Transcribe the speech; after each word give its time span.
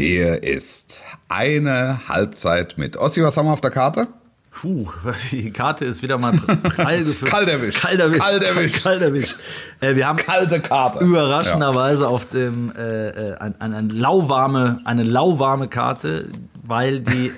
Hier 0.00 0.42
ist 0.42 1.04
eine 1.28 2.08
Halbzeit 2.08 2.78
mit 2.78 2.96
Ossi. 2.96 3.22
Was 3.22 3.36
haben 3.36 3.44
wir 3.44 3.52
auf 3.52 3.60
der 3.60 3.70
Karte? 3.70 4.08
Puh, 4.50 4.90
die 5.30 5.50
Karte 5.50 5.84
ist 5.84 6.00
wieder 6.00 6.16
mal 6.16 6.32
prall 6.32 7.04
gefüllt. 7.04 7.30
Kalt 7.30 7.48
erwischt. 7.50 7.82
Kalt 7.82 8.00
erwischt. 8.00 8.22
Kalt 8.22 8.42
erwischt. 8.42 8.82
Kalt 8.82 9.02
erwischt. 9.02 9.36
Äh, 9.80 9.96
wir 9.96 10.06
haben 10.08 10.16
Kalte 10.16 10.58
Karte. 10.60 11.04
überraschenderweise 11.04 12.08
auf 12.08 12.24
dem 12.24 12.72
äh, 12.74 13.08
äh, 13.08 13.36
ein, 13.40 13.60
ein, 13.60 13.74
eine 13.74 13.92
lauwarme 13.92 14.80
eine 14.86 15.02
lauwarme 15.02 15.68
Karte, 15.68 16.30
weil 16.62 17.00
die 17.00 17.30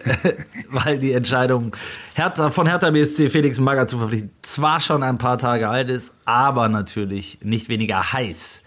weil 0.71 1.01
die 1.01 1.15
Entscheidung 1.15 1.75
Hertha, 2.15 2.51
von 2.51 2.69
Hertha 2.69 2.93
BSC 2.93 3.29
Felix 3.29 3.59
Magath 3.59 3.91
zu 3.91 3.99
verpflichten 3.99 4.31
zwar 4.43 4.79
schon 4.79 5.03
ein 5.03 5.19
paar 5.19 5.37
Tage 5.37 5.69
alt 5.69 5.91
ist, 5.91 6.15
aber 6.27 6.69
natürlich 6.69 7.41
nicht 7.43 7.69
weniger 7.69 8.13
heiß. 8.13 8.63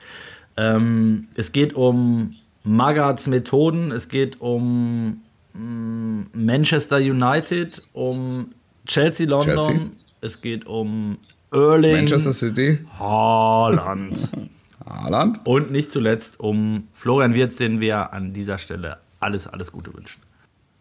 Ähm, 0.57 1.29
es 1.35 1.53
geht 1.53 1.73
um 1.75 2.35
Magaths 2.65 3.27
Methoden, 3.27 3.91
es 3.91 4.09
geht 4.09 4.41
um 4.41 5.21
mh, 5.53 6.25
Manchester 6.33 6.97
United, 6.97 7.81
um 7.93 8.51
Chelsea 8.85 9.27
London, 9.27 9.59
Chelsea. 9.59 9.89
es 10.21 10.41
geht 10.41 10.65
um 10.65 11.17
Erling 11.51 11.95
Manchester 11.97 12.33
City, 12.33 12.79
Haaland. 12.99 14.31
Haaland. 14.85 15.39
Und 15.45 15.71
nicht 15.71 15.91
zuletzt 15.91 16.39
um 16.39 16.87
Florian 16.93 17.33
Wirtz, 17.33 17.55
den 17.57 17.79
wir 17.79 18.13
an 18.13 18.33
dieser 18.33 18.57
Stelle 18.57 18.97
alles, 19.19 19.47
alles 19.47 19.71
Gute 19.71 19.93
wünschen. 19.93 20.21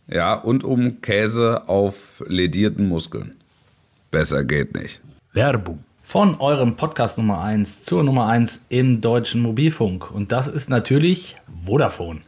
Ja, 0.07 0.35
und 0.35 0.65
um 0.65 1.01
Käse 1.01 1.69
auf 1.69 2.23
ledierten 2.27 2.89
Muskeln. 2.89 3.33
Besser 4.11 4.45
geht 4.45 4.75
nicht. 4.75 5.01
Werbung. 5.33 5.83
Von 6.07 6.39
eurem 6.39 6.77
Podcast 6.77 7.17
Nummer 7.17 7.41
1 7.43 7.83
zur 7.83 8.05
Nummer 8.05 8.27
1 8.27 8.67
im 8.69 9.01
deutschen 9.01 9.41
Mobilfunk. 9.41 10.13
Und 10.13 10.33
das 10.33 10.47
ist 10.47 10.69
natürlich 10.69 11.37
Vodafone. 11.65 12.21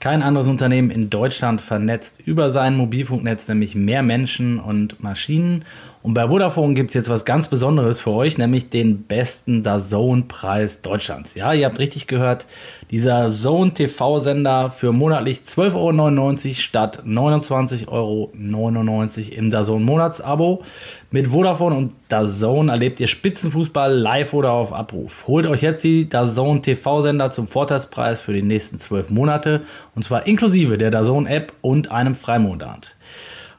Kein 0.00 0.22
anderes 0.22 0.46
Unternehmen 0.46 0.90
in 0.90 1.10
Deutschland 1.10 1.60
vernetzt 1.60 2.20
über 2.24 2.50
sein 2.50 2.76
Mobilfunknetz 2.76 3.48
nämlich 3.48 3.74
mehr 3.74 4.04
Menschen 4.04 4.60
und 4.60 5.02
Maschinen. 5.02 5.64
Und 6.08 6.14
bei 6.14 6.26
Vodafone 6.26 6.72
gibt 6.72 6.88
es 6.88 6.94
jetzt 6.94 7.10
was 7.10 7.26
ganz 7.26 7.48
Besonderes 7.48 8.00
für 8.00 8.12
euch, 8.12 8.38
nämlich 8.38 8.70
den 8.70 9.02
besten 9.02 9.62
DAZN-Preis 9.62 10.80
Deutschlands. 10.80 11.34
Ja, 11.34 11.52
ihr 11.52 11.66
habt 11.66 11.78
richtig 11.78 12.06
gehört, 12.06 12.46
dieser 12.90 13.30
Zone 13.30 13.74
TV-Sender 13.74 14.70
für 14.70 14.92
monatlich 14.92 15.40
12,99 15.40 15.74
Euro 15.74 16.54
statt 16.54 17.02
29,99 17.04 17.88
Euro 17.88 18.32
im 19.36 19.50
DAZN 19.50 19.82
Monatsabo. 19.82 20.62
Mit 21.10 21.28
Vodafone 21.28 21.76
und 21.76 21.92
DAZN 22.08 22.70
erlebt 22.70 23.00
ihr 23.00 23.06
Spitzenfußball 23.06 23.92
live 23.92 24.32
oder 24.32 24.52
auf 24.52 24.72
Abruf. 24.72 25.26
Holt 25.26 25.46
euch 25.46 25.60
jetzt 25.60 25.84
die 25.84 26.08
DAZN 26.08 26.62
TV-Sender 26.62 27.32
zum 27.32 27.48
Vorteilspreis 27.48 28.22
für 28.22 28.32
die 28.32 28.40
nächsten 28.40 28.80
12 28.80 29.10
Monate 29.10 29.60
und 29.94 30.04
zwar 30.04 30.26
inklusive 30.26 30.78
der 30.78 30.90
DAZN-App 30.90 31.52
und 31.60 31.90
einem 31.90 32.14
Freimonat. 32.14 32.96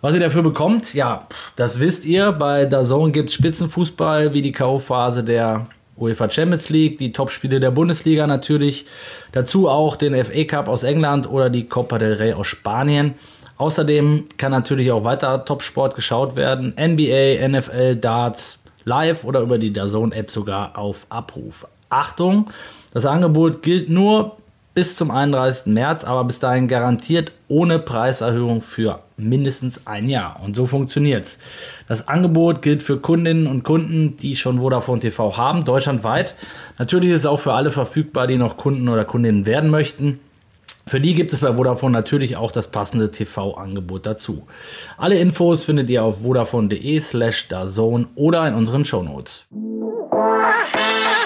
Was 0.02 0.14
ihr 0.14 0.22
dafür 0.22 0.44
bekommt, 0.44 0.94
ja, 0.94 1.28
das 1.58 1.82
wisst 1.82 2.06
ihr. 2.06 2.32
Bei 2.32 2.66
DAZN 2.66 3.12
gibt 3.12 3.30
es 3.30 3.36
Spitzenfußball 3.36 4.34
wie 4.34 4.42
die 4.42 4.54
K.O.-Phase 4.54 5.24
der 5.24 5.68
UEFA 5.98 6.30
Champions 6.30 6.70
League, 6.70 6.98
die 6.98 7.12
Topspiele 7.12 7.60
der 7.60 7.72
Bundesliga 7.72 8.26
natürlich. 8.26 8.86
Dazu 9.34 9.68
auch 9.68 9.98
den 9.98 10.24
FA 10.24 10.46
Cup 10.46 10.70
aus 10.70 10.84
England 10.84 11.30
oder 11.30 11.50
die 11.50 11.68
Copa 11.68 11.98
del 11.98 12.14
Rey 12.14 12.32
aus 12.32 12.48
Spanien. 12.48 13.16
Außerdem 13.58 14.30
kann 14.38 14.54
natürlich 14.54 14.90
auch 14.94 15.04
weiter 15.04 15.44
Topsport 15.44 15.96
geschaut 15.96 16.38
werden. 16.38 16.74
NBA, 16.80 17.46
NFL, 17.46 17.98
Darts, 17.98 18.64
live 18.86 19.26
oder 19.26 19.42
über 19.42 19.58
die 19.58 19.74
DAZN-App 19.74 20.32
sogar 20.32 20.78
auf 20.78 21.08
Abruf. 21.10 21.68
Achtung, 21.90 22.52
das 22.94 23.06
Angebot 23.06 23.64
gilt 23.64 23.90
nur 23.90 24.38
bis 24.74 24.96
zum 24.96 25.12
31. 25.12 25.68
März, 25.74 26.04
aber 26.04 26.24
bis 26.24 26.40
dahin 26.40 26.68
garantiert 26.68 27.32
ohne 27.48 27.80
Preiserhöhung 27.80 28.62
für 28.62 29.00
mindestens 29.18 29.88
ein 29.88 30.08
Jahr. 30.08 30.40
Und 30.44 30.56
so 30.56 30.68
funktioniert's. 30.68 31.40
Das 31.88 32.08
Angebot 32.08 32.62
gilt 32.62 32.84
für 32.84 32.98
Kundinnen 32.98 33.48
und 33.48 33.64
Kunden, 33.64 34.18
die 34.18 34.36
schon 34.36 34.60
Vodafone 34.60 35.02
TV 35.02 35.36
haben, 35.38 35.66
deutschlandweit. 35.66 36.36
Natürlich 36.78 37.12
ist 37.12 37.22
es 37.22 37.26
auch 37.26 37.40
für 37.40 37.54
alle 37.54 37.72
verfügbar, 37.72 38.28
die 38.28 38.38
noch 38.38 38.58
Kunden 38.58 38.88
oder 38.88 39.06
Kundinnen 39.06 39.46
werden 39.46 39.70
möchten. 39.70 40.20
Für 40.88 41.00
die 41.00 41.14
gibt 41.14 41.34
es 41.34 41.42
bei 41.42 41.54
Vodafone 41.54 41.92
natürlich 41.92 42.38
auch 42.38 42.52
das 42.52 42.70
passende 42.70 43.12
TV-Angebot 43.12 44.06
dazu. 44.06 44.48
Alle 44.98 45.20
Infos 45.20 45.66
findet 45.66 45.90
ihr 45.90 46.04
auf 46.04 46.22
vodafone.de 46.24 47.00
slash 47.00 47.48
dazone 47.48 48.08
oder 48.16 48.48
in 48.48 48.56
unseren 48.56 48.86
Shownotes. 48.86 49.48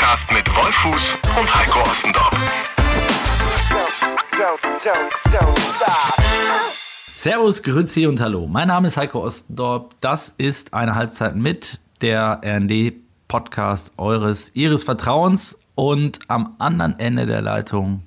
Podcast 0.00 0.32
mit 0.32 0.48
Wolfuß 0.48 1.12
und 1.38 1.54
Heiko 1.54 1.80
Ostendorf. 1.80 2.30
Servus, 7.14 7.62
Grüezi 7.62 8.06
und 8.06 8.18
Hallo. 8.18 8.46
Mein 8.46 8.68
Name 8.68 8.88
ist 8.88 8.96
Heiko 8.96 9.22
Ostendorp. 9.22 9.94
Das 10.00 10.32
ist 10.38 10.72
eine 10.72 10.94
Halbzeit 10.94 11.36
mit 11.36 11.80
der 12.00 12.40
RND-Podcast 12.42 13.92
eures, 13.98 14.52
ihres 14.54 14.84
Vertrauens. 14.84 15.58
Und 15.74 16.20
am 16.28 16.54
anderen 16.58 16.98
Ende 16.98 17.26
der 17.26 17.42
Leitung 17.42 18.02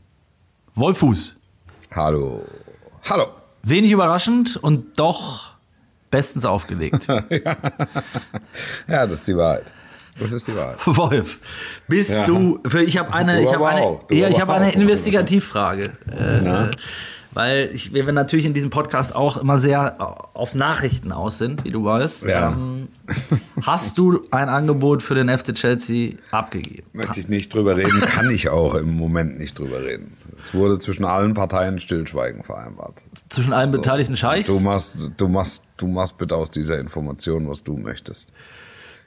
Wolfuß. 0.74 1.36
Hallo. 1.94 2.44
Hallo. 3.08 3.28
Wenig 3.62 3.92
überraschend 3.92 4.58
und 4.58 4.98
doch 4.98 5.52
bestens 6.10 6.44
aufgelegt. 6.46 7.08
Ja, 8.88 9.06
das 9.06 9.14
ist 9.20 9.28
die 9.28 9.38
Wahrheit. 9.38 9.72
Das 10.20 10.32
ist 10.32 10.48
die 10.48 10.56
Wahrheit. 10.56 10.78
Wolf, 10.86 11.40
bist 11.88 12.12
Ja. 12.12 12.26
du. 12.26 12.60
Ich 12.86 12.98
habe 12.98 13.14
eine, 13.14 13.42
ich 13.42 13.54
habe 13.54 13.68
eine, 13.68 14.00
ja, 14.12 14.28
ich 14.30 14.40
habe 14.40 14.54
eine. 14.54 14.72
Investigativfrage. 14.74 15.92
Äh, 16.12 16.70
weil 17.34 17.72
ich, 17.74 17.94
wir 17.94 18.12
natürlich 18.12 18.46
in 18.46 18.54
diesem 18.54 18.70
Podcast 18.70 19.16
auch 19.16 19.38
immer 19.38 19.58
sehr 19.58 19.98
auf 20.34 20.54
Nachrichten 20.54 21.12
aus 21.12 21.38
sind, 21.40 21.64
wie 21.64 21.72
du 21.72 21.84
weißt. 21.84 22.26
Ja. 22.26 22.52
Ähm, 22.52 22.90
hast 23.62 23.98
du 23.98 24.22
ein 24.30 24.50
Angebot 24.50 25.02
für 25.02 25.16
den 25.16 25.36
FC 25.36 25.56
Chelsea 25.56 26.14
abgegeben? 26.32 26.88
Möchte 26.94 27.20
ich 27.20 27.30
nicht 27.30 27.54
drüber 27.54 27.76
reden, 27.76 28.02
kann 28.06 28.30
ich 28.30 28.50
auch 28.50 28.76
im 28.76 28.96
Moment 28.96 29.40
nicht 29.40 29.58
drüber 29.58 29.82
reden. 29.84 30.16
Es 30.40 30.54
wurde 30.54 30.78
zwischen 30.78 31.06
allen 31.06 31.34
Parteien 31.34 31.80
Stillschweigen 31.80 32.44
vereinbart. 32.44 33.04
Zwischen 33.30 33.54
allen 33.54 33.72
beteiligten 33.72 34.16
Scheichs? 34.16 34.48
Du 34.48 34.60
machst, 34.60 34.96
du 35.18 35.28
machst, 35.28 35.66
du 35.78 35.88
machst 35.88 36.18
bitte 36.18 36.36
aus 36.36 36.52
dieser 36.52 36.80
Information, 36.80 37.50
was 37.50 37.64
du 37.64 37.78
möchtest. 37.78 38.32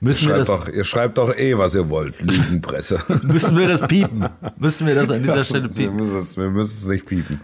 Müssen 0.00 0.28
wir, 0.28 0.34
Schreibt 0.34 0.40
das, 0.40 0.46
doch, 0.46 0.68
ihr 0.68 0.84
schreibt 0.84 1.18
doch 1.18 1.36
eh, 1.36 1.56
was 1.56 1.74
ihr 1.74 1.88
wollt, 1.88 2.20
Lügenpresse. 2.20 3.00
müssen 3.22 3.56
wir 3.56 3.66
das 3.66 3.86
piepen? 3.86 4.28
Müssen 4.58 4.86
wir 4.86 4.94
das 4.94 5.10
an 5.10 5.22
dieser 5.22 5.44
Stelle 5.44 5.64
wir, 5.64 5.74
piepen? 5.74 5.96
müssen 5.96 6.18
es, 6.18 6.36
wir 6.36 6.50
müssen 6.50 6.72
es 6.72 6.86
nicht 6.86 7.06
piepen. 7.06 7.40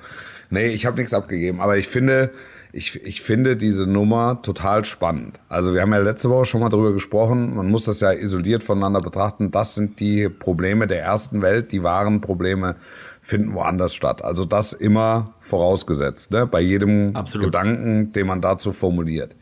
Nee, 0.50 0.68
ich 0.68 0.84
habe 0.84 0.98
nichts 0.98 1.14
abgegeben, 1.14 1.60
aber 1.60 1.78
ich 1.78 1.88
finde, 1.88 2.30
ich, 2.72 3.02
ich 3.04 3.22
finde 3.22 3.56
diese 3.56 3.86
Nummer 3.86 4.40
total 4.42 4.84
spannend. 4.84 5.40
Also 5.48 5.72
wir 5.72 5.80
haben 5.80 5.92
ja 5.92 5.98
letzte 5.98 6.28
Woche 6.28 6.44
schon 6.44 6.60
mal 6.60 6.68
drüber 6.68 6.92
gesprochen, 6.92 7.54
man 7.54 7.68
muss 7.68 7.86
das 7.86 8.00
ja 8.00 8.12
isoliert 8.12 8.62
voneinander 8.62 9.00
betrachten. 9.00 9.50
Das 9.50 9.74
sind 9.74 10.00
die 10.00 10.28
Probleme 10.28 10.86
der 10.86 11.02
ersten 11.02 11.40
Welt, 11.40 11.72
die 11.72 11.82
wahren 11.82 12.20
Probleme 12.20 12.76
finden 13.22 13.54
woanders 13.54 13.94
statt. 13.94 14.24
Also 14.24 14.44
das 14.44 14.72
immer 14.72 15.34
vorausgesetzt, 15.40 16.32
ne? 16.32 16.46
bei 16.46 16.60
jedem 16.60 17.14
Absolut. 17.14 17.46
Gedanken, 17.46 18.12
den 18.12 18.26
man 18.26 18.40
dazu 18.40 18.72
formuliert. 18.72 19.36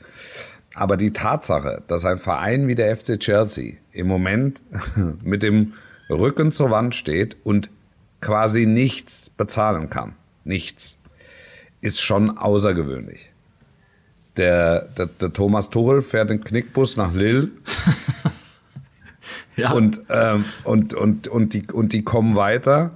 Aber 0.80 0.96
die 0.96 1.12
Tatsache, 1.12 1.82
dass 1.88 2.06
ein 2.06 2.16
Verein 2.16 2.66
wie 2.66 2.74
der 2.74 2.96
FC 2.96 3.20
Chelsea 3.20 3.74
im 3.92 4.06
Moment 4.06 4.62
mit 5.22 5.42
dem 5.42 5.74
Rücken 6.08 6.52
zur 6.52 6.70
Wand 6.70 6.94
steht 6.94 7.36
und 7.44 7.68
quasi 8.22 8.64
nichts 8.64 9.28
bezahlen 9.28 9.90
kann, 9.90 10.14
nichts, 10.42 10.96
ist 11.82 12.00
schon 12.00 12.38
außergewöhnlich. 12.38 13.30
Der, 14.38 14.88
der, 14.96 15.04
der 15.04 15.34
Thomas 15.34 15.68
Tuchel 15.68 16.00
fährt 16.00 16.30
den 16.30 16.42
Knickbus 16.42 16.96
nach 16.96 17.12
Lille 17.12 17.50
Ja. 19.56 19.72
und, 19.72 20.00
ähm, 20.08 20.46
und, 20.64 20.94
und, 20.94 21.28
und, 21.28 21.52
die, 21.52 21.66
und 21.70 21.92
die 21.92 22.04
kommen 22.04 22.36
weiter. 22.36 22.92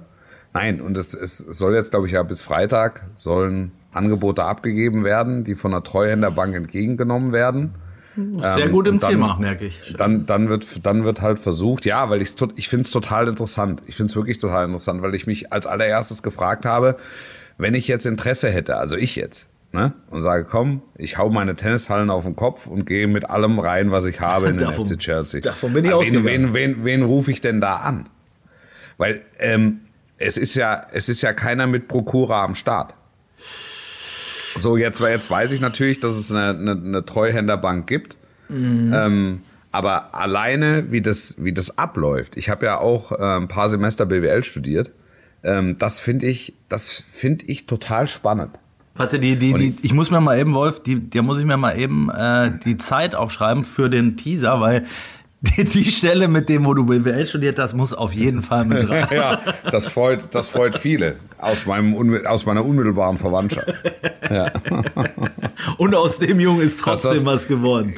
Nein, 0.55 0.81
und 0.81 0.97
es, 0.97 1.13
es 1.13 1.37
soll 1.37 1.75
jetzt, 1.75 1.91
glaube 1.91 2.07
ich, 2.07 2.13
ja 2.13 2.23
bis 2.23 2.41
Freitag 2.41 3.03
sollen 3.15 3.73
Angebote 3.91 4.43
abgegeben 4.43 5.03
werden, 5.03 5.43
die 5.43 5.53
von 5.53 5.69
der 5.69 5.83
Treuhänderbank 5.83 6.55
entgegengenommen 6.55 7.31
werden. 7.31 7.75
Sehr 8.55 8.69
gut 8.69 8.87
im 8.87 8.99
dann- 8.99 9.09
Thema, 9.11 9.37
merke 9.39 9.65
ich. 9.65 9.93
Dann, 9.97 10.25
dann, 10.25 10.49
wird, 10.49 10.85
dann 10.85 11.03
wird 11.03 11.21
halt 11.21 11.39
versucht, 11.39 11.85
ja, 11.85 12.09
weil 12.09 12.21
ich's 12.21 12.35
ich 12.55 12.69
finde 12.69 12.81
es 12.81 12.91
total 12.91 13.27
interessant. 13.27 13.83
Ich 13.87 13.95
finde 13.95 14.09
es 14.11 14.15
wirklich 14.15 14.37
total 14.37 14.65
interessant, 14.65 15.01
weil 15.01 15.13
ich 15.15 15.27
mich 15.27 15.51
als 15.51 15.67
allererstes 15.67 16.23
gefragt 16.23 16.65
habe, 16.65 16.97
wenn 17.57 17.73
ich 17.73 17.87
jetzt 17.87 18.05
Interesse 18.05 18.49
hätte, 18.49 18.77
also 18.77 18.95
ich 18.95 19.15
jetzt, 19.15 19.49
ne, 19.71 19.93
und 20.09 20.21
sage, 20.21 20.45
komm, 20.49 20.81
ich 20.97 21.17
hau 21.17 21.29
meine 21.29 21.55
Tennishallen 21.55 22.09
auf 22.09 22.23
den 22.23 22.35
Kopf 22.35 22.67
und 22.67 22.85
gehe 22.85 23.07
mit 23.07 23.29
allem 23.29 23.59
rein, 23.59 23.91
was 23.91 24.05
ich 24.05 24.19
habe 24.21 24.47
in 24.47 24.57
den 24.57 24.67
Davon- 24.67 24.85
FC 24.85 24.97
Chelsea. 24.97 25.41
davon 25.41 25.73
bin 25.73 25.83
ich 25.85 25.91
wen, 25.91 25.97
ausgegangen. 25.97 26.25
wen, 26.25 26.53
wen, 26.53 26.85
wen 26.85 27.03
rufe 27.03 27.31
ich 27.31 27.41
denn 27.41 27.59
da 27.61 27.77
an? 27.77 28.07
Weil 28.97 29.21
ähm, 29.39 29.81
es 30.17 30.37
ist 30.37 30.55
ja, 30.55 30.85
es 30.93 31.09
ist 31.09 31.21
ja 31.21 31.33
keiner 31.33 31.67
mit 31.67 31.87
Prokura 31.89 32.43
am 32.43 32.55
Start. 32.55 32.93
So, 34.57 34.77
jetzt, 34.77 34.99
jetzt 34.99 35.29
weiß 35.29 35.51
ich 35.51 35.61
natürlich, 35.61 35.99
dass 35.99 36.15
es 36.15 36.31
eine, 36.31 36.57
eine, 36.57 36.71
eine 36.71 37.05
Treuhänderbank 37.05 37.87
gibt. 37.87 38.17
Ähm, 38.49 39.41
Aber 39.71 40.15
alleine, 40.15 40.91
wie 40.91 41.01
das, 41.01 41.35
wie 41.43 41.51
das 41.51 41.77
abläuft, 41.77 42.37
ich 42.37 42.49
habe 42.49 42.65
ja 42.65 42.77
auch 42.77 43.11
äh, 43.11 43.15
ein 43.15 43.49
paar 43.49 43.67
Semester 43.69 44.05
BWL 44.05 44.43
studiert, 44.43 44.91
ähm, 45.43 45.77
das 45.77 45.99
finde 45.99 46.27
ich, 46.27 46.53
das 46.69 47.03
finde 47.05 47.45
ich 47.47 47.67
total 47.67 48.07
spannend. 48.07 48.59
Warte, 48.95 49.19
die, 49.19 49.35
die, 49.35 49.53
die, 49.53 49.75
ich 49.81 49.93
muss 49.93 50.09
mir 50.11 50.21
mal 50.21 50.39
eben, 50.39 50.53
Wolf, 50.53 50.81
die, 50.81 51.09
da 51.09 51.21
muss 51.21 51.39
ich 51.39 51.45
mir 51.45 51.57
mal 51.57 51.77
eben 51.77 52.09
äh, 52.09 52.51
die 52.63 52.77
Zeit 52.77 53.15
aufschreiben 53.15 53.65
für 53.65 53.89
den 53.89 54.15
Teaser, 54.15 54.61
weil 54.61 54.85
die, 55.57 55.91
Stelle 55.91 56.27
mit 56.27 56.49
dem, 56.49 56.65
wo 56.65 56.73
du 56.73 56.85
BWL 56.85 57.25
studiert 57.27 57.59
hast, 57.59 57.73
muss 57.73 57.93
auf 57.93 58.13
jeden 58.13 58.41
Fall 58.41 58.65
mit 58.65 58.89
rein. 58.89 59.07
ja, 59.11 59.41
das 59.71 59.87
freut, 59.87 60.33
das 60.33 60.47
freut 60.47 60.75
viele 60.77 61.15
aus, 61.37 61.65
meinem, 61.65 62.25
aus 62.25 62.45
meiner 62.45 62.65
unmittelbaren 62.65 63.17
Verwandtschaft. 63.17 63.67
Ja. 64.29 64.51
Und 65.77 65.93
aus 65.95 66.17
dem 66.19 66.39
Jungen 66.39 66.61
ist 66.61 66.79
trotzdem 66.79 67.13
das- 67.13 67.25
was 67.25 67.47
geworden. 67.47 67.95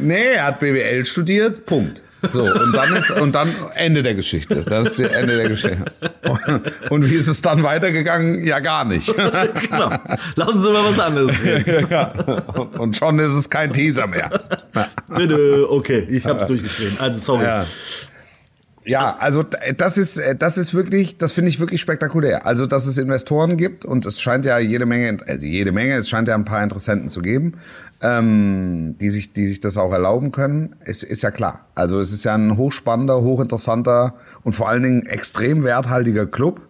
Nee, 0.00 0.32
er 0.34 0.46
hat 0.46 0.60
BWL 0.60 1.04
studiert, 1.04 1.64
Punkt. 1.66 2.02
So, 2.30 2.42
und 2.42 2.72
dann 2.72 2.96
ist, 2.96 3.10
und 3.10 3.32
dann 3.32 3.54
Ende 3.74 4.02
der 4.02 4.14
Geschichte. 4.14 4.56
Das 4.56 4.88
ist 4.88 5.00
das 5.00 5.12
Ende 5.12 5.36
der 5.36 5.48
Geschichte. 5.48 5.84
Und 6.90 7.08
wie 7.10 7.14
ist 7.14 7.28
es 7.28 7.42
dann 7.42 7.62
weitergegangen? 7.62 8.44
Ja, 8.44 8.58
gar 8.60 8.84
nicht. 8.84 9.14
genau. 9.70 9.90
Lassen 10.34 10.60
Sie 10.60 10.72
mal 10.72 10.84
was 10.84 10.98
anderes 10.98 11.42
reden. 11.44 11.86
Ja. 11.90 12.12
Und 12.78 12.96
schon 12.96 13.18
ist 13.18 13.32
es 13.32 13.48
kein 13.48 13.72
Teaser 13.72 14.06
mehr. 14.06 14.30
Bitte, 15.14 15.70
okay, 15.70 16.06
ich 16.10 16.26
hab's 16.26 16.46
durchgeschrieben. 16.46 16.98
Also, 16.98 17.18
sorry. 17.18 17.44
Ja. 17.44 17.66
Ja, 18.84 19.16
also 19.18 19.44
das 19.76 19.98
ist, 19.98 20.18
das 20.38 20.56
ist 20.56 20.72
wirklich, 20.72 21.18
das 21.18 21.32
finde 21.32 21.50
ich 21.50 21.60
wirklich 21.60 21.78
spektakulär. 21.82 22.46
Also, 22.46 22.64
dass 22.64 22.86
es 22.86 22.96
Investoren 22.96 23.58
gibt 23.58 23.84
und 23.84 24.06
es 24.06 24.18
scheint 24.18 24.46
ja 24.46 24.58
jede 24.58 24.86
Menge, 24.86 25.18
also 25.26 25.46
jede 25.46 25.72
Menge, 25.72 25.96
es 25.96 26.08
scheint 26.08 26.26
ja 26.26 26.34
ein 26.34 26.46
paar 26.46 26.62
Interessenten 26.62 27.10
zu 27.10 27.20
geben, 27.20 27.58
ähm, 28.00 28.96
die 29.00 29.10
sich, 29.10 29.32
die 29.32 29.46
sich 29.46 29.60
das 29.60 29.76
auch 29.76 29.92
erlauben 29.92 30.32
können, 30.32 30.76
ist, 30.84 31.02
ist 31.02 31.22
ja 31.22 31.30
klar. 31.30 31.66
Also 31.74 31.98
es 32.00 32.12
ist 32.12 32.24
ja 32.24 32.34
ein 32.34 32.56
hochspannender, 32.56 33.22
hochinteressanter 33.22 34.14
und 34.44 34.52
vor 34.52 34.68
allen 34.68 34.82
Dingen 34.82 35.06
extrem 35.06 35.64
werthaltiger 35.64 36.26
Club. 36.26 36.66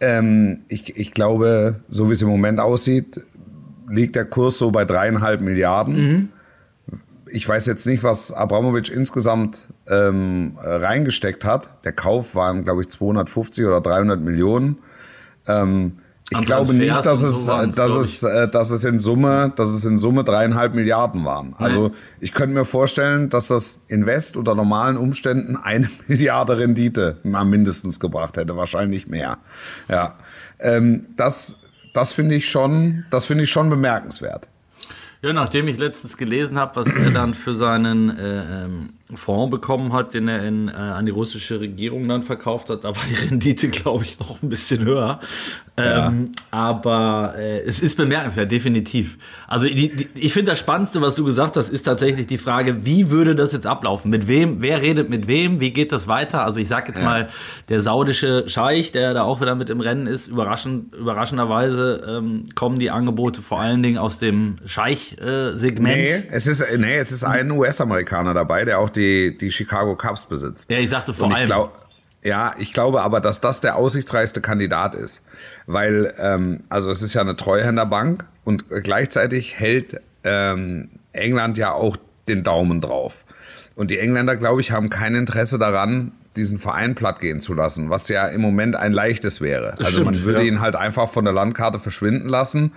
Ähm, 0.00 0.60
ich, 0.68 0.96
ich 0.96 1.12
glaube, 1.12 1.80
so 1.88 2.08
wie 2.08 2.12
es 2.12 2.22
im 2.22 2.28
Moment 2.28 2.60
aussieht, 2.60 3.20
liegt 3.88 4.16
der 4.16 4.24
Kurs 4.24 4.58
so 4.58 4.70
bei 4.70 4.84
dreieinhalb 4.84 5.40
Milliarden 5.40 6.30
ich 7.32 7.48
weiß 7.48 7.66
jetzt 7.66 7.86
nicht, 7.86 8.02
was 8.02 8.32
Abramovic 8.32 8.90
insgesamt 8.90 9.66
ähm, 9.88 10.58
äh, 10.62 10.68
reingesteckt 10.68 11.44
hat. 11.44 11.84
Der 11.84 11.92
Kauf 11.92 12.34
waren, 12.34 12.64
glaube 12.64 12.82
ich, 12.82 12.90
250 12.90 13.64
oder 13.64 13.80
300 13.80 14.20
Millionen. 14.20 14.78
Ähm, 15.48 15.98
ich 16.40 16.46
glaube 16.46 16.74
nicht, 16.74 17.04
dass 17.04 17.22
es, 17.22 17.46
so 17.46 17.66
dass 17.66 17.92
es, 17.92 18.22
äh, 18.22 18.48
dass 18.48 18.70
es 18.70 18.84
in 18.84 18.98
Summe, 18.98 19.52
dass 19.56 19.68
es 19.68 19.84
in 19.84 19.96
Summe 19.96 20.24
dreieinhalb 20.24 20.74
Milliarden 20.74 21.24
waren. 21.24 21.54
Also 21.58 21.92
ich 22.20 22.32
könnte 22.32 22.54
mir 22.54 22.64
vorstellen, 22.64 23.30
dass 23.30 23.48
das 23.48 23.82
Invest 23.88 24.36
unter 24.36 24.54
normalen 24.54 24.96
Umständen 24.96 25.56
eine 25.62 25.88
Milliarde 26.06 26.58
Rendite 26.58 27.18
mal 27.22 27.44
mindestens 27.44 28.00
gebracht 28.00 28.36
hätte, 28.36 28.56
wahrscheinlich 28.56 29.06
mehr. 29.06 29.38
Ja, 29.88 30.16
ähm, 30.58 31.06
das, 31.16 31.60
das 31.94 32.12
finde 32.12 32.34
ich 32.34 32.50
schon, 32.50 33.04
das 33.10 33.26
finde 33.26 33.44
ich 33.44 33.50
schon 33.50 33.70
bemerkenswert. 33.70 34.48
Ja, 35.22 35.32
nachdem 35.32 35.68
ich 35.68 35.78
letztens 35.78 36.16
gelesen 36.16 36.58
habe, 36.58 36.74
was 36.74 36.88
er 36.88 37.12
dann 37.12 37.34
für 37.34 37.54
seinen 37.54 38.10
äh, 38.10 38.64
ähm, 38.64 38.94
Fonds 39.16 39.50
bekommen 39.50 39.92
hat, 39.92 40.14
den 40.14 40.28
er 40.28 40.44
in, 40.44 40.68
äh, 40.68 40.72
an 40.72 41.06
die 41.06 41.12
russische 41.12 41.60
Regierung 41.60 42.08
dann 42.08 42.22
verkauft 42.22 42.70
hat, 42.70 42.84
da 42.84 42.94
war 42.96 43.02
die 43.08 43.14
Rendite, 43.28 43.68
glaube 43.68 44.04
ich, 44.04 44.18
noch 44.20 44.42
ein 44.42 44.48
bisschen 44.48 44.84
höher. 44.84 45.20
Ähm, 45.76 46.32
Aber 46.50 47.34
äh, 47.38 47.60
es 47.60 47.80
ist 47.80 47.96
bemerkenswert, 47.96 48.50
definitiv. 48.52 49.16
Also 49.48 49.66
die, 49.66 49.88
die, 49.88 50.08
ich 50.14 50.34
finde 50.34 50.52
das 50.52 50.58
Spannendste, 50.58 51.00
was 51.00 51.14
du 51.14 51.24
gesagt 51.24 51.56
hast, 51.56 51.70
ist 51.70 51.84
tatsächlich 51.84 52.26
die 52.26 52.36
Frage, 52.36 52.84
wie 52.84 53.10
würde 53.10 53.34
das 53.34 53.52
jetzt 53.52 53.66
ablaufen? 53.66 54.10
Mit 54.10 54.28
wem? 54.28 54.60
Wer 54.60 54.82
redet 54.82 55.08
mit 55.08 55.28
wem? 55.28 55.60
Wie 55.60 55.72
geht 55.72 55.90
das 55.92 56.08
weiter? 56.08 56.44
Also 56.44 56.60
ich 56.60 56.68
sage 56.68 56.92
jetzt 56.92 57.02
mal, 57.02 57.28
der 57.70 57.80
saudische 57.80 58.48
Scheich, 58.48 58.92
der 58.92 59.14
da 59.14 59.22
auch 59.22 59.40
wieder 59.40 59.54
mit 59.54 59.70
im 59.70 59.80
Rennen 59.80 60.06
ist, 60.06 60.28
überraschend, 60.28 60.94
überraschenderweise 60.94 62.04
ähm, 62.06 62.44
kommen 62.54 62.78
die 62.78 62.90
Angebote 62.90 63.40
vor 63.40 63.60
allen 63.60 63.82
Dingen 63.82 63.96
aus 63.96 64.18
dem 64.18 64.58
Scheich-Segment. 64.66 65.96
Nee, 65.96 66.22
es 66.30 66.46
ist, 66.46 66.64
nee, 66.76 66.96
es 66.96 67.12
ist 67.12 67.24
ein 67.24 67.50
US-Amerikaner 67.50 68.34
dabei, 68.34 68.66
der 68.66 68.78
auch 68.78 68.90
die, 68.90 69.01
die 69.38 69.50
Chicago 69.50 69.96
Cubs 69.96 70.24
besitzt. 70.24 70.70
Ja, 70.70 70.78
ich 70.78 70.90
sagte 70.90 71.14
vor 71.14 71.28
ich 71.28 71.36
allem. 71.36 71.46
glaub, 71.46 71.86
ja, 72.22 72.54
ich 72.58 72.72
glaube 72.72 73.02
aber, 73.02 73.20
dass 73.20 73.40
das 73.40 73.60
der 73.60 73.76
aussichtsreichste 73.76 74.40
Kandidat 74.40 74.94
ist. 74.94 75.24
Weil, 75.66 76.14
ähm, 76.18 76.60
also 76.68 76.90
es 76.90 77.02
ist 77.02 77.14
ja 77.14 77.20
eine 77.20 77.36
Treuhänderbank 77.36 78.24
und 78.44 78.68
gleichzeitig 78.68 79.58
hält 79.58 80.00
ähm, 80.24 80.90
England 81.12 81.58
ja 81.58 81.72
auch 81.72 81.96
den 82.28 82.44
Daumen 82.44 82.80
drauf. 82.80 83.24
Und 83.74 83.90
die 83.90 83.98
Engländer, 83.98 84.36
glaube 84.36 84.60
ich, 84.60 84.70
haben 84.70 84.90
kein 84.90 85.14
Interesse 85.14 85.58
daran, 85.58 86.12
diesen 86.36 86.58
Verein 86.58 86.94
plattgehen 86.94 87.40
zu 87.40 87.54
lassen, 87.54 87.90
was 87.90 88.08
ja 88.08 88.26
im 88.26 88.40
Moment 88.40 88.76
ein 88.76 88.92
leichtes 88.92 89.40
wäre. 89.40 89.72
also 89.78 89.90
stimmt, 89.90 90.06
man 90.06 90.24
würde 90.24 90.42
ja. 90.42 90.46
ihn 90.46 90.60
halt 90.60 90.76
einfach 90.76 91.08
von 91.08 91.24
der 91.24 91.34
Landkarte 91.34 91.78
verschwinden 91.78 92.28
lassen. 92.28 92.72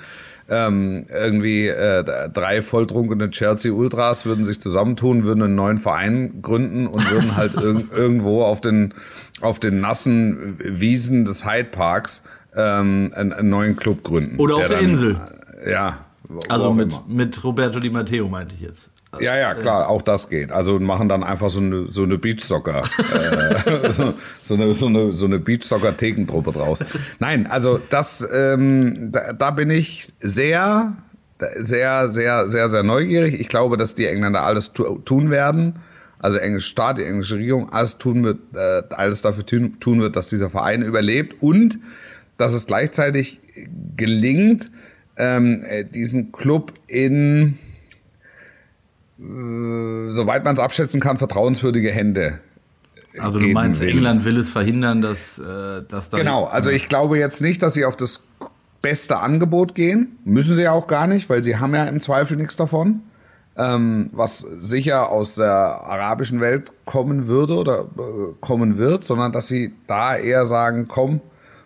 Ähm, 0.48 1.08
irgendwie 1.12 1.68
äh, 1.68 2.04
drei 2.30 2.62
volltrunkene 2.62 3.32
Chelsea 3.32 3.72
Ultras 3.72 4.28
würden 4.28 4.46
sich 4.46 4.62
zusammentun, 4.62 5.24
würden 5.24 5.42
einen 5.42 5.56
neuen 5.56 5.80
Verein 5.80 6.42
gründen 6.44 6.86
und 6.86 7.12
würden 7.12 7.36
halt 7.36 7.54
irg 7.62 7.86
irgendwo 7.96 8.44
auf 8.44 8.62
den, 8.62 8.94
auf 9.42 9.60
den 9.60 9.82
nassen 9.82 10.58
Wiesen 10.60 11.26
des 11.26 11.46
Hyde 11.46 11.70
Parks 11.72 12.24
ähm, 12.56 13.12
einen, 13.16 13.34
einen 13.34 13.50
neuen 13.50 13.76
Club 13.76 14.04
gründen. 14.04 14.38
Oder 14.38 14.58
auf 14.58 14.68
der 14.68 14.80
Insel. 14.80 15.20
Ja. 15.68 16.06
wo 16.28 16.40
Also 16.48 16.74
mit, 16.74 16.94
immer. 16.94 17.04
mit 17.08 17.44
Roberto 17.44 17.80
Di 17.80 17.90
Matteo 17.90 18.28
meinte 18.28 18.54
ich 18.54 18.62
jetzt. 18.62 18.92
Ja, 19.20 19.38
ja, 19.38 19.54
klar, 19.54 19.90
auch 19.90 20.02
das 20.02 20.30
geht. 20.30 20.52
Also 20.52 20.80
machen 20.80 21.10
dann 21.10 21.24
einfach 21.24 21.50
so 21.50 21.60
eine, 21.60 21.92
so 21.92 22.04
eine 22.04 22.18
Beachsoccer, 22.18 22.84
äh, 23.14 23.90
so, 23.90 24.14
so 24.42 24.54
eine, 24.56 24.74
so 24.74 24.88
eine, 24.88 25.12
so 25.12 25.26
eine 25.26 25.40
Beachsoccer-Thekentruppe 25.40 26.52
draus. 26.52 26.84
Nein, 27.20 27.48
also 27.48 27.80
das, 27.90 28.28
ähm, 28.34 29.12
da, 29.12 29.34
da 29.34 29.52
bin 29.52 29.70
ich 29.70 30.08
sehr, 30.20 30.96
sehr, 31.58 32.10
sehr, 32.10 32.48
sehr, 32.48 32.70
sehr 32.70 32.84
neugierig. 32.84 33.40
Ich 33.40 33.50
glaube, 33.50 33.78
dass 33.78 33.96
die 33.96 34.08
Engländer 34.08 34.44
alles 34.44 34.74
tu 34.74 35.00
tun 35.00 35.30
werden. 35.30 35.80
Also 36.20 36.38
englische 36.38 36.70
Staat, 36.70 36.98
die 36.98 37.04
englische 37.04 37.36
Regierung, 37.36 37.72
alles 37.72 37.98
tun 37.98 38.24
wird, 38.24 38.40
äh, 38.56 38.84
alles 38.90 39.22
dafür 39.22 39.46
tun, 39.46 39.80
tun 39.80 40.02
wird, 40.02 40.16
dass 40.16 40.30
dieser 40.30 40.50
Verein 40.50 40.82
überlebt 40.82 41.36
und 41.42 41.78
dass 42.38 42.54
es 42.54 42.68
gleichzeitig 42.68 43.42
gelingt, 43.96 44.72
ähm, 45.18 45.64
äh, 45.68 45.86
diesen 45.86 46.32
Club 46.32 46.74
in 46.88 47.58
soweit 49.18 50.44
man 50.44 50.56
es 50.56 50.60
abschätzen 50.60 51.00
kann, 51.00 51.18
vertrauenswürdige 51.18 51.92
Hände. 51.92 52.40
Also 53.18 53.40
du 53.40 53.48
meinst, 53.48 53.80
will. 53.80 53.90
England 53.90 54.26
will 54.26 54.38
es 54.38 54.52
verhindern, 54.52 55.02
dass, 55.02 55.40
äh, 55.40 55.82
dass 55.88 56.10
da... 56.10 56.18
Genau, 56.18 56.46
also 56.46 56.70
ich 56.70 56.90
glaube 56.90 57.18
jetzt 57.18 57.42
nicht, 57.42 57.62
dass 57.62 57.74
sie 57.74 57.86
auf 57.86 57.96
das 57.96 58.24
beste 58.82 59.20
Angebot 59.20 59.74
gehen. 59.74 60.18
Müssen 60.26 60.56
sie 60.56 60.64
ja 60.64 60.72
auch 60.72 60.88
gar 60.88 61.08
nicht, 61.08 61.30
weil 61.30 61.44
sie 61.44 61.58
haben 61.58 61.74
ja 61.74 61.86
im 61.86 62.02
Zweifel 62.02 62.38
nichts 62.38 62.56
davon. 62.56 63.02
Ähm, 63.58 64.10
was 64.12 64.40
sicher 64.40 65.10
aus 65.10 65.36
der 65.36 65.50
arabischen 65.50 66.42
Welt 66.42 66.74
kommen 66.84 67.28
würde 67.28 67.56
oder 67.56 67.82
äh, 67.84 68.34
kommen 68.42 68.78
wird, 68.78 69.06
sondern 69.06 69.32
dass 69.32 69.48
sie 69.48 69.74
da 69.88 70.18
eher 70.18 70.46
sagen, 70.46 70.90
komm, 70.90 71.22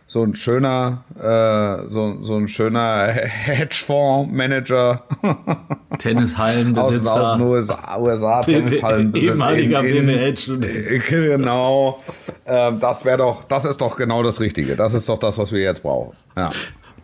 so 0.06 0.24
ein 0.24 0.36
schöner, 0.36 1.04
äh, 1.20 1.88
so, 1.88 2.22
so 2.22 2.38
ein 2.38 2.48
schöner 2.48 3.08
Hedgefonds-Manager 3.12 5.04
Tennishallenbesitzer. 6.00 7.22
aus 7.22 7.34
den 7.34 7.42
USA, 7.42 7.98
USA 8.00 8.42
Tennishallen 8.46 9.14
Ehemaliger 9.16 9.82
BWL-Student. 9.82 11.04
Genau. 11.10 12.02
Ähm, 12.46 12.80
das 12.80 13.06
wäre 13.06 13.18
doch, 13.18 13.44
das 13.44 13.66
ist 13.66 13.82
doch 13.82 13.96
genau 13.96 14.24
das 14.24 14.40
Richtige. 14.40 14.76
Das 14.76 14.94
ist 14.94 15.08
doch 15.08 15.18
das, 15.18 15.38
was 15.38 15.52
wir 15.52 15.62
jetzt 15.62 15.84
brauchen. 15.84 16.16
Ja. 16.36 16.50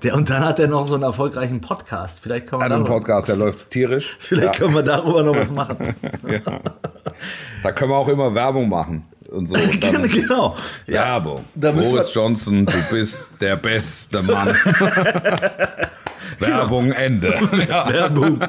Der, 0.03 0.15
und 0.15 0.29
dann 0.29 0.43
hat 0.43 0.59
er 0.59 0.67
noch 0.67 0.87
so 0.87 0.95
einen 0.95 1.03
erfolgreichen 1.03 1.61
Podcast. 1.61 2.19
Vielleicht 2.21 2.47
können 2.47 2.61
wir, 2.61 2.65
Hat 2.65 2.71
einen 2.71 2.83
Podcast, 2.83 3.27
der 3.27 3.37
läuft 3.37 3.69
tierisch. 3.69 4.17
vielleicht 4.19 4.45
ja. 4.45 4.51
können 4.59 4.75
wir 4.75 4.83
darüber 4.83 5.23
noch 5.23 5.35
was 5.35 5.51
machen. 5.51 5.95
Da 7.63 7.71
können 7.71 7.91
wir 7.91 7.95
auch 7.95 8.07
immer 8.07 8.33
Werbung 8.33 8.69
machen 8.69 9.05
und 9.29 9.47
so. 9.47 9.55
Und 9.55 9.81
genau. 10.11 10.55
Werbung. 10.85 11.43
Da 11.55 11.71
müssen 11.71 11.91
Boris 11.91 12.13
Johnson, 12.13 12.65
du 12.65 12.77
bist 12.91 13.31
der 13.41 13.55
beste 13.55 14.21
Mann. 14.21 14.55
Werbung 16.39 16.91
Ende. 16.91 17.33
Ja. 17.69 17.89
Werbung. 17.93 18.39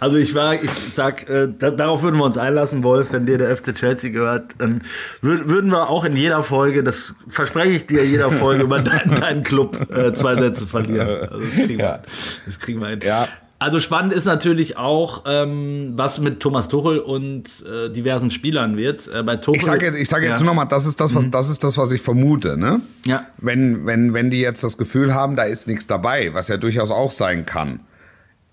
Also 0.00 0.16
ich 0.16 0.34
war, 0.34 0.54
ich 0.54 0.70
sag, 0.70 1.28
äh, 1.28 1.48
da, 1.58 1.70
darauf 1.72 2.02
würden 2.02 2.16
wir 2.18 2.24
uns 2.24 2.38
einlassen, 2.38 2.84
Wolf, 2.84 3.08
wenn 3.12 3.26
dir 3.26 3.38
der 3.38 3.56
FC 3.56 3.74
Chelsea 3.74 4.10
gehört, 4.10 4.52
dann 4.58 4.82
würd, 5.20 5.48
würden 5.48 5.70
wir 5.70 5.90
auch 5.90 6.04
in 6.04 6.16
jeder 6.16 6.42
Folge, 6.44 6.84
das 6.84 7.16
verspreche 7.28 7.72
ich 7.72 7.86
dir, 7.86 8.04
jeder 8.04 8.30
Folge 8.30 8.62
über 8.62 8.78
deinen, 8.80 9.14
deinen 9.16 9.42
Club 9.42 9.90
äh, 9.92 10.12
zwei 10.14 10.36
Sätze 10.36 10.66
verlieren. 10.66 11.08
Also 11.28 11.40
das 11.44 11.54
kriegen 11.54 11.78
wir, 11.78 11.84
Ja. 11.84 12.00
das 12.46 12.60
kriegen 12.60 12.80
wir 12.80 12.88
hin. 12.88 13.00
Ja. 13.02 13.26
Also 13.60 13.80
spannend 13.80 14.12
ist 14.12 14.24
natürlich 14.24 14.76
auch, 14.76 15.24
ähm, 15.26 15.94
was 15.96 16.20
mit 16.20 16.38
Thomas 16.38 16.68
Tuchel 16.68 17.00
und 17.00 17.64
äh, 17.66 17.90
diversen 17.90 18.30
Spielern 18.30 18.76
wird. 18.76 19.12
Äh, 19.12 19.24
bei 19.24 19.34
Tuchel, 19.36 19.58
Ich 19.58 19.64
sage 19.64 19.86
jetzt, 19.86 19.96
ich 19.96 20.08
sag 20.08 20.22
jetzt 20.22 20.34
ja. 20.38 20.44
nur 20.44 20.46
noch 20.46 20.54
mal, 20.54 20.64
das 20.66 20.86
ist 20.86 21.00
das, 21.00 21.12
was, 21.14 21.28
das 21.28 21.50
ist 21.50 21.64
das, 21.64 21.76
was 21.76 21.90
ich 21.90 22.00
vermute, 22.00 22.56
ne? 22.56 22.80
Ja. 23.04 23.26
Wenn, 23.38 23.84
wenn, 23.84 24.14
wenn 24.14 24.30
die 24.30 24.40
jetzt 24.40 24.62
das 24.62 24.78
Gefühl 24.78 25.12
haben, 25.12 25.34
da 25.34 25.42
ist 25.42 25.66
nichts 25.66 25.88
dabei, 25.88 26.32
was 26.34 26.46
ja 26.46 26.56
durchaus 26.56 26.92
auch 26.92 27.10
sein 27.10 27.46
kann, 27.46 27.80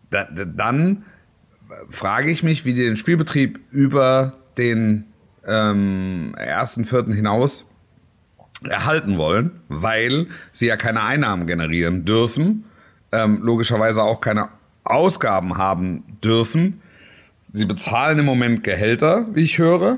da- 0.09 0.27
dann 0.31 1.03
frage 1.91 2.31
ich 2.31 2.41
mich, 2.41 2.65
wie 2.65 2.73
die 2.73 2.83
den 2.85 2.95
Spielbetrieb 2.95 3.59
über 3.71 4.33
den 4.57 5.05
ähm, 5.45 6.33
ersten 6.35 6.83
Vierten 6.83 7.13
hinaus 7.13 7.65
erhalten 8.67 9.17
wollen, 9.19 9.51
weil 9.67 10.25
sie 10.51 10.65
ja 10.65 10.77
keine 10.77 11.03
Einnahmen 11.03 11.45
generieren 11.45 12.05
dürfen, 12.05 12.63
ähm, 13.11 13.39
logischerweise 13.43 14.01
auch 14.01 14.19
keine 14.21 14.47
Ausgaben 14.85 15.57
haben 15.57 16.03
dürfen. 16.23 16.81
Sie 17.53 17.65
bezahlen 17.65 18.19
im 18.19 18.25
Moment 18.25 18.63
Gehälter, 18.63 19.25
wie 19.33 19.41
ich 19.41 19.57
höre. 19.57 19.97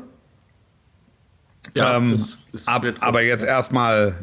ähm, 1.76 2.12
das 2.14 2.38
ist- 2.62 2.68
ab, 2.68 2.86
aber 3.02 3.22
jetzt 3.22 3.44
erstmal, 3.44 4.16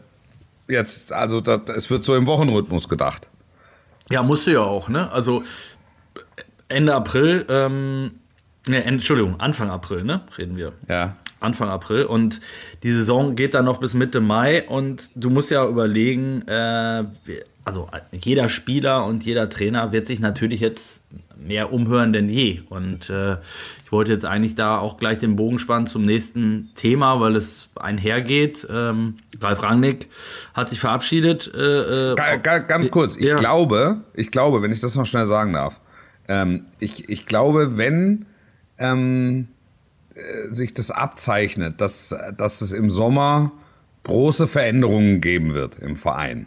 jetzt, 0.69 1.13
also 1.13 1.41
das, 1.41 1.61
es 1.77 1.91
wird 1.91 2.03
so 2.05 2.17
im 2.17 2.27
Wochenrhythmus 2.27 2.89
gedacht. 2.89 3.29
Ja, 4.11 4.23
musste 4.23 4.53
ja 4.53 4.61
auch, 4.61 4.89
ne? 4.89 5.11
Also 5.13 5.43
Ende 6.69 6.95
April, 6.95 7.45
ähm, 7.49 8.13
ne, 8.69 8.85
Entschuldigung, 8.85 9.41
Anfang 9.41 9.71
April, 9.71 10.05
ne? 10.05 10.23
Reden 10.39 10.57
wir. 10.57 10.73
Ja. 10.89 11.17
Anfang 11.41 11.69
April 11.69 12.05
und 12.05 12.41
die 12.83 12.93
Saison 12.93 13.37
geht 13.37 13.53
dann 13.55 13.67
noch 13.67 13.79
bis 13.79 13.93
Mitte 13.95 14.21
Mai 14.21 14.67
und 14.67 15.11
du 15.15 15.29
musst 15.29 15.51
ja 15.51 15.67
überlegen, 15.67 16.43
äh, 16.49 17.05
also 17.65 17.89
jeder 18.13 18.49
Spieler 18.49 19.05
und 19.07 19.25
jeder 19.25 19.49
Trainer 19.49 19.93
wird 19.93 20.07
sich 20.07 20.21
natürlich 20.21 20.61
jetzt 20.61 21.01
mehr 21.37 21.73
umhören 21.73 22.13
denn 22.13 22.29
je 22.29 22.61
und 22.71 23.11
äh, 23.11 23.35
ich 23.85 23.93
wollte 23.93 24.13
jetzt 24.13 24.25
eigentlich 24.25 24.55
da 24.55 24.79
auch 24.79 24.97
gleich 24.97 25.19
den 25.19 25.37
Bogen 25.37 25.59
spannen 25.59 25.87
zum 25.87 26.03
nächsten 26.03 26.71
Thema, 26.75 27.21
weil 27.21 27.37
es 27.37 27.71
einhergeht. 27.77 28.67
Ähm, 28.71 29.17
Ralf 29.41 29.63
Rangnick 29.63 30.09
hat 30.55 30.69
sich 30.71 30.81
verabschiedet. 30.81 31.53
Äh, 31.55 32.13
äh, 32.13 32.15
Ga- 32.15 32.37
ga- 32.37 32.59
Ganz 32.61 32.91
kurz, 32.91 33.17
ich 33.17 33.27
Ja. 33.27 33.37
glaube, 33.37 33.99
ich 34.15 34.31
glaube, 34.31 34.63
wenn 34.63 34.73
ich 34.73 34.81
das 34.81 34.95
noch 34.97 35.07
schnell 35.07 35.27
sagen 35.27 35.53
darf, 35.53 35.81
ähm, 36.29 36.65
ich, 36.79 37.09
ich 37.11 37.27
glaube, 37.27 37.77
wenn 37.77 38.25
ähm, 38.79 39.49
äh, 40.15 40.53
sich 40.53 40.73
das 40.75 40.91
abzeichnet, 40.91 41.81
dass, 41.81 42.15
dass 42.39 42.63
es 42.63 42.73
im 42.73 42.91
Sommer 42.91 43.53
große 44.05 44.47
Veränderungen 44.47 45.21
geben 45.21 45.53
wird 45.55 45.79
im 45.79 45.97
Verein, 45.97 46.47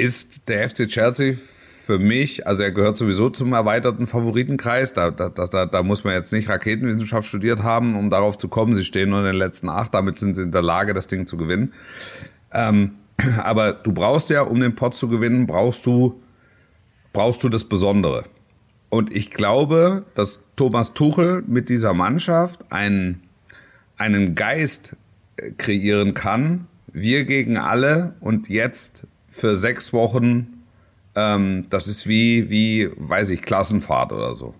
ist 0.00 0.48
der 0.48 0.68
FC 0.68 0.88
Chelsea 0.88 1.34
für 1.34 1.98
mich, 1.98 2.46
also 2.46 2.62
er 2.62 2.70
gehört 2.70 2.96
sowieso 2.96 3.30
zum 3.30 3.52
erweiterten 3.52 4.06
Favoritenkreis. 4.06 4.94
Da, 4.94 5.10
da, 5.10 5.28
da, 5.28 5.66
da 5.66 5.82
muss 5.82 6.04
man 6.04 6.14
jetzt 6.14 6.32
nicht 6.32 6.48
Raketenwissenschaft 6.48 7.28
studiert 7.28 7.62
haben, 7.62 7.96
um 7.96 8.10
darauf 8.10 8.38
zu 8.38 8.48
kommen. 8.48 8.74
Sie 8.74 8.84
stehen 8.84 9.10
nur 9.10 9.18
in 9.20 9.24
den 9.24 9.34
letzten 9.34 9.68
acht, 9.68 9.92
damit 9.92 10.18
sind 10.18 10.34
sie 10.34 10.42
in 10.42 10.52
der 10.52 10.62
Lage, 10.62 10.94
das 10.94 11.08
Ding 11.08 11.26
zu 11.26 11.36
gewinnen. 11.36 11.72
Ähm, 12.52 12.92
aber 13.42 13.72
du 13.72 13.92
brauchst 13.92 14.30
ja, 14.30 14.42
um 14.42 14.60
den 14.60 14.74
Pot 14.74 14.96
zu 14.96 15.08
gewinnen, 15.08 15.46
brauchst 15.46 15.84
du, 15.84 16.22
brauchst 17.12 17.42
du 17.42 17.48
das 17.48 17.64
Besondere. 17.64 18.24
Und 18.88 19.14
ich 19.14 19.30
glaube, 19.30 20.04
dass 20.14 20.40
Thomas 20.56 20.94
Tuchel 20.94 21.42
mit 21.46 21.68
dieser 21.68 21.92
Mannschaft 21.92 22.70
einen, 22.70 23.22
einen 23.96 24.34
Geist 24.34 24.96
kreieren 25.58 26.14
kann. 26.14 26.66
Wir 26.92 27.24
gegen 27.24 27.56
alle 27.56 28.14
und 28.20 28.48
jetzt 28.48 29.06
für 29.30 29.56
sechs 29.56 29.92
Wochen, 29.92 30.64
ähm, 31.14 31.66
das 31.70 31.88
ist 31.88 32.06
wie, 32.06 32.50
wie, 32.50 32.90
weiß 32.96 33.30
ich, 33.30 33.42
Klassenfahrt 33.42 34.12
oder 34.12 34.34
so. 34.34 34.54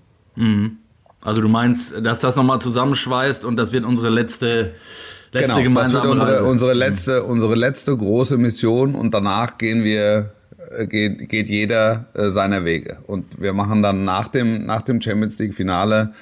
also 1.23 1.43
du 1.43 1.49
meinst, 1.49 1.95
dass 2.03 2.21
das 2.21 2.37
nochmal 2.37 2.61
zusammenschweißt 2.61 3.45
und 3.45 3.57
das 3.57 3.73
wird 3.73 3.85
unsere 3.85 4.09
letzte, 4.09 4.73
letzte 5.33 5.63
Genau, 5.63 5.81
das 5.81 5.93
wird 5.93 6.03
gemeinsame 6.05 6.11
unsere, 6.11 6.33
Reise. 6.33 6.45
unsere, 6.45 6.73
letzte, 6.73 7.23
unsere 7.25 7.55
letzte 7.55 7.97
große 7.97 8.39
Mission 8.39 8.95
und 8.95 9.13
danach 9.13 9.59
gehen 9.59 9.85
wir, 9.85 10.33
äh, 10.71 10.87
geht, 10.87 11.29
geht 11.29 11.49
jeder 11.49 12.07
äh, 12.15 12.29
seiner 12.29 12.65
Wege. 12.65 12.99
Und 13.07 13.41
wir 13.41 13.53
machen 13.53 13.83
dann 13.83 14.05
nach 14.05 14.29
dem, 14.29 14.65
nach 14.65 14.83
dem 14.83 15.03
Champions 15.03 15.39
League 15.39 15.55
Finale, 15.55 16.13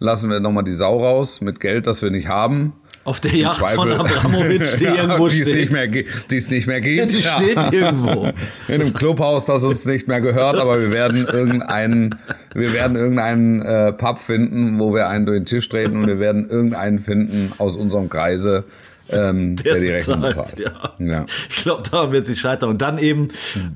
lassen 0.00 0.30
wir 0.30 0.40
nochmal 0.40 0.64
die 0.64 0.72
Sau 0.72 0.98
raus 0.98 1.40
mit 1.40 1.60
Geld, 1.60 1.86
das 1.86 2.02
wir 2.02 2.10
nicht 2.10 2.28
haben. 2.28 2.72
Auf 3.10 3.18
der 3.20 3.34
Yacht 3.34 3.58
von 3.58 3.92
Abramowitsch, 3.92 4.76
die 4.78 4.84
Ja, 4.90 4.94
irgendwo 4.94 5.26
die 5.28 5.42
steht. 5.42 5.56
nicht 5.56 5.70
mehr, 5.72 5.88
die 5.88 6.06
es 6.36 6.48
nicht 6.50 6.66
mehr 6.68 6.80
gibt. 6.80 7.10
Die 7.10 7.20
Ja. 7.20 7.36
steht 7.38 7.72
irgendwo. 7.72 8.26
In 8.68 8.74
einem 8.80 8.94
Clubhaus, 8.94 9.46
das 9.46 9.64
uns 9.64 9.84
nicht 9.84 10.06
mehr 10.06 10.20
gehört, 10.20 10.56
aber 10.58 10.80
wir 10.80 10.90
werden 10.92 11.26
irgendeinen, 11.26 12.14
wir 12.54 12.72
werden 12.72 12.96
irgendeinen 12.96 13.62
äh, 13.62 13.92
Pub 13.92 14.20
finden, 14.20 14.78
wo 14.78 14.94
wir 14.94 15.08
einen 15.08 15.26
durch 15.26 15.38
den 15.40 15.46
Tisch 15.46 15.68
treten 15.68 15.96
und 15.96 16.06
wir 16.06 16.20
werden 16.20 16.48
irgendeinen 16.48 17.00
finden 17.00 17.52
aus 17.58 17.74
unserem 17.76 18.08
Kreise, 18.08 18.62
ähm, 19.10 19.56
der, 19.64 19.74
es 19.74 19.80
die 19.80 19.88
Rechnung 19.88 20.20
bezahlt. 20.20 20.56
Ja. 20.60 20.92
Ja. 21.00 21.26
Ich 21.48 21.62
glaube, 21.64 21.82
daran 21.90 22.12
wird 22.12 22.24
es 22.24 22.30
nicht 22.30 22.40
scheitern. 22.40 22.70
Und 22.70 22.80
dann 22.80 22.98
eben, 22.98 23.26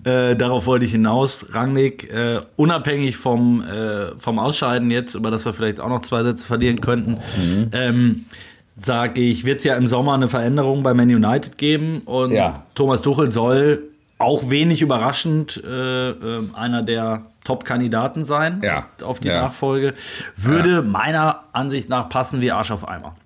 äh, 0.04 0.36
darauf 0.36 0.66
wollte 0.66 0.84
ich 0.84 0.92
hinaus, 0.92 1.46
Rangnick, 1.50 2.08
äh, 2.12 2.38
unabhängig 2.54 3.16
vom, 3.16 3.64
äh, 3.64 4.16
vom 4.16 4.38
Ausscheiden 4.38 4.92
jetzt, 4.92 5.16
über 5.16 5.32
das 5.32 5.44
wir 5.44 5.52
vielleicht 5.52 5.80
auch 5.80 5.88
noch 5.88 6.02
zwei 6.02 6.22
Sätze 6.22 6.46
verlieren 6.46 6.80
könnten, 6.80 7.14
Mhm. 7.14 7.68
ähm, 7.72 8.24
sage 8.76 9.20
ich, 9.20 9.44
wird 9.44 9.58
es 9.58 9.64
ja 9.64 9.76
im 9.76 9.86
Sommer 9.86 10.14
eine 10.14 10.28
Veränderung 10.28 10.82
bei 10.82 10.94
Man 10.94 11.08
United 11.14 11.58
geben 11.58 12.02
und 12.06 12.32
Ja. 12.32 12.62
Thomas 12.74 13.02
Tuchel 13.02 13.30
soll 13.30 13.82
auch 14.18 14.48
wenig 14.50 14.80
überraschend 14.82 15.62
äh, 15.64 16.10
äh, 16.10 16.14
einer 16.54 16.82
der 16.82 17.22
Top-Kandidaten 17.44 18.24
sein 18.24 18.60
Ja. 18.64 18.86
auf, 19.02 19.20
die 19.20 19.28
Ja. 19.28 19.42
Nachfolge. 19.42 19.94
Würde 20.36 20.82
meiner 20.82 21.44
Ansicht 21.52 21.88
nach 21.88 22.08
passen 22.08 22.40
wie 22.40 22.50
Arsch 22.50 22.70
auf 22.70 22.86
Eimer. 22.88 23.16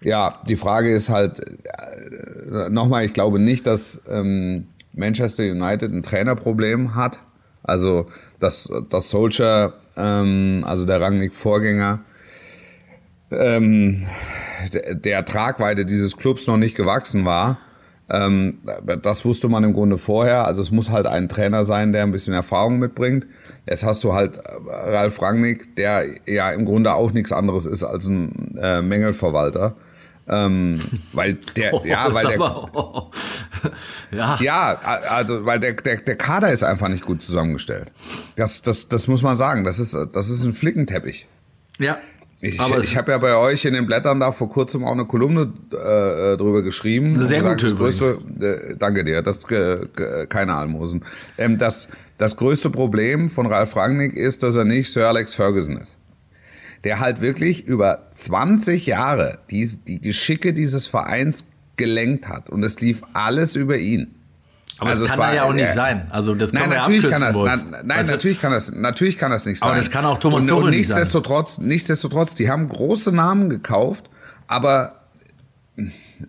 Ja, 0.00 0.40
die 0.48 0.56
Frage 0.56 0.94
ist 0.94 1.08
halt, 1.10 1.40
äh, 1.40 2.68
nochmal, 2.70 3.04
ich 3.04 3.12
glaube 3.12 3.38
nicht, 3.38 3.66
dass 3.66 4.02
ähm, 4.08 4.66
Manchester 4.94 5.44
United 5.44 5.92
ein 5.92 6.02
Trainerproblem 6.02 6.94
hat. 6.94 7.20
Also, 7.62 8.06
dass, 8.40 8.70
dass 8.90 9.10
Solskjaer, 9.10 9.74
ähm, 9.96 10.64
also 10.66 10.86
der 10.86 11.00
Rangnick-Vorgänger, 11.00 12.00
ähm, 13.30 14.06
der, 14.72 15.24
Tragweite 15.24 15.84
dieses 15.84 16.16
Clubs 16.16 16.46
noch 16.46 16.56
nicht 16.56 16.76
gewachsen 16.76 17.24
war. 17.24 17.58
Ähm, 18.08 18.58
das 19.02 19.24
wusste 19.24 19.48
man 19.48 19.64
im 19.64 19.72
Grunde 19.72 19.98
vorher. 19.98 20.46
Also 20.46 20.62
es 20.62 20.70
muss 20.70 20.90
halt 20.90 21.06
ein 21.08 21.28
Trainer 21.28 21.64
sein, 21.64 21.92
der 21.92 22.04
ein 22.04 22.12
bisschen 22.12 22.34
Erfahrung 22.34 22.78
mitbringt. 22.78 23.26
Jetzt 23.68 23.84
hast 23.84 24.04
du 24.04 24.12
halt 24.14 24.36
äh, 24.36 24.40
Ralf 24.68 25.20
Rangnick, 25.20 25.74
der 25.76 26.04
ja 26.26 26.50
im 26.52 26.64
Grunde 26.64 26.94
auch 26.94 27.10
nichts 27.12 27.32
anderes 27.32 27.66
ist 27.66 27.82
als 27.82 28.06
ein 28.06 28.56
äh, 28.60 28.80
Mängelverwalter. 28.80 29.74
Ähm, 30.28 30.80
weil 31.12 31.34
der, 31.56 31.74
Oh, 31.74 31.82
ja, 31.84 32.12
weil 32.14 32.26
der, 32.26 32.40
aber, 32.40 33.10
ja, 34.12 34.38
ja, 34.40 34.78
a- 34.82 35.14
also 35.16 35.44
weil 35.44 35.58
der, 35.60 35.72
der, 35.74 35.96
der 35.96 36.16
Kader 36.16 36.50
ist 36.52 36.62
einfach 36.62 36.88
nicht 36.88 37.04
gut 37.04 37.22
zusammengestellt. 37.22 37.90
Das, 38.36 38.62
das, 38.62 38.88
das 38.88 39.08
muss 39.08 39.22
man 39.22 39.36
sagen. 39.36 39.64
Das 39.64 39.78
ist, 39.80 39.96
das 40.12 40.28
ist 40.30 40.44
ein 40.44 40.52
Flickenteppich. 40.52 41.26
ja. 41.78 41.98
Ich, 42.46 42.60
aber 42.60 42.78
ich 42.78 42.96
habe 42.96 43.12
ja 43.12 43.18
bei 43.18 43.36
euch 43.36 43.64
in 43.64 43.74
den 43.74 43.86
Blättern 43.86 44.20
da 44.20 44.30
vor 44.30 44.48
kurzem 44.48 44.84
auch 44.84 44.92
eine 44.92 45.04
Kolumne 45.04 45.52
äh, 45.72 46.36
drüber 46.36 46.62
geschrieben. 46.62 47.14
Eine 47.14 47.24
sehr 47.24 47.42
gute 47.42 47.66
das 47.66 47.76
größte, 47.76 48.18
äh, 48.40 48.76
Danke 48.76 49.04
dir, 49.04 49.22
das 49.22 49.46
ge, 49.46 49.86
ge, 49.96 50.26
keine 50.26 50.54
Almosen. 50.54 51.04
Ähm, 51.38 51.58
das, 51.58 51.88
das 52.18 52.36
größte 52.36 52.70
Problem 52.70 53.28
von 53.28 53.46
Ralf 53.46 53.74
Rangnick 53.76 54.14
ist, 54.14 54.42
dass 54.42 54.54
er 54.54 54.64
nicht 54.64 54.90
Sir 54.90 55.08
Alex 55.08 55.34
Ferguson 55.34 55.76
ist. 55.76 55.98
Der 56.84 57.00
halt 57.00 57.20
wirklich 57.20 57.66
über 57.66 58.06
20 58.12 58.86
Jahre 58.86 59.38
die, 59.50 59.66
die 59.86 60.00
Geschicke 60.00 60.52
dieses 60.52 60.86
Vereins 60.86 61.48
gelenkt 61.76 62.28
hat. 62.28 62.48
Und 62.48 62.62
es 62.62 62.80
lief 62.80 63.02
alles 63.12 63.56
über 63.56 63.76
ihn. 63.76 64.15
Aber 64.78 64.90
also 64.90 65.02
das 65.04 65.10
kann 65.12 65.18
war- 65.20 65.28
er 65.30 65.34
ja 65.36 65.44
auch 65.44 65.52
nicht 65.52 65.64
er- 65.68 65.72
sein. 65.74 66.06
Also 66.10 66.34
das 66.34 66.52
Nein, 66.52 66.64
kann 66.64 66.72
ja 66.72 66.78
natürlich 66.78 67.10
kann 67.10 67.20
das. 67.22 67.34
Wolf. 67.34 67.46
Nein, 67.46 67.66
nein 67.84 67.98
Weißt 67.98 68.08
du, 68.08 68.12
natürlich 68.14 68.40
kann 68.40 68.52
das. 68.52 68.72
Natürlich 68.72 69.18
kann 69.18 69.30
das 69.30 69.46
nicht 69.46 69.58
sein. 69.60 69.70
Aber 69.70 69.78
das 69.78 69.90
kann 69.90 70.04
auch 70.04 70.18
Thomas 70.18 70.42
und, 70.42 70.48
Tuchel 70.48 70.64
und 70.64 70.70
nicht 70.70 70.86
sein. 70.88 70.96
nichtsdestotrotz, 70.98 71.58
nichtsdestotrotz, 71.58 72.34
die 72.34 72.50
haben 72.50 72.68
große 72.68 73.12
Namen 73.12 73.48
gekauft, 73.48 74.10
aber 74.46 75.00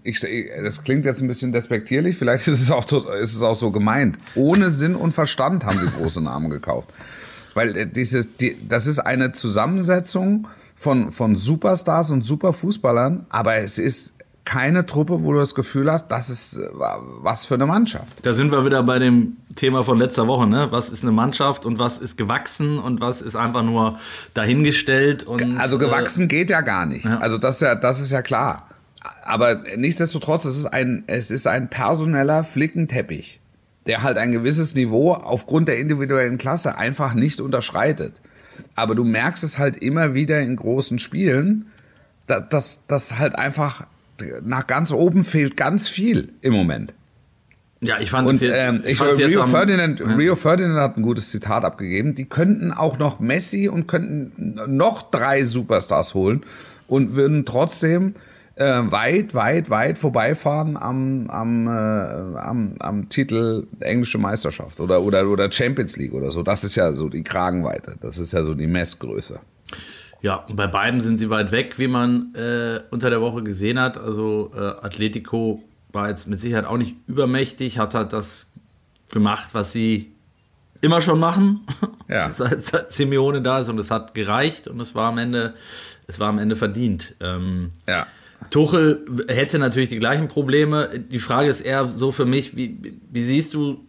ich, 0.03 0.19
das 0.63 0.83
klingt 0.83 1.05
jetzt 1.05 1.21
ein 1.21 1.27
bisschen 1.27 1.51
despektierlich. 1.53 2.17
Vielleicht 2.17 2.47
ist 2.47 2.61
es 2.61 2.71
auch 2.71 2.85
ist 3.21 3.35
es 3.35 3.41
auch 3.41 3.57
so 3.57 3.71
gemeint. 3.71 4.17
Ohne 4.35 4.71
Sinn 4.71 4.95
und 4.95 5.13
Verstand 5.13 5.65
haben 5.65 5.79
sie 5.79 5.87
große 5.87 6.21
Namen 6.21 6.49
gekauft, 6.49 6.89
weil 7.53 7.75
äh, 7.77 7.87
dieses, 7.87 8.35
die, 8.37 8.57
das 8.67 8.87
ist 8.87 8.99
eine 8.99 9.31
Zusammensetzung 9.31 10.47
von 10.75 11.11
von 11.11 11.35
Superstars 11.35 12.11
und 12.11 12.21
Superfußballern, 12.23 13.25
aber 13.29 13.55
es 13.55 13.79
ist 13.79 14.15
keine 14.47 14.85
Truppe, 14.85 15.23
wo 15.23 15.33
du 15.33 15.39
das 15.39 15.53
Gefühl 15.55 15.91
hast, 15.91 16.07
das 16.07 16.29
ist 16.29 16.57
äh, 16.57 16.69
was 17.21 17.43
für 17.45 17.55
eine 17.55 17.65
Mannschaft. 17.65 18.07
Da 18.25 18.31
sind 18.31 18.51
wir 18.53 18.63
wieder 18.65 18.81
bei 18.83 18.97
dem 18.97 19.35
Thema 19.55 19.83
von 19.83 19.97
letzter 19.99 20.25
Woche, 20.27 20.47
ne? 20.47 20.67
Was 20.71 20.87
ist 20.89 21.03
eine 21.03 21.11
Mannschaft 21.11 21.65
und 21.65 21.79
was 21.79 21.97
ist 21.97 22.17
gewachsen 22.17 22.79
und 22.79 23.01
was 23.01 23.21
ist 23.21 23.35
einfach 23.35 23.63
nur 23.63 23.99
dahingestellt 24.33 25.23
und 25.23 25.57
Also 25.59 25.77
gewachsen 25.77 26.27
geht 26.29 26.49
ja 26.49 26.61
gar 26.61 26.85
nicht. 26.85 27.05
ja. 27.05 27.17
Also 27.17 27.37
das 27.37 27.55
ist 27.55 27.61
ja, 27.61 27.75
das 27.75 27.99
ist 27.99 28.11
ja 28.11 28.21
klar. 28.21 28.69
Aber 29.25 29.63
nichtsdestotrotz, 29.75 30.45
es 30.45 30.57
ist 30.57 30.65
ein, 30.65 31.03
es 31.07 31.29
ist 31.31 31.47
ein 31.47 31.69
personeller 31.69 32.43
Flickenteppich, 32.45 33.39
der 33.85 34.03
halt 34.03 34.17
ein 34.17 34.31
gewisses 34.31 34.75
Niveau 34.75 35.13
aufgrund 35.13 35.67
der 35.67 35.77
individuellen 35.79 36.37
Klasse 36.37 36.77
einfach 36.77 37.13
nicht 37.13 37.41
unterschreitet. 37.41 38.21
Aber 38.75 38.95
du 38.95 39.03
merkst 39.03 39.43
es 39.43 39.57
halt 39.59 39.77
immer 39.77 40.13
wieder 40.13 40.39
in 40.39 40.55
großen 40.55 40.99
Spielen, 40.99 41.67
da- 42.27 42.39
dass 42.41 42.87
das 42.87 43.19
halt 43.19 43.35
einfach 43.35 43.85
nach 44.43 44.67
ganz 44.67 44.91
oben 44.91 45.23
fehlt 45.23 45.57
ganz 45.57 45.87
viel 45.87 46.29
im 46.41 46.53
Moment. 46.53 46.93
Ja, 47.79 47.99
ich 47.99 48.09
fand 48.09 48.27
Und 48.27 48.35
es 48.35 48.41
jetzt, 48.41 48.55
ähm, 48.57 48.81
ich, 48.85 48.99
jetzt 48.99 49.19
Rio, 49.19 49.41
am- 49.43 49.51
Ferdinand, 49.51 49.99
Ja. 49.99 50.07
Rio 50.15 50.35
Ferdinand 50.35 50.79
hat 50.79 50.97
ein 50.97 51.03
gutes 51.03 51.29
Zitat 51.29 51.63
abgegeben. 51.63 52.15
Die 52.15 52.25
könnten 52.25 52.71
auch 52.71 52.97
noch 52.97 53.19
Messi 53.19 53.69
und 53.69 53.87
könnten 53.87 54.59
noch 54.67 55.11
drei 55.11 55.43
Superstars 55.43 56.15
holen 56.15 56.41
und 56.87 57.15
würden 57.15 57.45
trotzdem 57.45 58.15
äh, 58.55 58.65
weit, 58.85 59.35
weit, 59.35 59.69
weit 59.69 59.99
vorbeifahren 59.99 60.75
am, 60.75 61.29
am, 61.29 61.67
äh, 61.67 61.69
am, 61.69 62.73
am 62.79 63.09
Titel 63.09 63.67
englische 63.79 64.17
Meisterschaft 64.17 64.79
oder, 64.79 65.03
oder, 65.03 65.27
oder 65.29 65.51
Champions 65.51 65.97
League 65.97 66.13
oder 66.13 66.31
so. 66.31 66.41
Das 66.41 66.63
ist 66.63 66.73
ja 66.73 66.91
so 66.93 67.09
die 67.09 67.23
Kragenweite. 67.23 67.95
Das 68.01 68.17
ist 68.17 68.31
ja 68.33 68.43
so 68.43 68.55
die 68.55 68.65
Messgröße. 68.65 69.39
Ja, 70.27 70.43
und 70.49 70.57
bei 70.57 70.67
beiden 70.67 70.99
sind 70.99 71.19
sie 71.19 71.29
weit 71.29 71.53
weg, 71.53 71.79
wie 71.79 71.87
man 71.87 72.35
äh, 72.35 72.81
unter 72.91 73.09
der 73.09 73.21
Woche 73.21 73.43
gesehen 73.43 73.79
hat. 73.79 73.97
Also 73.97 74.51
äh, 74.53 74.59
Atletico 74.59 75.63
war 75.93 76.09
jetzt 76.09 76.27
mit 76.27 76.41
Sicherheit 76.41 76.65
auch 76.65 76.75
nicht 76.75 76.97
übermächtig, 77.07 77.79
hat 77.79 77.93
halt 77.93 78.11
das 78.11 78.51
gemacht, 79.09 79.51
was 79.53 79.71
sie 79.71 80.11
immer 80.81 80.99
schon 80.99 81.17
machen, 81.21 81.61
Ja. 82.09 82.29
seit, 82.33 82.65
seit 82.65 82.91
Simeone 82.91 83.41
da 83.41 83.59
ist 83.59 83.69
und 83.69 83.79
es 83.79 83.89
hat 83.89 84.13
gereicht 84.15 84.67
und 84.67 84.81
es 84.81 84.95
war 84.95 85.07
am 85.07 85.17
Ende, 85.17 85.53
es 86.07 86.19
war 86.19 86.27
am 86.27 86.39
Ende 86.39 86.57
verdient. 86.57 87.15
Ähm, 87.21 87.71
Ja. 87.87 88.05
Tuchel 88.49 89.05
hätte 89.29 89.59
natürlich 89.59 89.87
die 89.89 89.97
gleichen 89.97 90.27
Probleme. 90.27 90.89
Die 91.09 91.19
Frage 91.19 91.47
ist 91.47 91.61
eher 91.61 91.87
so 91.87 92.11
für 92.11 92.25
mich, 92.25 92.53
wie, 92.57 92.99
wie 93.09 93.23
siehst 93.23 93.53
du, 93.53 93.79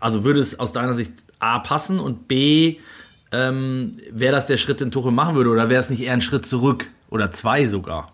also 0.00 0.24
würde 0.24 0.40
es 0.40 0.58
aus 0.58 0.72
deiner 0.72 0.94
Sicht 0.94 1.12
A 1.40 1.58
passen 1.58 2.00
und 2.00 2.26
B, 2.26 2.78
ähm, 3.36 3.92
wäre 4.12 4.32
das 4.34 4.46
der 4.46 4.56
Schritt, 4.56 4.80
den 4.80 4.90
Tuchel 4.90 5.12
machen 5.12 5.34
würde 5.34 5.50
oder 5.50 5.68
wäre 5.68 5.80
es 5.82 5.90
nicht 5.90 6.02
eher 6.02 6.12
ein 6.12 6.22
Schritt 6.22 6.46
zurück 6.46 6.86
oder 7.10 7.30
zwei 7.32 7.66
sogar? 7.66 8.12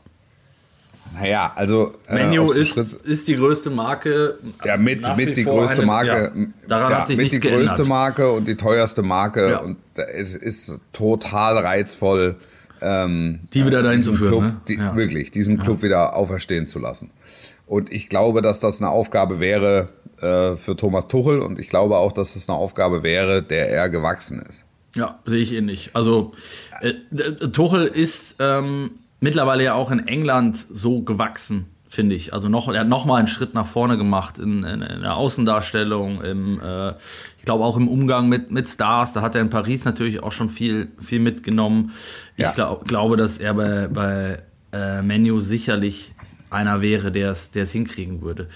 Naja, 1.15 1.53
also. 1.57 1.93
äh, 2.09 2.15
Menu 2.15 2.51
ein 2.51 2.59
ist, 2.59 2.77
ist 2.77 3.29
die 3.29 3.37
größte 3.37 3.69
Marke. 3.71 4.39
Ja, 4.65 4.77
mit, 4.79 5.07
mit 5.17 5.37
die 5.37 5.45
größte 5.45 5.79
eine- 5.79 5.87
Marke. 5.87 6.33
Ja, 6.35 6.47
daran 6.69 6.91
ja, 6.93 7.01
hat 7.01 7.07
sich 7.09 7.17
mit 7.19 7.25
nichts 7.25 7.41
die 7.41 7.49
größte 7.49 7.65
geändert. 7.67 7.89
Marke 7.89 8.31
und 8.33 8.49
die 8.49 8.57
teuerste 8.57 9.03
Marke. 9.03 9.51
Ja. 9.51 9.59
Und 9.59 9.77
es 10.15 10.35
ist 10.35 10.81
total 10.93 11.59
reizvoll, 11.59 12.37
ähm, 12.81 13.41
Die 13.53 13.67
wieder 13.67 13.83
dahin 13.83 13.99
diesen 13.99 14.15
zu 14.15 14.19
führen, 14.19 14.31
Club, 14.31 14.43
ne? 14.45 14.61
die, 14.69 14.75
Ja. 14.77 14.97
wirklich, 14.97 15.31
diesen 15.31 15.59
Club 15.59 15.83
wieder 15.83 16.17
auferstehen 16.17 16.67
zu 16.67 16.79
lassen. 16.79 17.11
Und 17.67 17.93
ich 17.93 18.09
glaube, 18.09 18.41
dass 18.41 18.59
das 18.61 18.81
eine 18.81 18.91
Aufgabe 18.91 19.39
wäre 19.39 19.91
äh, 20.21 20.57
für 20.57 20.77
Thomas 20.77 21.09
Tuchel 21.09 21.41
und 21.41 21.59
ich 21.61 21.69
glaube 21.69 21.97
auch, 21.99 22.13
dass 22.13 22.35
das 22.35 22.49
eine 22.49 22.57
Aufgabe 22.57 23.03
wäre, 23.03 23.43
der 23.43 23.69
er 23.69 23.89
gewachsen 23.91 24.41
ist. 24.49 24.65
Ja, 24.95 25.19
sehe 25.25 25.41
ich 25.41 25.53
ähnlich. 25.55 25.91
Also 25.95 26.33
äh, 26.81 26.93
Tuchel 27.51 27.85
ist 27.87 28.37
ähm, 28.41 28.93
mittlerweile 29.21 29.65
ja 29.65 29.75
auch 29.75 29.91
in 29.91 30.07
England 30.07 30.67
so 30.71 31.01
gewachsen, 31.03 31.67
finde 31.89 32.15
ich. 32.15 32.35
Also 32.35 32.49
noch, 32.51 32.69
er 32.69 32.81
hat 32.81 32.89
noch 32.89 33.05
mal 33.07 33.17
einen 33.17 33.29
Schritt 33.29 33.55
nach 33.55 33.67
vorne 33.67 33.97
gemacht 33.97 34.39
in, 34.39 34.63
in, 34.65 34.83
in 34.83 35.01
der 35.03 35.17
Außendarstellung, 35.17 36.21
im, 36.23 36.61
äh, 36.61 36.91
ich 37.39 37.45
glaube 37.45 37.65
auch 37.65 37.77
im 37.77 37.89
Umgang 37.89 38.29
mit, 38.29 38.51
mit 38.51 38.69
Stars. 38.69 39.13
Da 39.15 39.23
hat 39.23 39.35
er 39.35 39.41
in 39.41 39.51
Paris 39.51 39.85
natürlich 39.87 40.23
auch 40.23 40.33
schon 40.33 40.51
viel, 40.51 40.89
viel 41.01 41.21
mitgenommen. 41.21 41.93
Ich 42.37 42.43
Ja. 42.45 42.53
glaub, 42.53 42.87
glaube, 42.87 43.17
dass 43.17 43.39
er 43.39 43.55
bei, 43.55 43.89
bei 43.89 44.43
äh, 44.73 45.01
Menu 45.03 45.41
sicherlich 45.41 46.13
einer 46.51 46.83
wäre, 46.83 47.11
der 47.13 47.31
es 47.31 47.51
der 47.51 47.63
es 47.63 47.71
hinkriegen 47.71 48.21
würde. 48.21 48.49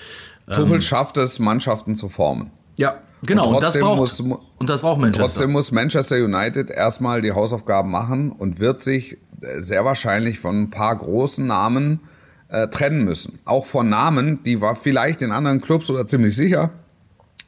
Tuchel 0.52 0.80
schafft 0.82 1.16
es, 1.16 1.38
Mannschaften 1.38 1.94
zu 1.94 2.08
formen. 2.10 2.50
Ja, 2.76 2.98
genau. 3.26 3.48
Und, 3.48 3.62
das 3.62 3.74
trotzdem 3.74 3.82
braucht, 3.82 3.98
muss- 3.98 4.20
und 4.20 4.70
das 4.70 4.80
braucht 4.80 5.00
Manchester. 5.00 5.26
Trotzdem 5.26 5.52
muss 5.52 5.72
Manchester 5.72 6.16
United 6.16 6.70
erstmal 6.70 7.22
die 7.22 7.32
Hausaufgaben 7.32 7.90
machen 7.90 8.32
und 8.32 8.60
wird 8.60 8.80
sich 8.80 9.18
äh, 9.40 9.60
sehr 9.60 9.84
wahrscheinlich 9.84 10.38
von 10.38 10.62
ein 10.62 10.70
paar 10.70 10.96
großen 10.96 11.46
Namen 11.46 12.00
äh, 12.48 12.68
trennen 12.68 13.04
müssen. 13.04 13.38
Auch 13.44 13.66
von 13.66 13.88
Namen, 13.88 14.42
die 14.44 14.60
war 14.60 14.76
vielleicht 14.76 15.22
in 15.22 15.32
anderen 15.32 15.60
Clubs 15.60 15.90
oder 15.90 16.06
ziemlich 16.06 16.34
sicher 16.34 16.70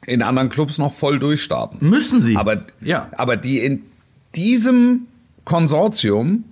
in 0.05 0.21
anderen 0.21 0.49
Clubs 0.49 0.77
noch 0.77 0.93
voll 0.93 1.19
durchstarten. 1.19 1.87
Müssen 1.87 2.23
sie. 2.23 2.35
Aber, 2.37 2.63
ja. 2.81 3.09
aber 3.17 3.37
die 3.37 3.59
in 3.59 3.83
diesem 4.35 5.07
Konsortium 5.45 6.45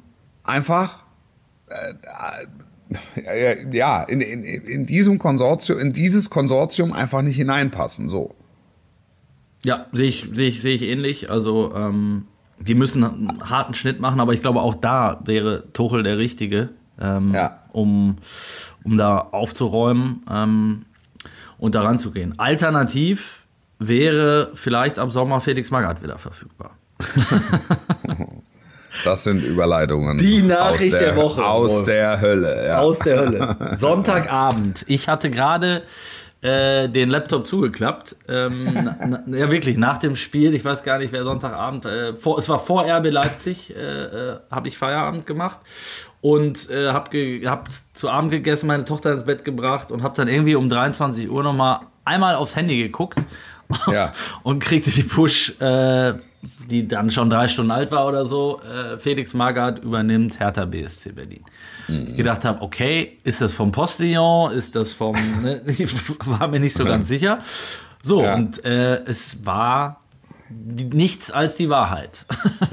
einfach 0.43 1.03
äh, 1.69 1.93
äh, 3.15 3.75
ja, 3.75 4.03
in, 4.03 4.21
in, 4.21 4.43
in 4.43 4.85
diesem 4.85 5.19
Konsortium, 5.19 5.79
in 5.79 5.93
dieses 5.93 6.29
Konsortium 6.29 6.93
einfach 6.93 7.21
nicht 7.21 7.35
hineinpassen. 7.35 8.07
So. 8.09 8.35
Ja, 9.63 9.85
sehe 9.91 10.07
ich, 10.07 10.27
sehe 10.33 10.47
ich, 10.47 10.61
sehe 10.61 10.75
ich 10.75 10.83
ähnlich. 10.83 11.29
Also, 11.29 11.73
ähm, 11.75 12.25
die 12.59 12.73
müssen 12.75 13.03
einen 13.03 13.49
harten 13.49 13.73
Schnitt 13.73 13.99
machen, 13.99 14.19
aber 14.19 14.33
ich 14.33 14.41
glaube, 14.41 14.61
auch 14.61 14.75
da 14.75 15.19
wäre 15.25 15.63
Tuchel 15.73 16.03
der 16.03 16.17
Richtige, 16.17 16.69
ähm, 16.99 17.33
Ja. 17.33 17.59
um, 17.71 18.17
um 18.83 18.97
da 18.97 19.17
aufzuräumen 19.19 20.23
ähm, 20.31 20.85
und 21.57 21.75
da 21.75 21.81
ranzugehen. 21.83 22.39
Alternativ 22.39 23.43
wäre 23.79 24.51
vielleicht 24.55 24.97
ab 24.99 25.11
Sommer 25.11 25.39
Felix 25.41 25.69
Magath 25.69 26.01
wieder 26.03 26.17
verfügbar. 26.17 26.71
Das 29.03 29.23
sind 29.23 29.43
Überleitungen. 29.43 30.17
Die 30.17 30.41
Nachricht 30.41 30.95
aus 30.95 30.99
der 30.99 31.15
Woche, 31.15 31.45
Aus 31.45 31.71
Wolf. 31.75 31.83
der 31.85 32.19
Hölle, 32.21 32.67
ja. 32.67 32.79
Aus 32.79 32.97
der 32.99 33.19
Hölle. 33.19 33.57
Sonntagabend. 33.75 34.85
Ich 34.87 35.07
hatte 35.07 35.29
gerade 35.29 35.83
äh, 36.41 36.87
den 36.87 37.09
Laptop 37.09 37.47
zugeklappt. 37.47 38.15
Ähm, 38.27 38.69
na, 38.73 39.23
na, 39.25 39.37
ja, 39.37 39.51
wirklich, 39.51 39.77
nach 39.77 39.97
dem 39.97 40.15
Spiel, 40.15 40.53
ich 40.53 40.63
weiß 40.63 40.83
gar 40.83 40.99
nicht, 40.99 41.11
wer 41.11 41.23
Sonntagabend, 41.23 41.85
äh, 41.85 42.13
vor, 42.13 42.37
es 42.37 42.47
war 42.49 42.59
vor 42.59 42.85
RB 42.85 43.11
Leipzig, 43.11 43.75
äh, 43.75 43.79
äh, 43.79 44.39
habe 44.51 44.67
ich 44.67 44.77
Feierabend 44.77 45.25
gemacht 45.25 45.59
und 46.21 46.69
äh, 46.69 46.89
habe 46.89 47.09
ge 47.09 47.47
hab 47.47 47.69
zu 47.93 48.09
Abend 48.09 48.31
gegessen, 48.31 48.67
meine 48.67 48.85
Tochter 48.85 49.11
ins 49.13 49.25
Bett 49.25 49.45
gebracht 49.45 49.91
und 49.91 50.03
habe 50.03 50.15
dann 50.15 50.27
irgendwie 50.27 50.55
um 50.55 50.69
23 50.69 51.29
Uhr 51.29 51.43
nochmal 51.43 51.81
einmal 52.05 52.35
aufs 52.35 52.55
Handy 52.55 52.77
geguckt 52.77 53.19
Ja. 53.91 54.13
und 54.43 54.59
kriegte 54.59 54.91
die 54.91 55.03
Push, 55.03 55.59
äh, 55.59 56.13
die 56.69 56.87
dann 56.87 57.09
schon 57.09 57.29
drei 57.29 57.47
Stunden 57.47 57.71
alt 57.71 57.91
war 57.91 58.07
oder 58.07 58.25
so. 58.25 58.61
Äh, 58.61 58.97
Felix 58.97 59.33
Magath 59.33 59.79
übernimmt 59.79 60.39
Hertha 60.39 60.65
BSC 60.65 61.11
Berlin. 61.13 61.43
Ich 61.87 62.15
gedacht 62.15 62.43
habe, 62.45 62.61
okay, 62.61 63.17
ist 63.23 63.41
das 63.41 63.53
vom 63.53 63.71
Postillon? 63.71 64.51
Ist 64.51 64.75
das 64.75 64.91
vom. 64.91 65.15
Ne? 65.41 65.61
Ich 65.67 65.87
war 66.27 66.47
mir 66.47 66.59
nicht 66.59 66.75
so 66.75 66.83
ganz 66.85 67.07
sicher. 67.07 67.39
So, 68.03 68.23
Ja. 68.23 68.35
und 68.35 68.63
äh, 68.65 69.03
es 69.05 69.45
war 69.45 70.01
nichts 70.49 71.29
als 71.31 71.55
die 71.55 71.69
Wahrheit. 71.69 72.25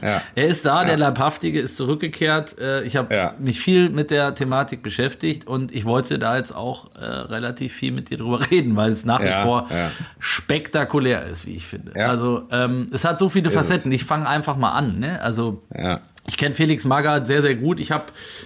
Ja. 0.02 0.22
er 0.34 0.46
ist 0.46 0.64
da, 0.64 0.84
der 0.84 0.96
Leibhaftige 0.96 1.60
ist 1.60 1.76
zurückgekehrt. 1.76 2.58
Äh, 2.58 2.82
Ich 2.84 2.96
habe 2.96 3.14
Ja. 3.14 3.34
mich 3.38 3.60
viel 3.60 3.90
mit 3.90 4.10
der 4.10 4.34
Thematik 4.34 4.82
beschäftigt 4.82 5.46
und 5.46 5.74
ich 5.74 5.84
wollte 5.84 6.18
da 6.18 6.37
jetzt 6.37 6.54
auch 6.54 6.94
äh, 6.96 7.04
relativ 7.04 7.72
viel 7.72 7.92
mit 7.92 8.10
dir 8.10 8.18
drüber 8.18 8.40
reden, 8.50 8.76
weil 8.76 8.90
es 8.90 9.04
nach 9.04 9.20
wie 9.20 9.26
Ja, 9.26 9.42
vor 9.42 9.66
ja. 9.70 9.90
spektakulär 10.18 11.26
ist, 11.26 11.46
wie 11.46 11.54
ich 11.56 11.66
finde. 11.66 11.92
Ja. 11.96 12.08
Also 12.08 12.42
ähm, 12.50 12.88
es 12.92 13.04
hat 13.04 13.18
so 13.18 13.28
viele 13.28 13.48
Ist 13.48 13.54
Facetten. 13.54 13.92
es. 13.92 14.00
Ich 14.02 14.04
fange 14.06 14.28
einfach 14.28 14.56
mal 14.56 14.72
an. 14.72 14.98
Ne? 14.98 15.20
Also 15.20 15.62
Ja. 15.76 16.00
ich 16.28 16.37
kenne 16.37 16.54
Felix 16.54 16.84
Magath 16.84 17.26
sehr, 17.26 17.42
sehr 17.42 17.54
gut. 17.54 17.80
Ich 17.80 17.90
habe 17.90 18.04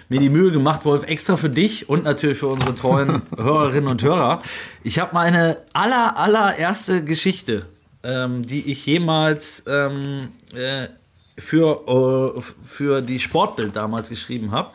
mir 0.09 0.21
die 0.21 0.31
Mühe 0.31 0.51
gemacht, 0.53 0.85
Wolf, 0.85 1.05
extra 1.05 1.37
für 1.37 1.51
dich 1.51 1.89
und 1.89 2.05
natürlich 2.05 2.39
für 2.39 2.47
unsere 2.49 2.75
treuen 2.75 3.23
Hörerinnen 3.37 3.89
und 3.89 4.03
Hörer. 4.03 4.43
Ich 4.85 4.99
habe 4.99 5.11
meine 5.15 5.59
aller, 5.73 6.17
allererste 6.17 7.05
Geschichte, 7.05 7.67
ähm, 8.03 8.47
die 8.47 8.71
ich 8.71 8.87
jemals 8.87 9.63
ähm, 9.67 10.29
äh, 10.55 10.89
für, 11.37 12.35
äh, 12.37 12.43
für 12.65 13.03
die 13.03 13.21
Sportbild 13.21 13.77
damals 13.77 14.09
geschrieben 14.09 14.51
habe. 14.51 14.71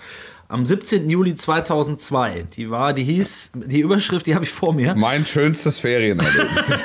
Am 0.50 0.66
17. 0.66 1.10
Juli 1.10 1.36
2002. 1.36 2.46
Die 2.56 2.70
war, 2.70 2.94
die 2.94 3.04
hieß, 3.04 3.52
die 3.56 3.80
Überschrift, 3.80 4.28
die 4.28 4.36
habe 4.36 4.46
ich 4.46 4.52
vor 4.52 4.74
mir. 4.74 4.94
Mein 4.94 5.26
schönstes 5.26 5.80
Ferienerlebnis. 5.80 6.84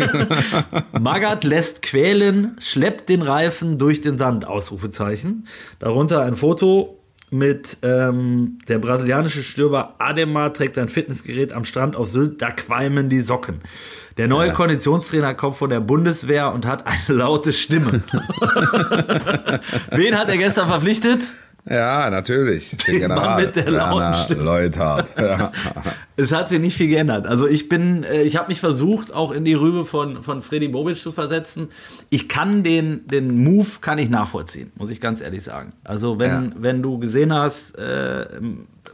Magath 0.99 1.45
lässt 1.45 1.83
quälen, 1.83 2.57
schleppt 2.61 3.11
den 3.11 3.21
Reifen 3.21 3.77
durch 3.77 4.01
den 4.01 4.17
Sand, 4.17 4.47
Ausrufezeichen. 4.47 5.47
Darunter 5.81 6.23
ein 6.23 6.35
Foto 6.35 6.98
mit 7.31 7.79
ähm, 7.83 8.59
der 8.69 8.79
brasilianische 8.79 9.43
Stürmer 9.43 9.95
Ademar 9.99 10.53
trägt 10.53 10.79
ein 10.79 10.89
Fitnessgerät 10.89 11.53
am 11.53 11.65
Strand 11.65 11.97
auf 11.97 12.09
Sylt, 12.09 12.41
da 12.43 12.51
qualmen 12.51 13.09
die 13.09 13.21
Socken. 13.21 13.61
Der 14.17 14.27
neue 14.27 14.53
Konditionstrainer 14.53 15.35
kommt 15.35 15.57
von 15.57 15.71
der 15.71 15.81
Bundeswehr 15.81 16.53
und 16.53 16.67
hat 16.67 16.87
eine 16.87 16.99
laute 17.19 17.53
Stimme. 17.53 18.03
Wen 19.91 20.19
hat 20.19 20.29
er 20.29 20.39
gestern 20.39 20.67
verpflichtet? 20.67 21.35
Ja, 21.71 22.11
natürlich. 22.11 22.77
Den 22.87 23.01
Den 23.01 23.09
Mann 23.09 23.43
mit 23.43 23.57
der 23.57 23.71
lauten 23.71 24.15
Stimme. 24.15 24.43
Leuthard. 24.43 25.11
Ja. 25.19 25.53
Es 26.17 26.33
hat 26.33 26.49
sich 26.49 26.59
nicht 26.59 26.77
viel 26.77 26.89
geändert. 26.89 27.27
Also 27.27 27.47
ich 27.47 27.69
bin, 27.69 28.03
äh, 28.03 28.23
ich 28.23 28.37
habe 28.37 28.49
mich 28.49 28.59
versucht, 28.61 29.15
auch 29.15 29.31
in 29.31 29.45
die 29.45 29.55
Rübe 29.55 29.85
von, 29.85 30.23
von 30.23 30.43
Freddy 30.43 30.69
Bobic 30.69 30.99
zu 30.99 31.13
versetzen. 31.13 31.69
Ich 32.11 32.29
kann 32.29 32.63
den, 32.65 33.07
den 33.07 33.43
Move 33.45 33.69
kann 33.81 33.99
ich 33.99 34.09
nachvollziehen, 34.11 34.73
muss 34.77 34.91
ich 34.91 35.01
ganz 35.01 35.21
ehrlich 35.21 35.43
sagen. 35.45 35.73
Also 35.85 36.19
wenn, 36.19 36.29
Ja. 36.47 36.51
wenn 36.59 36.83
du 36.83 36.99
gesehen 36.99 37.33
hast, 37.33 37.77
äh, 37.79 38.27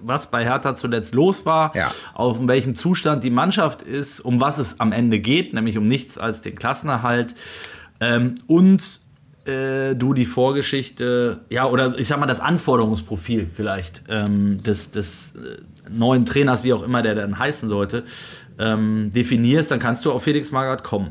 was 0.00 0.30
bei 0.30 0.44
Hertha 0.44 0.74
zuletzt 0.74 1.14
los 1.14 1.46
war, 1.46 1.74
Ja. 1.74 1.90
auf 2.12 2.36
welchem 2.46 2.74
Zustand 2.74 3.24
die 3.24 3.30
Mannschaft 3.30 3.80
ist, 3.82 4.20
um 4.20 4.40
was 4.40 4.58
es 4.58 4.80
am 4.80 4.92
Ende 4.92 5.18
geht, 5.20 5.54
nämlich 5.54 5.78
um 5.78 5.84
nichts 5.86 6.18
als 6.18 6.42
den 6.42 6.56
Klassenerhalt 6.56 7.34
ähm, 8.00 8.34
und 8.46 9.00
äh, 9.46 9.94
du 9.94 10.14
die 10.14 10.24
Vorgeschichte, 10.24 11.40
ja, 11.50 11.66
oder 11.66 11.98
ich 11.98 12.08
sag 12.08 12.18
mal 12.18 12.26
das 12.26 12.40
Anforderungsprofil 12.40 13.46
vielleicht 13.54 14.02
ähm, 14.08 14.62
des, 14.62 14.90
des, 14.90 15.34
äh, 15.36 15.60
neuen 15.90 16.24
Trainers, 16.24 16.64
wie 16.64 16.72
auch 16.72 16.82
immer 16.82 17.02
der 17.02 17.14
dann 17.14 17.38
heißen 17.38 17.68
sollte, 17.68 18.04
ähm, 18.58 19.10
definierst, 19.14 19.70
dann 19.70 19.78
kannst 19.78 20.04
du 20.04 20.12
auf 20.12 20.22
Felix 20.22 20.50
Magath 20.50 20.82
kommen. 20.84 21.10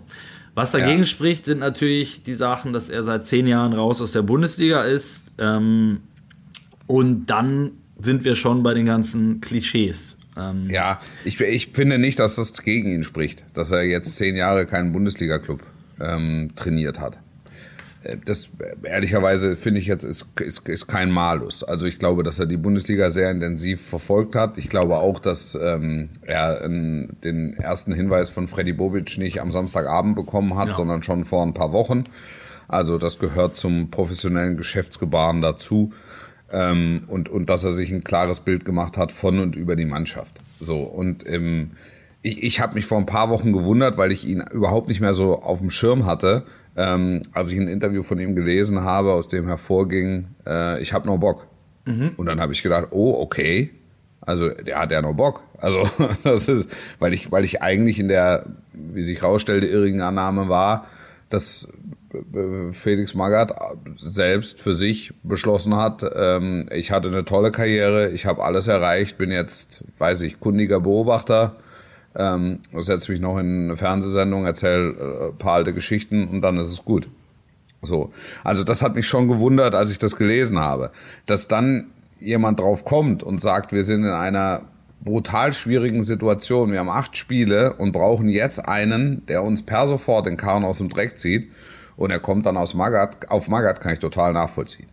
Was 0.55 0.71
dagegen 0.71 0.99
Ja. 0.99 1.05
spricht, 1.05 1.45
sind 1.45 1.59
natürlich 1.59 2.23
die 2.23 2.35
Sachen, 2.35 2.73
dass 2.73 2.89
er 2.89 3.03
seit 3.03 3.25
zehn 3.27 3.47
Jahren 3.47 3.73
raus 3.73 4.01
aus 4.01 4.11
der 4.11 4.21
Bundesliga 4.21 4.83
ist. 4.83 5.31
Ähm, 5.37 6.01
und 6.85 7.25
dann 7.27 7.71
sind 7.99 8.23
wir 8.23 8.35
schon 8.35 8.61
bei 8.63 8.73
den 8.73 8.85
ganzen 8.85 9.41
Klischees. 9.41 10.17
Ähm, 10.37 10.69
Ja, 10.69 10.99
ich, 11.25 11.39
ich 11.39 11.71
finde 11.73 11.97
nicht, 11.97 12.19
dass 12.19 12.35
das 12.35 12.61
gegen 12.61 12.91
ihn 12.91 13.03
spricht, 13.03 13.45
dass 13.53 13.71
er 13.71 13.83
jetzt 13.83 14.15
zehn 14.15 14.35
Jahre 14.35 14.65
keinen 14.65 14.91
Bundesliga-Club 14.91 15.61
ähm, 15.99 16.51
trainiert 16.55 16.99
hat. 16.99 17.19
Äh, 18.03 18.17
Das 18.25 18.49
ehrlicherweise 18.83 19.55
finde 19.55 19.79
ich 19.79 19.87
jetzt 19.87 20.03
ist, 20.03 20.39
ist, 20.39 20.67
ist 20.69 20.87
kein 20.87 21.11
Malus. 21.11 21.63
Also 21.63 21.85
ich 21.85 21.99
glaube, 21.99 22.23
dass 22.23 22.39
er 22.39 22.45
die 22.45 22.57
Bundesliga 22.57 23.09
sehr 23.11 23.31
intensiv 23.31 23.81
verfolgt 23.81 24.35
hat. 24.35 24.57
Ich 24.57 24.69
glaube 24.69 24.97
auch, 24.97 25.19
dass 25.19 25.55
ähm, 25.61 26.09
er 26.21 26.61
ähm, 26.63 27.09
den 27.23 27.57
ersten 27.57 27.93
Hinweis 27.93 28.29
von 28.29 28.47
Freddy 28.47 28.73
Bobic 28.73 29.17
nicht 29.17 29.41
am 29.41 29.51
Samstagabend 29.51 30.15
bekommen 30.15 30.55
hat, 30.55 30.69
Ja. 30.69 30.73
sondern 30.73 31.03
schon 31.03 31.23
vor 31.23 31.43
ein 31.43 31.53
paar 31.53 31.71
Wochen. 31.73 32.03
Also 32.67 32.97
das 32.97 33.19
gehört 33.19 33.55
zum 33.55 33.91
professionellen 33.91 34.57
Geschäftsgebaren 34.57 35.41
dazu. 35.41 35.91
Ähm, 36.51 37.03
und, 37.07 37.29
und 37.29 37.49
dass 37.49 37.63
er 37.63 37.71
sich 37.71 37.91
ein 37.91 38.03
klares 38.03 38.39
Bild 38.41 38.63
gemacht 38.63 38.97
hat 38.97 39.11
von 39.11 39.39
und 39.39 39.55
über 39.55 39.75
die 39.75 39.85
Mannschaft. 39.85 40.39
So, 40.59 40.77
und 40.83 41.27
ähm, 41.27 41.71
ich, 42.21 42.43
ich 42.43 42.59
habe 42.59 42.75
mich 42.75 42.85
vor 42.85 42.99
ein 42.99 43.05
paar 43.07 43.29
Wochen 43.29 43.53
gewundert, 43.53 43.97
weil 43.97 44.11
ich 44.11 44.25
ihn 44.27 44.43
überhaupt 44.51 44.87
nicht 44.87 45.01
mehr 45.01 45.13
so 45.15 45.41
auf 45.41 45.59
dem 45.59 45.71
Schirm 45.71 46.05
hatte, 46.05 46.43
ähm, 46.75 47.23
als 47.33 47.51
ich 47.51 47.59
ein 47.59 47.67
Interview 47.67 48.03
von 48.03 48.19
ihm 48.19 48.35
gelesen 48.35 48.81
habe, 48.81 49.13
aus 49.13 49.27
dem 49.27 49.47
hervorging, 49.47 50.27
äh, 50.45 50.81
ich 50.81 50.93
habe 50.93 51.07
noch 51.07 51.17
Bock. 51.17 51.47
Und 52.17 52.25
dann 52.25 52.39
habe 52.39 52.53
ich 52.53 52.63
gedacht, 52.63 52.87
oh, 52.91 53.13
okay. 53.19 53.71
Also 54.21 54.49
der 54.49 54.79
hat 54.79 54.91
ja 54.91 55.01
noch 55.01 55.13
Bock. 55.13 55.43
Also 55.57 55.87
das 56.23 56.47
ist, 56.47 56.71
weil 56.99 57.13
ich, 57.13 57.31
weil 57.31 57.43
ich 57.43 57.61
eigentlich 57.61 57.99
in 57.99 58.07
der, 58.07 58.45
wie 58.73 59.01
sich 59.01 59.21
rausstellte, 59.21 59.67
irrigen 59.67 60.01
Annahme 60.01 60.49
war, 60.49 60.87
dass 61.29 61.67
äh, 62.13 62.71
Felix 62.71 63.13
Magath 63.13 63.53
selbst 63.97 64.61
für 64.61 64.73
sich 64.73 65.13
beschlossen 65.23 65.75
hat, 65.75 66.05
ähm, 66.15 66.69
ich 66.71 66.91
hatte 66.91 67.09
eine 67.09 67.25
tolle 67.25 67.51
Karriere, 67.51 68.09
ich 68.11 68.25
habe 68.25 68.43
alles 68.43 68.67
erreicht, 68.67 69.17
bin 69.17 69.31
jetzt, 69.31 69.83
weiß 69.97 70.21
ich, 70.21 70.39
kundiger 70.39 70.79
Beobachter, 70.79 71.55
ähm, 72.15 72.59
setze 72.77 73.11
mich 73.11 73.21
noch 73.21 73.37
in 73.37 73.65
eine 73.65 73.77
Fernsehsendung, 73.77 74.45
erzähle 74.45 74.89
äh, 74.89 75.29
ein 75.29 75.37
paar 75.37 75.53
alte 75.53 75.73
Geschichten 75.73 76.27
und 76.27 76.41
dann 76.41 76.57
ist 76.57 76.71
es 76.71 76.85
gut. 76.85 77.07
So. 77.81 78.11
Also 78.43 78.63
das 78.63 78.81
hat 78.81 78.95
mich 78.95 79.07
schon 79.07 79.27
gewundert, 79.27 79.75
als 79.75 79.91
ich 79.91 79.99
das 79.99 80.15
gelesen 80.15 80.59
habe. 80.59 80.91
Dass 81.25 81.47
dann 81.47 81.87
jemand 82.19 82.59
drauf 82.59 82.85
kommt 82.85 83.23
und 83.23 83.41
sagt, 83.41 83.73
wir 83.73 83.83
sind 83.83 84.05
in 84.05 84.11
einer 84.11 84.63
brutal 85.03 85.51
schwierigen 85.53 86.03
Situation. 86.03 86.71
Wir 86.71 86.79
haben 86.79 86.89
acht 86.89 87.17
Spiele 87.17 87.73
und 87.73 87.91
brauchen 87.91 88.29
jetzt 88.29 88.65
einen, 88.65 89.25
der 89.25 89.43
uns 89.43 89.63
per 89.63 89.87
sofort 89.87 90.25
den 90.25 90.37
Karren 90.37 90.63
aus 90.63 90.77
dem 90.77 90.89
Dreck 90.89 91.17
zieht. 91.17 91.51
Und 91.95 92.09
er 92.09 92.19
kommt 92.19 92.45
dann 92.45 92.57
aus 92.57 92.73
Magath. 92.73 93.29
Auf 93.29 93.49
Magath 93.49 93.81
kann 93.81 93.93
ich 93.93 93.99
total 93.99 94.33
nachvollziehen. 94.33 94.87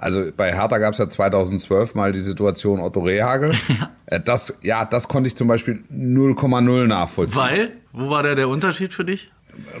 Also 0.00 0.30
bei 0.34 0.52
Hertha 0.52 0.78
gab 0.78 0.94
es 0.94 0.98
ja 0.98 1.08
2012 1.08 1.94
mal 1.94 2.12
die 2.12 2.20
Situation 2.20 2.80
Otto 2.80 3.00
Rehagel. 3.00 3.52
Ja. 4.10 4.18
Das, 4.18 4.58
ja, 4.62 4.84
das 4.84 5.06
konnte 5.06 5.28
ich 5.28 5.36
zum 5.36 5.46
Beispiel 5.46 5.84
0,0 5.92 6.86
nachvollziehen. 6.88 7.40
Weil, 7.40 7.72
wo 7.92 8.10
war 8.10 8.24
da 8.24 8.34
der 8.34 8.48
Unterschied 8.48 8.92
für 8.92 9.04
dich? 9.04 9.30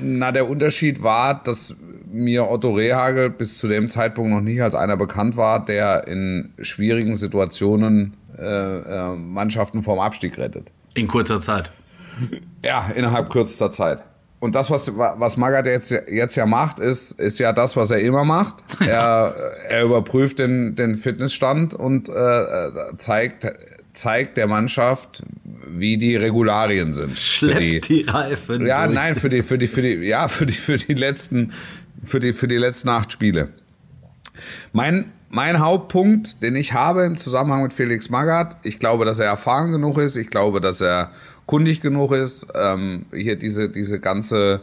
Na, 0.00 0.30
der 0.30 0.48
Unterschied 0.48 1.02
war, 1.02 1.42
dass 1.42 1.74
mir 2.12 2.48
Otto 2.48 2.72
Rehagel 2.72 3.30
bis 3.30 3.58
zu 3.58 3.66
dem 3.66 3.88
Zeitpunkt 3.88 4.30
noch 4.30 4.40
nicht 4.40 4.62
als 4.62 4.76
einer 4.76 4.96
bekannt 4.96 5.36
war, 5.36 5.64
der 5.64 6.06
in 6.06 6.52
schwierigen 6.60 7.16
Situationen 7.16 8.14
äh, 8.38 8.44
äh, 8.44 9.16
Mannschaften 9.16 9.82
vom 9.82 9.98
Abstieg 9.98 10.38
rettet. 10.38 10.70
In 10.94 11.08
kurzer 11.08 11.40
Zeit. 11.40 11.70
Ja, 12.64 12.90
innerhalb 12.94 13.30
kürzester 13.30 13.70
Zeit. 13.70 14.04
Und 14.40 14.54
das, 14.54 14.70
was, 14.70 14.96
was 14.96 15.36
Magath 15.36 15.66
jetzt, 15.66 15.90
jetzt 15.90 16.34
ja 16.34 16.46
macht, 16.46 16.80
ist, 16.80 17.12
ist 17.12 17.38
ja 17.38 17.52
das, 17.52 17.76
was 17.76 17.90
er 17.90 18.00
immer 18.00 18.24
macht. 18.24 18.56
Er, 18.80 19.34
er 19.68 19.84
überprüft 19.84 20.38
den, 20.38 20.74
den 20.74 20.94
Fitnessstand 20.94 21.74
und 21.74 22.08
äh, 22.08 22.70
zeigt, 22.96 23.46
zeigt 23.92 24.38
der 24.38 24.46
Mannschaft, 24.46 25.22
wie 25.68 25.98
die 25.98 26.16
Regularien 26.16 26.92
sind. 26.94 27.16
Schleppt 27.16 27.88
die 27.88 28.02
Reifen. 28.02 28.66
ja, 28.66 28.86
durch. 28.86 28.94
nein, 28.94 29.14
für 29.14 29.28
die, 29.28 29.42
für 29.42 29.58
die, 29.58 29.68
für 29.68 29.82
die, 29.82 29.94
ja, 30.06 30.28
für 30.28 30.46
die, 30.46 30.54
für 30.54 30.76
die 30.76 30.94
letzten, 30.94 31.52
für 32.02 32.18
die, 32.18 32.32
für 32.32 32.48
die 32.48 32.56
letzten 32.56 32.88
acht 32.88 33.12
Spiele. 33.12 33.48
Mein, 34.72 35.12
mein 35.28 35.60
Hauptpunkt, 35.60 36.42
den 36.42 36.56
ich 36.56 36.72
habe 36.72 37.04
im 37.04 37.18
Zusammenhang 37.18 37.62
mit 37.62 37.74
Felix 37.74 38.08
Magath, 38.08 38.56
ich 38.62 38.78
glaube, 38.78 39.04
dass 39.04 39.18
er 39.18 39.26
erfahren 39.26 39.70
genug 39.70 39.98
ist, 39.98 40.16
ich 40.16 40.28
glaube, 40.28 40.60
dass 40.60 40.80
er 40.80 41.12
kundig 41.46 41.80
genug 41.80 42.12
ist, 42.12 42.46
ähm, 42.54 43.06
hier 43.12 43.36
diese, 43.36 43.68
diese 43.68 44.00
ganze, 44.00 44.62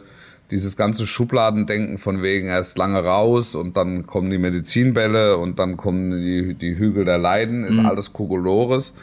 dieses 0.50 0.76
ganze 0.76 1.06
Schubladendenken 1.06 1.98
von 1.98 2.22
wegen, 2.22 2.48
er 2.48 2.60
ist 2.60 2.78
lange 2.78 3.02
raus 3.02 3.54
und 3.54 3.76
dann 3.76 4.06
kommen 4.06 4.30
die 4.30 4.38
Medizinbälle 4.38 5.36
und 5.36 5.58
dann 5.58 5.76
kommen 5.76 6.10
die, 6.22 6.54
die 6.54 6.78
Hügel 6.78 7.04
der 7.04 7.18
Leiden, 7.18 7.64
ist 7.64 7.78
alles 7.80 8.12
Kokolores. 8.12 8.94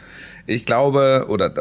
Ich 0.46 0.64
glaube, 0.64 1.26
oder 1.28 1.52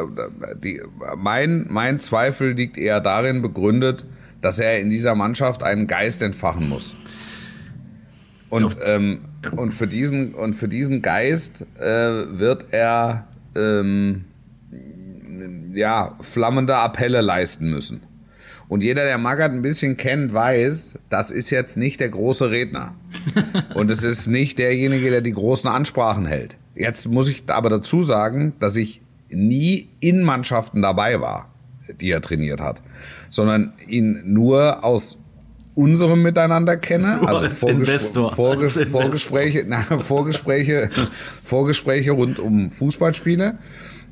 die, 0.63 0.81
mein, 1.17 1.65
mein 1.69 1.99
Zweifel 1.99 2.53
liegt 2.53 2.77
eher 2.77 3.01
darin 3.01 3.41
begründet, 3.41 4.05
dass 4.41 4.59
er 4.59 4.79
in 4.79 4.89
dieser 4.91 5.15
Mannschaft 5.15 5.63
einen 5.63 5.87
Geist 5.87 6.21
entfachen 6.21 6.69
muss. 6.69 6.95
Und, 8.49 8.77
ähm, 8.83 9.21
und, 9.57 9.73
für, 9.73 9.87
diesen, 9.87 10.35
und 10.35 10.53
für 10.53 10.67
diesen 10.67 11.01
Geist 11.01 11.65
äh, 11.79 11.83
wird 11.85 12.65
er 12.71 13.27
ähm, 13.55 14.25
ja, 15.73 16.15
flammende 16.21 16.75
Appelle 16.75 17.21
leisten 17.21 17.69
müssen. 17.69 18.01
Und 18.67 18.81
jeder, 18.81 19.03
der 19.03 19.17
Magath 19.17 19.51
ein 19.51 19.61
bisschen 19.61 19.95
kennt, 19.95 20.33
weiß, 20.33 20.99
das 21.09 21.29
ist 21.29 21.51
jetzt 21.51 21.77
nicht 21.77 21.99
der 21.99 22.09
große 22.09 22.49
Redner. 22.49 22.95
Und 23.75 23.91
es 23.91 24.03
ist 24.03 24.27
nicht 24.27 24.57
derjenige, 24.57 25.11
der 25.11 25.21
die 25.21 25.33
großen 25.33 25.69
Ansprachen 25.69 26.25
hält. 26.25 26.57
Jetzt 26.73 27.07
muss 27.07 27.27
ich 27.27 27.43
aber 27.47 27.69
dazu 27.69 28.01
sagen, 28.01 28.53
dass 28.59 28.75
ich 28.75 29.01
nie 29.29 29.89
in 29.99 30.23
Mannschaften 30.23 30.81
dabei 30.81 31.21
war, 31.21 31.53
die 32.01 32.09
er 32.09 32.21
trainiert 32.21 32.59
hat, 32.59 32.81
sondern 33.29 33.73
ihn 33.87 34.21
nur 34.25 34.83
aus 34.83 35.19
unserem 35.75 36.21
Miteinander 36.21 36.77
kenne, 36.77 37.19
also 37.27 37.43
als 37.43 37.53
Vorges 37.59 37.89
Investor, 37.89 38.33
Vorge 38.33 38.63
als. 38.63 38.79
Vorgespräche, 38.89 39.65
na, 39.67 39.81
Vorgespräche, 39.81 40.89
Vorgespräche 41.43 42.11
rund 42.11 42.39
um 42.39 42.71
Fußballspiele 42.71 43.57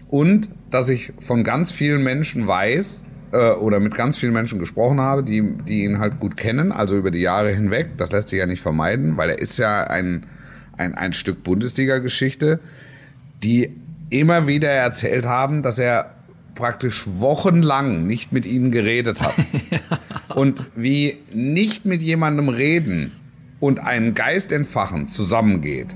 und 0.10 0.50
dass 0.74 0.90
ich 0.90 1.14
von 1.20 1.44
ganz 1.44 1.72
vielen 1.72 2.04
Menschen 2.04 2.48
weiß 2.48 3.04
äh, 3.32 3.52
oder 3.52 3.80
mit 3.80 3.96
ganz 3.96 4.18
vielen 4.18 4.34
Menschen 4.34 4.60
gesprochen 4.60 5.00
habe, 5.00 5.24
die, 5.24 5.44
die 5.68 5.84
ihn 5.84 6.00
halt 6.00 6.20
gut 6.20 6.36
kennen, 6.36 6.72
also 6.72 6.98
über 6.98 7.12
die 7.12 7.22
Jahre 7.22 7.52
hinweg. 7.52 7.92
Das 7.98 8.12
lässt 8.12 8.30
sich 8.30 8.40
ja 8.40 8.48
nicht 8.48 8.62
vermeiden, 8.62 9.16
weil 9.18 9.30
er 9.30 9.40
ist 9.40 9.58
ja 9.58 9.84
ein, 9.84 10.26
ein, 10.78 10.96
ein 10.96 11.14
Stück 11.14 11.44
Bundesliga-Geschichte, 11.44 12.60
die 13.44 13.76
immer 14.10 14.48
wieder 14.48 14.70
erzählt 14.70 15.26
haben, 15.26 15.62
dass 15.62 15.78
er 15.78 16.16
praktisch 16.56 17.06
wochenlang 17.08 18.06
nicht 18.08 18.32
mit 18.32 18.46
ihnen 18.46 18.72
geredet 18.72 19.22
hat. 19.22 19.34
Und 20.36 20.64
wie 20.76 21.18
nicht 21.34 21.86
mit 21.86 22.02
jemandem 22.02 22.50
reden 22.50 23.12
und 23.60 23.80
einen 23.80 24.14
Geist 24.14 24.52
entfachen 24.52 25.08
zusammengeht, 25.08 25.88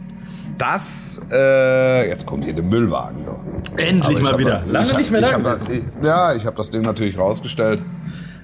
das, 0.57 1.21
äh, 1.31 2.07
jetzt 2.09 2.25
kommt 2.25 2.43
hier 2.45 2.53
der 2.53 2.63
Müllwagen. 2.63 3.25
Doch. 3.25 3.39
Endlich 3.77 4.17
ich 4.17 4.23
mal 4.23 4.33
hab 4.33 4.39
wieder. 4.39 4.59
das- 4.59 4.71
Lange 4.71 4.87
ich 4.91 4.97
nicht 4.97 5.11
mehr 5.11 5.31
hab, 5.31 5.43
da 5.43 5.53
ich 5.55 5.59
hab 5.61 5.67
das, 5.67 5.77
Ja, 6.07 6.33
ich 6.33 6.45
habe 6.45 6.55
das 6.57 6.69
Ding 6.69 6.81
natürlich 6.81 7.17
rausgestellt. 7.17 7.83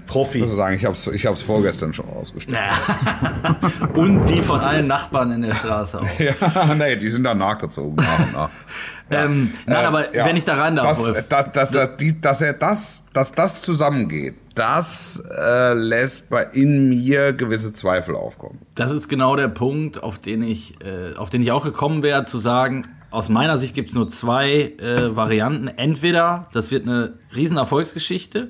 Profi. 0.05 0.39
Ich 0.39 0.43
muss 0.47 0.55
sagen, 0.55 0.75
ich 0.75 0.83
habe 0.83 0.93
es 0.95 1.07
ich 1.07 1.25
hab's 1.25 1.41
vorgestern 1.41 1.93
schon 1.93 2.05
rausgestellt. 2.09 2.57
Ja. 2.59 3.55
Und 3.95 4.25
die 4.27 4.41
von 4.41 4.59
allen 4.59 4.85
Nachbarn 4.85 5.31
in 5.31 5.41
der 5.43 5.53
Straße 5.53 6.01
auch. 6.01 6.05
Ja, 6.19 6.33
nee, 6.77 6.97
die 6.97 7.09
sind 7.09 7.23
dann 7.23 7.37
nachgezogen 7.37 7.95
nach 7.95 8.19
und 8.19 8.33
nach. 8.33 8.49
Ähm, 9.13 9.51
nein, 9.65 9.83
Äh, 9.83 9.87
aber 9.87 10.15
ja. 10.15 10.25
wenn 10.25 10.35
ich 10.35 10.45
da 10.45 10.55
rein 10.55 10.75
darf, 10.75 10.87
dass, 10.87 10.99
Wolf. 10.99 11.27
dass, 11.29 11.51
dass, 11.51 11.71
dass, 11.71 11.97
die, 11.97 12.19
dass 12.19 12.41
er 12.41 12.53
das, 12.53 13.05
dass 13.13 13.31
das 13.31 13.61
zusammengeht, 13.61 14.35
das 14.55 15.23
äh, 15.35 15.73
lässt 15.73 16.29
bei 16.29 16.43
in 16.53 16.89
mir 16.89 17.33
gewisse 17.33 17.73
Zweifel 17.73 18.15
aufkommen. 18.15 18.59
Das 18.75 18.91
ist 18.91 19.07
genau 19.07 19.35
der 19.35 19.47
Punkt, 19.47 20.01
auf 20.01 20.19
den 20.19 20.43
ich, 20.43 20.75
äh, 20.83 21.15
auf 21.15 21.29
den 21.29 21.41
ich 21.41 21.51
auch 21.51 21.63
gekommen 21.63 22.03
wäre, 22.03 22.23
zu 22.23 22.37
sagen, 22.37 22.87
aus 23.09 23.29
meiner 23.29 23.57
Sicht 23.57 23.75
gibt 23.75 23.89
es 23.89 23.95
nur 23.95 24.07
zwei 24.07 24.73
äh, 24.79 25.15
Varianten. 25.15 25.67
Entweder 25.67 26.47
das 26.51 26.71
wird 26.71 26.87
eine 26.87 27.13
riesen 27.35 27.57
Erfolgsgeschichte 27.57 28.49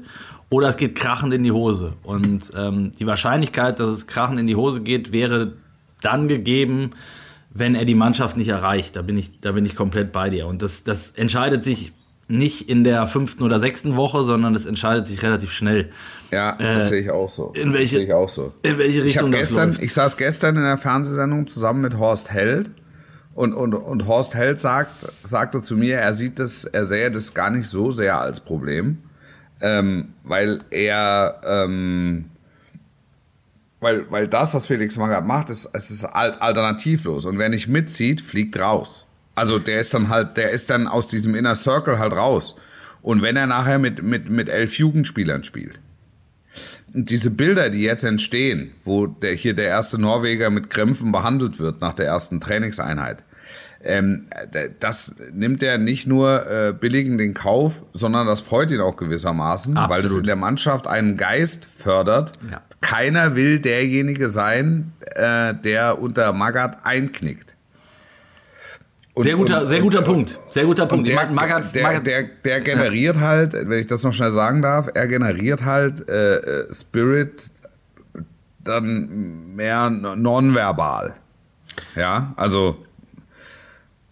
oder 0.49 0.69
es 0.69 0.77
geht 0.77 0.95
krachend 0.95 1.33
in 1.33 1.43
die 1.43 1.51
Hose. 1.51 1.93
Und 2.03 2.51
ähm, 2.55 2.91
die 2.97 3.07
Wahrscheinlichkeit, 3.07 3.79
dass 3.79 3.89
es 3.89 4.07
krachend 4.07 4.39
in 4.39 4.47
die 4.47 4.55
Hose 4.55 4.81
geht, 4.81 5.11
wäre 5.11 5.53
dann 6.01 6.27
gegeben, 6.27 6.91
wenn 7.53 7.75
er 7.75 7.85
die 7.85 7.95
Mannschaft 7.95 8.35
nicht 8.37 8.47
erreicht. 8.49 8.95
Da 8.95 9.01
bin 9.01 9.17
ich, 9.17 9.39
da 9.41 9.51
bin 9.51 9.65
ich 9.65 9.75
komplett 9.75 10.11
bei 10.11 10.29
dir. 10.29 10.47
Und 10.47 10.61
das, 10.61 10.83
das 10.83 11.11
entscheidet 11.11 11.63
sich 11.63 11.93
nicht 12.27 12.69
in 12.69 12.83
der 12.83 13.05
fünften 13.05 13.43
oder 13.43 13.59
sechsten 13.59 13.95
Woche, 13.95 14.23
sondern 14.23 14.53
das 14.53 14.65
entscheidet 14.65 15.05
sich 15.07 15.21
relativ 15.21 15.51
schnell. 15.51 15.89
Ja, 16.31 16.55
das 16.55 16.89
sehe 16.89 17.01
ich 17.01 17.11
auch 17.11 17.29
so. 17.29 17.51
in 17.53 17.73
welche- 17.73 17.83
das 17.83 17.89
sehe 17.91 18.03
ich 18.05 18.13
auch 18.13 18.29
so. 18.29 18.53
in 18.63 18.77
welche 18.77 18.99
ich, 18.99 19.03
Richtung 19.05 19.31
das 19.31 19.41
gestern, 19.41 19.69
läuft. 19.71 19.83
ich 19.83 19.93
saß 19.93 20.17
gestern 20.17 20.55
in 20.55 20.63
der 20.63 20.77
Fernsehsendung 20.77 21.45
zusammen 21.47 21.81
mit 21.81 21.97
Horst 21.97 22.31
Held 22.31 22.71
Und, 23.35 23.53
und, 23.53 23.73
und 23.73 24.07
Horst 24.07 24.35
Held 24.35 24.59
sagt, 24.59 25.05
sagte 25.23 25.61
zu 25.61 25.75
mir, 25.75 25.97
er 25.97 26.13
sieht 26.13 26.39
das, 26.39 26.65
er 26.65 26.85
sähe 26.85 27.11
das 27.11 27.33
gar 27.33 27.49
nicht 27.49 27.67
so 27.67 27.91
sehr 27.91 28.19
als 28.19 28.39
Problem, 28.39 28.99
ähm, 29.61 30.13
weil 30.23 30.59
er, 30.71 31.41
ähm, 31.45 32.25
weil, 33.83 34.09
weil 34.09 34.27
das, 34.27 34.53
was 34.53 34.67
Felix 34.67 34.97
Magath 34.97 35.25
macht, 35.25 35.49
ist, 35.49 35.69
es 35.73 35.91
ist 35.91 36.05
al- 36.05 36.33
alternativlos. 36.33 37.25
Und 37.25 37.37
wer 37.37 37.49
nicht 37.49 37.67
mitzieht, 37.67 38.21
fliegt 38.21 38.57
raus. 38.57 39.05
Also 39.35 39.59
der 39.59 39.81
ist 39.81 39.93
dann 39.93 40.09
halt, 40.09 40.37
der 40.37 40.51
ist 40.51 40.69
dann 40.69 40.87
aus 40.87 41.07
diesem 41.07 41.35
Inner 41.35 41.55
Circle 41.55 41.99
halt 41.99 42.13
raus. 42.13 42.55
Und 43.01 43.21
wenn 43.21 43.35
er 43.35 43.47
nachher 43.47 43.79
mit, 43.79 44.01
mit, 44.01 44.29
mit 44.29 44.49
elf 44.49 44.77
Jugendspielern 44.77 45.43
spielt. 45.43 45.79
Und 46.93 47.09
diese 47.09 47.31
Bilder, 47.31 47.69
die 47.69 47.81
jetzt 47.81 48.03
entstehen, 48.03 48.71
wo 48.85 49.07
der, 49.07 49.33
hier 49.33 49.55
der 49.55 49.65
erste 49.65 49.99
Norweger 49.99 50.49
mit 50.49 50.69
Krämpfen 50.69 51.11
behandelt 51.11 51.59
wird 51.59 51.81
nach 51.81 51.93
der 51.93 52.05
ersten 52.05 52.39
Trainingseinheit, 52.39 53.23
ähm, 53.83 54.27
das 54.79 55.15
nimmt 55.33 55.61
er 55.61 55.77
nicht 55.77 56.07
nur 56.07 56.49
äh, 56.49 56.73
billig 56.73 57.05
in 57.05 57.17
den 57.17 57.33
Kauf, 57.33 57.83
sondern 57.93 58.25
das 58.27 58.39
freut 58.41 58.71
ihn 58.71 58.79
auch 58.81 58.95
gewissermaßen, 58.97 59.75
weil 59.75 59.87
das 59.87 59.97
Absolut. 59.97 60.19
in 60.19 60.25
der 60.27 60.35
Mannschaft 60.37 60.87
einen 60.87 61.17
Geist 61.17 61.65
fördert. 61.65 62.31
Ja. 62.49 62.61
Keiner 62.81 63.35
will 63.35 63.59
derjenige 63.59 64.29
sein, 64.29 64.93
äh, 65.15 65.53
der 65.53 66.01
unter 66.01 66.31
Magath 66.33 66.85
einknickt. 66.85 67.55
Und- 69.15 69.23
Sehr 69.25 69.35
guter, 69.35 69.61
und- 69.61 69.67
sehr 69.67 69.77
und- 69.79 69.83
guter 69.83 70.01
Punkt. 70.01 70.39
Sehr 70.49 70.65
guter 70.65 70.83
und 70.83 70.89
Punkt. 70.89 71.07
der, 71.07 71.29
Magath- 71.29 71.71
der, 71.73 71.99
der, 71.99 72.23
der 72.43 72.61
generiert 72.61 73.19
halt, 73.19 73.53
wenn 73.53 73.79
ich 73.79 73.87
das 73.87 74.01
noch 74.03 74.13
schnell 74.13 74.31
sagen 74.31 74.61
darf, 74.61 74.89
er 74.93 75.07
generiert 75.07 75.63
halt 75.65 76.09
äh, 76.09 76.37
äh, 76.37 76.73
Spirit 76.73 77.43
dann 78.63 79.55
mehr 79.55 79.89
non- 79.89 80.21
nonverbal. 80.21 81.13
Ja, 81.95 82.33
also 82.37 82.77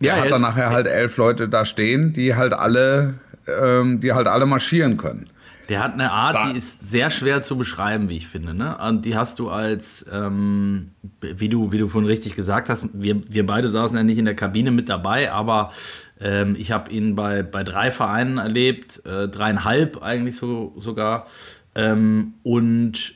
Ja, 0.01 0.15
er 0.15 0.21
hat 0.23 0.31
dann 0.31 0.41
nachher 0.41 0.69
halt 0.71 0.87
elf 0.87 1.17
Leute 1.17 1.47
da 1.49 1.65
stehen, 1.65 2.13
die 2.13 2.35
halt 2.35 2.53
alle, 2.53 3.15
ähm, 3.47 3.99
die 3.99 4.13
halt 4.13 4.27
alle 4.27 4.45
marschieren 4.45 4.97
können. 4.97 5.27
Der 5.69 5.81
hat 5.81 5.93
eine 5.93 6.11
Art, 6.11 6.35
Da- 6.35 6.51
die 6.51 6.57
ist 6.57 6.89
sehr 6.89 7.09
schwer 7.09 7.43
zu 7.43 7.57
beschreiben, 7.57 8.09
wie 8.09 8.17
ich 8.17 8.27
finde. 8.27 8.53
Ne? 8.53 8.77
Und 8.77 9.05
die 9.05 9.15
hast 9.15 9.39
du 9.39 9.49
als, 9.49 10.05
ähm, 10.11 10.89
wie, 11.21 11.47
du, 11.47 11.71
wie 11.71 11.77
du 11.77 11.87
vorhin 11.87 12.09
richtig 12.09 12.35
gesagt 12.35 12.69
hast, 12.69 12.83
wir, 12.91 13.21
wir 13.31 13.45
beide 13.45 13.69
saßen 13.69 13.95
ja 13.95 14.03
nicht 14.03 14.17
in 14.17 14.25
der 14.25 14.35
Kabine 14.35 14.71
mit 14.71 14.89
dabei, 14.89 15.31
aber 15.31 15.71
ähm, 16.19 16.55
ich 16.59 16.71
habe 16.73 16.91
ihn 16.91 17.15
bei, 17.15 17.41
bei 17.41 17.63
drei 17.63 17.89
Vereinen 17.91 18.37
erlebt, 18.37 19.01
äh, 19.05 19.29
dreieinhalb 19.29 20.01
eigentlich 20.03 20.35
so, 20.35 20.73
sogar. 20.77 21.27
Ähm, 21.73 22.33
und 22.43 23.13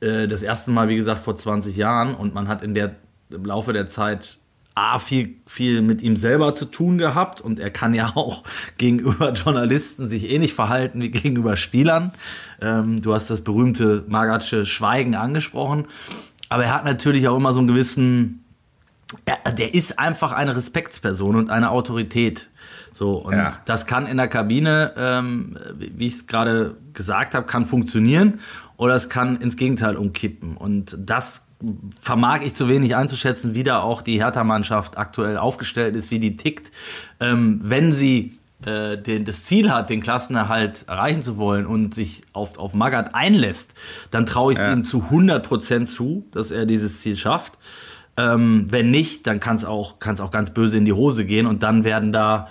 äh, 0.00 0.28
das 0.28 0.42
erste 0.42 0.72
Mal, 0.72 0.88
wie 0.88 0.96
gesagt, 0.96 1.24
vor 1.24 1.36
20 1.36 1.74
Jahren. 1.76 2.14
Und 2.14 2.34
man 2.34 2.48
hat 2.48 2.62
in 2.62 2.74
der, 2.74 2.96
im 3.32 3.46
Laufe 3.46 3.72
der 3.72 3.88
Zeit 3.88 4.36
A, 4.76 4.98
viel, 4.98 5.36
viel 5.46 5.82
mit 5.82 6.02
ihm 6.02 6.16
selber 6.16 6.52
zu 6.54 6.64
tun 6.64 6.98
gehabt 6.98 7.40
und 7.40 7.60
er 7.60 7.70
kann 7.70 7.94
ja 7.94 8.12
auch 8.16 8.42
gegenüber 8.76 9.32
Journalisten 9.32 10.08
sich 10.08 10.28
ähnlich 10.28 10.54
verhalten 10.54 11.00
wie 11.00 11.10
gegenüber 11.10 11.56
Spielern. 11.56 12.12
Ähm, 12.60 13.00
du 13.00 13.14
hast 13.14 13.30
das 13.30 13.42
berühmte 13.42 14.04
Magatsche 14.08 14.66
Schweigen 14.66 15.14
angesprochen, 15.14 15.86
aber 16.48 16.64
er 16.64 16.74
hat 16.74 16.84
natürlich 16.84 17.28
auch 17.28 17.36
immer 17.36 17.52
so 17.52 17.60
einen 17.60 17.68
gewissen, 17.68 18.44
er, 19.24 19.52
der 19.52 19.74
ist 19.74 19.98
einfach 19.98 20.32
eine 20.32 20.56
Respektsperson 20.56 21.36
und 21.36 21.50
eine 21.50 21.70
Autorität. 21.70 22.50
So, 22.92 23.12
und 23.12 23.32
Ja. 23.34 23.52
das 23.64 23.86
kann 23.86 24.06
in 24.06 24.16
der 24.16 24.28
Kabine, 24.28 24.92
ähm, 24.96 25.56
wie 25.78 26.06
ich 26.06 26.14
es 26.14 26.26
gerade 26.26 26.76
gesagt 26.92 27.34
habe, 27.34 27.46
kann 27.46 27.64
funktionieren 27.64 28.40
oder 28.76 28.94
es 28.94 29.08
kann 29.08 29.36
ins 29.40 29.56
Gegenteil 29.56 29.96
umkippen. 29.96 30.56
Und 30.56 30.96
das 30.98 31.43
vermag 32.02 32.42
ich 32.42 32.54
zu 32.54 32.68
wenig 32.68 32.96
einzuschätzen, 32.96 33.54
wie 33.54 33.62
da 33.62 33.80
auch 33.80 34.02
die 34.02 34.18
Hertha-Mannschaft 34.22 34.98
aktuell 34.98 35.36
aufgestellt 35.38 35.96
ist, 35.96 36.10
wie 36.10 36.18
die 36.18 36.36
tickt. 36.36 36.70
Ähm, 37.20 37.60
wenn 37.62 37.92
sie 37.92 38.34
äh, 38.66 38.96
den, 38.98 39.24
das 39.24 39.44
Ziel 39.44 39.70
hat, 39.72 39.90
den 39.90 40.00
Klassenerhalt 40.00 40.84
erreichen 40.88 41.22
zu 41.22 41.36
wollen 41.36 41.66
und 41.66 41.94
sich 41.94 42.22
auf, 42.32 42.58
auf 42.58 42.74
Magath 42.74 43.14
einlässt, 43.14 43.74
dann 44.10 44.26
traue 44.26 44.52
ich 44.52 44.58
es 44.58 44.64
Ja. 44.64 44.72
ihm 44.72 44.84
zu 44.84 45.04
100% 45.10 45.86
zu, 45.86 46.26
dass 46.32 46.50
er 46.50 46.66
dieses 46.66 47.00
Ziel 47.00 47.16
schafft. 47.16 47.54
Ähm, 48.16 48.66
wenn 48.70 48.90
nicht, 48.90 49.26
dann 49.26 49.40
kann 49.40 49.56
es 49.56 49.64
auch, 49.64 49.98
kann's 49.98 50.20
auch 50.20 50.30
ganz 50.30 50.50
böse 50.50 50.78
in 50.78 50.84
die 50.84 50.92
Hose 50.92 51.24
gehen 51.24 51.46
und 51.46 51.62
dann 51.62 51.82
werden 51.82 52.12
da, 52.12 52.48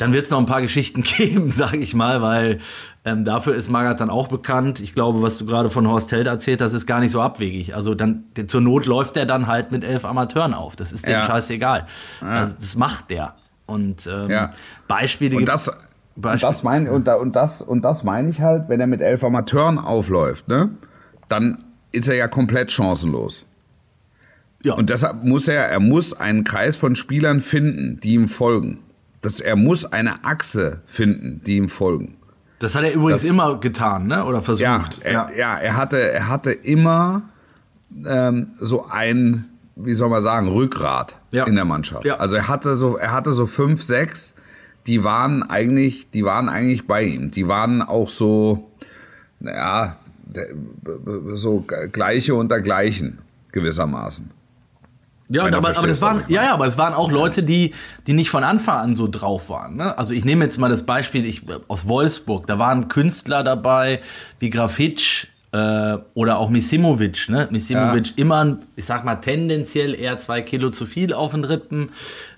dann 0.00 0.12
wird 0.14 0.24
es 0.24 0.30
noch 0.30 0.38
ein 0.38 0.46
paar 0.46 0.62
Geschichten 0.62 1.02
geben, 1.16 1.50
sage 1.50 1.76
ich 1.76 1.94
mal, 1.94 2.22
weil 2.22 2.58
ähm, 3.04 3.24
dafür 3.24 3.54
ist 3.54 3.68
Magath 3.70 4.00
dann 4.00 4.10
auch 4.10 4.28
bekannt. 4.28 4.80
Ich 4.80 4.94
glaube, 4.94 5.22
was 5.22 5.38
du 5.38 5.44
gerade 5.46 5.68
von 5.70 5.86
Horst 5.86 6.10
Held 6.10 6.26
erzählt 6.26 6.60
hast, 6.62 6.72
ist 6.72 6.86
gar 6.86 7.00
nicht 7.00 7.10
so 7.12 7.20
abwegig. 7.20 7.74
Also 7.74 7.94
dann 7.94 8.24
zur 8.46 8.60
Not 8.62 8.86
läuft 8.86 9.16
er 9.16 9.26
dann 9.26 9.46
halt 9.46 9.70
mit 9.72 9.84
elf 9.84 10.04
Amateuren 10.04 10.54
auf. 10.54 10.74
Das 10.74 10.92
ist 10.92 11.06
dem 11.06 11.12
Ja. 11.12 11.22
scheißegal. 11.24 11.86
Also, 12.20 12.54
das 12.58 12.74
macht 12.76 13.10
der. 13.10 13.34
Und 13.66 14.06
ähm, 14.06 14.30
Ja. 14.30 14.50
Beispiele 14.88 15.36
gibt's- 15.36 15.66
das, 15.66 15.68
und 16.16 16.42
das 16.42 16.62
meine 16.64 16.90
und, 16.92 17.06
da, 17.06 17.14
und 17.14 17.36
das 17.36 17.62
und 17.62 17.82
das 17.82 18.02
meine 18.02 18.28
ich 18.30 18.40
halt, 18.40 18.68
wenn 18.68 18.80
er 18.80 18.86
mit 18.86 19.00
elf 19.02 19.22
Amateuren 19.22 19.78
aufläuft, 19.78 20.48
ne, 20.48 20.70
dann 21.28 21.62
ist 21.92 22.08
er 22.08 22.16
ja 22.16 22.26
komplett 22.28 22.72
chancenlos. 22.72 23.46
ja. 24.62 24.74
Und 24.74 24.90
deshalb 24.90 25.24
muss 25.24 25.46
er, 25.48 25.66
er 25.66 25.80
muss 25.80 26.12
einen 26.12 26.44
Kreis 26.44 26.76
von 26.76 26.96
Spielern 26.96 27.40
finden, 27.40 28.00
die 28.02 28.14
ihm 28.14 28.28
folgen. 28.28 28.78
Das, 29.22 29.40
er 29.40 29.56
muss 29.56 29.84
eine 29.84 30.24
Achse 30.24 30.80
finden, 30.86 31.42
die 31.44 31.56
ihm 31.58 31.68
folgen. 31.68 32.16
das 32.58 32.74
hat 32.74 32.84
er 32.84 32.92
übrigens 32.94 33.22
das- 33.22 33.30
immer 33.30 33.58
getan, 33.60 34.06
ne? 34.06 34.24
Oder 34.24 34.40
versucht. 34.42 34.62
Ja, 34.62 34.88
er, 35.02 35.30
ja. 35.36 35.56
er 35.58 35.76
hatte, 35.76 35.98
er 36.00 36.28
hatte 36.28 36.52
immer 36.52 37.22
ähm, 38.06 38.48
so 38.58 38.86
ein, 38.88 39.44
wie 39.76 39.94
soll 39.94 40.08
man 40.08 40.22
sagen, 40.22 40.48
Rückgrat 40.48 41.16
Ja. 41.32 41.44
in 41.44 41.54
der 41.56 41.64
Mannschaft. 41.64 42.04
Ja. 42.04 42.16
Also 42.16 42.36
er 42.36 42.48
hatte 42.48 42.76
so, 42.76 42.96
er 42.96 43.12
hatte 43.12 43.32
so 43.32 43.46
fünf, 43.46 43.82
sechs, 43.82 44.34
die 44.86 45.04
waren 45.04 45.42
eigentlich, 45.42 46.10
die 46.10 46.24
waren 46.24 46.48
eigentlich 46.48 46.86
bei 46.86 47.02
ihm. 47.04 47.30
Die 47.30 47.46
waren 47.48 47.82
auch 47.82 48.08
so, 48.08 48.70
naja, 49.40 49.96
so 51.34 51.64
gleiche 51.92 52.34
unter 52.34 52.60
gleichen 52.60 53.18
gewissermaßen. 53.52 54.30
Ja, 55.32 55.44
aber, 55.44 55.56
aber 55.58 55.74
verstehst, 55.74 55.88
das 55.88 56.02
waren, 56.02 56.24
ja, 56.26 56.42
ja, 56.42 56.54
aber 56.54 56.66
es 56.66 56.76
waren 56.76 56.92
auch 56.92 57.10
Leute, 57.12 57.44
die, 57.44 57.72
die 58.08 58.14
nicht 58.14 58.30
von 58.30 58.42
Anfang 58.42 58.78
an 58.78 58.94
so 58.94 59.06
drauf 59.06 59.48
waren. 59.48 59.76
Ne? 59.76 59.96
Also 59.96 60.12
ich 60.12 60.24
nehme 60.24 60.44
jetzt 60.44 60.58
mal 60.58 60.68
das 60.68 60.84
Beispiel 60.84 61.24
ich, 61.24 61.42
aus 61.68 61.86
Wolfsburg. 61.86 62.46
Da 62.48 62.58
waren 62.58 62.88
Künstler 62.88 63.44
dabei 63.44 64.00
wie 64.40 64.50
Grafitsch 64.50 65.26
äh, 65.52 65.98
oder 66.14 66.38
auch 66.38 66.50
Misimovic. 66.50 67.28
Ne? 67.28 67.46
Misimovic 67.50 68.18
immer, 68.18 68.58
ich 68.74 68.86
sag 68.86 69.04
mal, 69.04 69.16
tendenziell 69.16 69.94
eher 69.94 70.18
zwei 70.18 70.42
Kilo 70.42 70.70
zu 70.70 70.84
viel 70.84 71.12
auf 71.12 71.30
den 71.30 71.44
Rippen. 71.44 71.90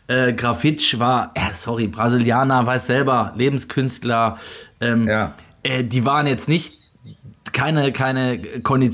Äh, 0.07 0.35
Grafitsch 0.35 0.99
war, 0.99 1.31
äh, 1.35 1.55
sorry, 1.55 1.87
Brasilianer, 1.87 2.67
weiß 2.67 2.87
selber, 2.87 3.33
Lebenskünstler. 3.37 4.37
Ähm, 4.83 5.09
Ja. 5.09 5.33
äh, 5.63 5.83
die 5.83 6.05
waren 6.05 6.27
jetzt 6.27 6.47
nicht 6.49 6.82
keine, 7.53 7.93
keine 7.93 8.39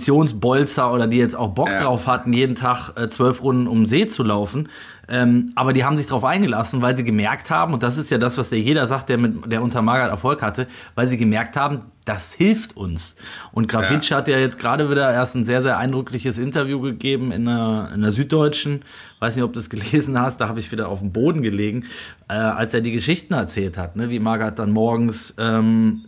Konditionsbolzer 0.02 0.92
oder 0.92 1.06
die 1.06 1.16
jetzt 1.18 1.36
auch 1.36 1.48
Bock 1.54 1.68
Ja. 1.68 1.82
drauf 1.84 2.06
hatten, 2.06 2.32
jeden 2.32 2.54
Tag 2.54 2.92
äh, 2.96 3.08
zwölf 3.08 3.42
Runden 3.42 3.66
um 3.66 3.80
den 3.80 3.86
See 3.86 4.06
zu 4.06 4.22
laufen. 4.22 4.68
Ähm, 5.10 5.52
aber 5.54 5.72
die 5.72 5.84
haben 5.84 5.96
sich 5.96 6.06
darauf 6.06 6.24
eingelassen, 6.24 6.82
weil 6.82 6.94
sie 6.94 7.02
gemerkt 7.04 7.48
haben, 7.48 7.72
und 7.72 7.82
das 7.82 7.96
ist 7.96 8.10
ja 8.10 8.18
das, 8.18 8.36
was 8.36 8.50
der 8.50 8.60
jeder 8.60 8.86
sagt, 8.86 9.08
der 9.08 9.16
mit 9.16 9.50
der 9.50 9.62
unter 9.62 9.80
Magath 9.80 10.10
Erfolg 10.10 10.42
hatte, 10.42 10.66
weil 10.96 11.08
sie 11.08 11.16
gemerkt 11.16 11.56
haben, 11.56 11.80
das 12.04 12.34
hilft 12.34 12.76
uns. 12.76 13.16
Und 13.52 13.68
Grafitsch 13.68 14.10
Ja. 14.10 14.18
hat 14.18 14.28
ja 14.28 14.36
jetzt 14.38 14.58
gerade 14.58 14.90
wieder 14.90 15.10
erst 15.10 15.34
ein 15.34 15.44
sehr, 15.44 15.62
sehr 15.62 15.78
eindrückliches 15.78 16.38
Interview 16.38 16.80
gegeben 16.82 17.32
in 17.32 17.46
der, 17.46 17.90
in 17.94 18.02
der 18.02 18.12
Süddeutschen. 18.12 18.82
Weiß 19.18 19.34
nicht, 19.34 19.44
ob 19.44 19.54
du 19.54 19.60
es 19.60 19.70
gelesen 19.70 20.20
hast, 20.20 20.42
da 20.42 20.48
habe 20.48 20.60
ich 20.60 20.70
wieder 20.72 20.88
auf 20.88 20.98
dem 21.00 21.10
Boden 21.12 21.40
gelegen, 21.42 21.84
äh, 22.28 22.34
als 22.34 22.74
er 22.74 22.82
die 22.82 22.92
Geschichten 22.92 23.32
erzählt 23.32 23.78
hat, 23.78 23.96
ne? 23.96 24.10
wie 24.10 24.18
Magath 24.20 24.58
dann 24.58 24.72
morgens 24.72 25.34
ähm, 25.38 26.04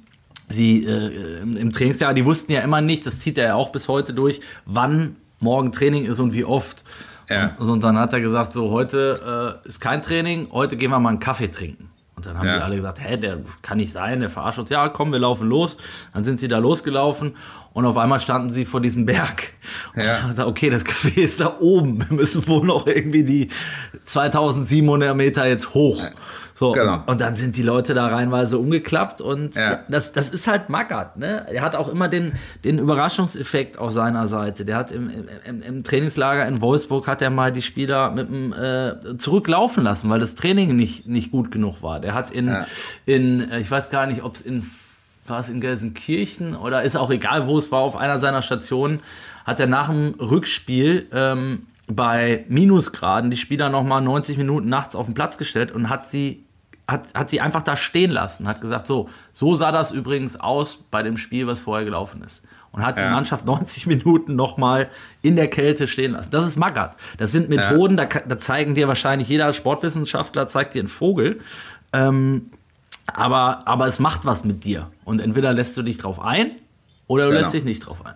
sie 0.51 0.85
äh, 0.85 1.39
im 1.41 1.57
im 1.57 1.73
Trainingsjahr, 1.73 2.13
die 2.15 2.25
wussten 2.27 2.53
ja 2.53 2.61
immer 2.61 2.81
nicht, 2.81 3.07
das 3.07 3.19
zieht 3.21 3.39
er 3.39 3.47
ja 3.47 3.55
auch 3.55 3.71
bis 3.73 3.89
heute 3.89 4.13
durch, 4.13 4.41
wann 4.67 5.17
morgen 5.41 5.73
Training 5.73 6.05
ist 6.07 6.19
und 6.21 6.35
wie 6.35 6.45
oft. 6.45 6.85
Ja. 7.29 7.55
Und, 7.59 7.69
und 7.71 7.85
dann 7.85 7.99
hat 7.99 8.13
er 8.13 8.21
gesagt, 8.21 8.53
so 8.53 8.71
heute 8.71 9.59
äh, 9.65 9.69
ist 9.69 9.81
kein 9.81 10.03
Training, 10.03 10.49
heute 10.53 10.77
gehen 10.77 10.91
wir 10.91 10.99
mal 10.99 11.11
einen 11.11 11.21
Kaffee 11.21 11.49
trinken. 11.49 11.89
Und 12.17 12.27
dann 12.27 12.37
haben 12.37 12.47
Ja. 12.49 12.57
die 12.59 12.63
alle 12.63 12.77
gesagt, 12.77 13.01
hä, 13.01 13.17
der 13.17 13.39
kann 13.63 13.79
nicht 13.79 13.93
sein, 13.93 14.21
der 14.21 14.29
verarscht 14.29 14.59
uns. 14.59 14.69
Ja, 14.69 14.91
komm, 14.91 15.11
wir 15.13 15.19
laufen 15.21 15.49
los. 15.49 15.79
Dann 16.13 16.23
sind 16.25 16.39
sie 16.41 16.49
da 16.49 16.59
losgelaufen 16.59 17.35
und 17.73 17.85
auf 17.87 17.97
einmal 17.97 18.21
standen 18.21 18.53
sie 18.53 18.65
vor 18.65 18.81
diesem 18.81 19.07
Berg. 19.07 19.53
Und 19.95 20.03
Ja. 20.03 20.23
hat 20.25 20.39
er, 20.39 20.47
okay, 20.49 20.71
das 20.71 20.85
Café 20.85 21.21
ist 21.21 21.41
da 21.41 21.57
oben. 21.61 21.99
Wir 22.09 22.17
müssen 22.17 22.47
wohl 22.49 22.65
noch 22.67 22.87
irgendwie 22.87 23.23
die 23.25 23.49
2700 24.05 25.17
Meter 25.17 25.47
jetzt 25.47 25.75
hoch. 25.75 26.03
So, 26.55 26.73
Genau. 26.73 26.95
und, 26.97 27.09
und 27.09 27.21
dann 27.23 27.37
sind 27.37 27.57
die 27.57 27.63
Leute 27.63 27.95
da 27.95 28.09
reinweise 28.09 28.59
umgeklappt 28.59 29.23
und 29.23 29.55
Ja. 29.57 29.81
das, 29.89 30.13
das 30.13 30.29
ist 30.31 30.47
halt 30.47 30.69
Magath, 30.69 31.17
ne? 31.17 31.47
Er 31.51 31.63
hat 31.63 31.75
auch 31.75 31.89
immer 31.89 32.07
den, 32.09 32.33
den 32.65 32.79
Überraschungseffekt 32.79 33.79
auf 33.79 33.93
seiner 33.93 34.27
Seite. 34.27 34.67
Der 34.67 34.77
hat 34.77 34.93
im, 34.93 35.09
im, 35.09 35.25
im, 35.47 35.63
im 35.63 35.83
Trainingslager 35.85 36.47
in 36.47 36.61
Wolfsburg 36.61 37.07
hat 37.09 37.23
er 37.23 37.31
mal 37.31 37.51
die 37.51 37.63
Spieler 37.63 38.11
mit 38.11 38.29
dem 38.29 38.53
äh, 38.53 39.17
zurücklaufen 39.17 39.83
lassen, 39.85 40.11
weil 40.11 40.21
das 40.21 40.35
Training 40.35 40.77
nicht, 40.77 41.07
nicht 41.07 41.31
gut 41.31 41.51
genug 41.51 41.83
war. 41.83 41.99
Der 41.99 42.13
hat 42.13 42.31
in, 42.31 42.49
Ja. 42.49 42.67
in 43.07 43.51
äh, 43.51 43.61
ich 43.61 43.71
weiß 43.71 43.89
gar 43.89 44.05
nicht, 44.07 44.23
ob 44.23 44.35
es 44.35 44.43
in 44.43 44.63
war 45.31 45.41
es 45.41 45.49
in 45.49 45.61
Gelsenkirchen 45.61 46.55
oder 46.57 46.83
ist 46.83 46.97
auch 46.97 47.11
egal, 47.11 47.47
wo 47.47 47.57
es 47.59 47.71
war, 47.73 47.81
auf 47.81 47.97
einer 47.97 48.19
seiner 48.19 48.43
Stationen, 48.43 49.01
hat 49.47 49.59
er 49.61 49.67
nach 49.67 49.89
dem 49.89 50.15
Rückspiel 50.21 51.07
ähm, 51.13 51.67
bei 51.89 52.45
Minusgraden 52.49 53.31
die 53.31 53.37
Spieler 53.37 53.69
nochmal 53.69 54.01
90 54.03 54.37
Minuten 54.37 54.69
nachts 54.69 54.95
auf 54.95 55.07
den 55.07 55.15
Platz 55.15 55.39
gestellt 55.39 55.73
und 55.73 55.89
hat 55.89 56.07
sie, 56.09 56.45
hat, 56.87 57.13
hat 57.15 57.31
sie 57.31 57.41
einfach 57.41 57.63
da 57.63 57.77
stehen 57.77 58.11
lassen. 58.11 58.47
Hat 58.47 58.61
gesagt, 58.61 58.87
so, 58.87 59.09
so 59.33 59.55
sah 59.55 59.73
das 59.73 59.91
übrigens 59.91 60.39
aus 60.39 60.77
bei 60.91 61.03
dem 61.03 61.17
Spiel, 61.17 61.47
was 61.47 61.61
vorher 61.61 61.85
gelaufen 61.85 62.23
ist. 62.25 62.43
Und 62.73 62.85
hat 62.85 62.97
die 62.97 63.01
Ja. 63.01 63.11
Mannschaft 63.11 63.45
90 63.47 63.87
Minuten 63.89 64.37
nochmal 64.37 64.89
in 65.23 65.35
der 65.35 65.49
Kälte 65.49 65.89
stehen 65.89 66.13
lassen. 66.13 66.31
Das 66.31 66.47
ist 66.47 66.57
Magath. 66.57 66.97
Das 67.19 67.33
sind 67.33 67.49
Methoden, 67.49 67.97
da, 67.97 68.07
ka- 68.07 68.23
da 68.29 68.39
zeigen 68.39 68.75
dir 68.77 68.87
wahrscheinlich 68.87 69.29
jeder 69.29 69.53
Sportwissenschaftler, 69.53 70.47
zeigt 70.47 70.75
dir 70.75 70.79
einen 70.83 70.89
Vogel. 70.89 71.41
Ähm, 71.93 72.51
aber, 73.15 73.67
aber 73.67 73.87
es 73.87 73.99
macht 73.99 74.25
was 74.25 74.45
mit 74.45 74.65
dir. 74.65 74.89
Und 75.05 75.21
entweder 75.21 75.53
lässt 75.53 75.77
du 75.77 75.83
dich 75.83 75.99
drauf 75.99 76.21
ein 76.21 76.53
oder 77.07 77.25
du 77.25 77.31
Genau. 77.31 77.41
lässt 77.43 77.55
dich 77.55 77.65
nicht 77.65 77.81
drauf 77.87 78.05
ein. 78.05 78.15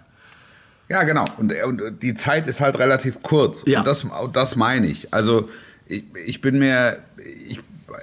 Ja, 0.88 1.02
genau. 1.04 1.24
Und, 1.38 1.52
und 1.64 2.02
die 2.02 2.14
Zeit 2.14 2.46
ist 2.46 2.61
halt 2.61 2.78
relativ 2.78 3.22
kurz. 3.22 3.64
Ja. 3.66 3.78
Und 3.80 3.87
das, 3.87 4.07
das 4.33 4.57
meine 4.57 4.87
ich. 4.87 5.12
Also 5.14 5.48
ich, 5.87 6.04
ich 6.26 6.40
bin 6.40 6.59
mir, 6.59 6.98
ich, 7.48 7.61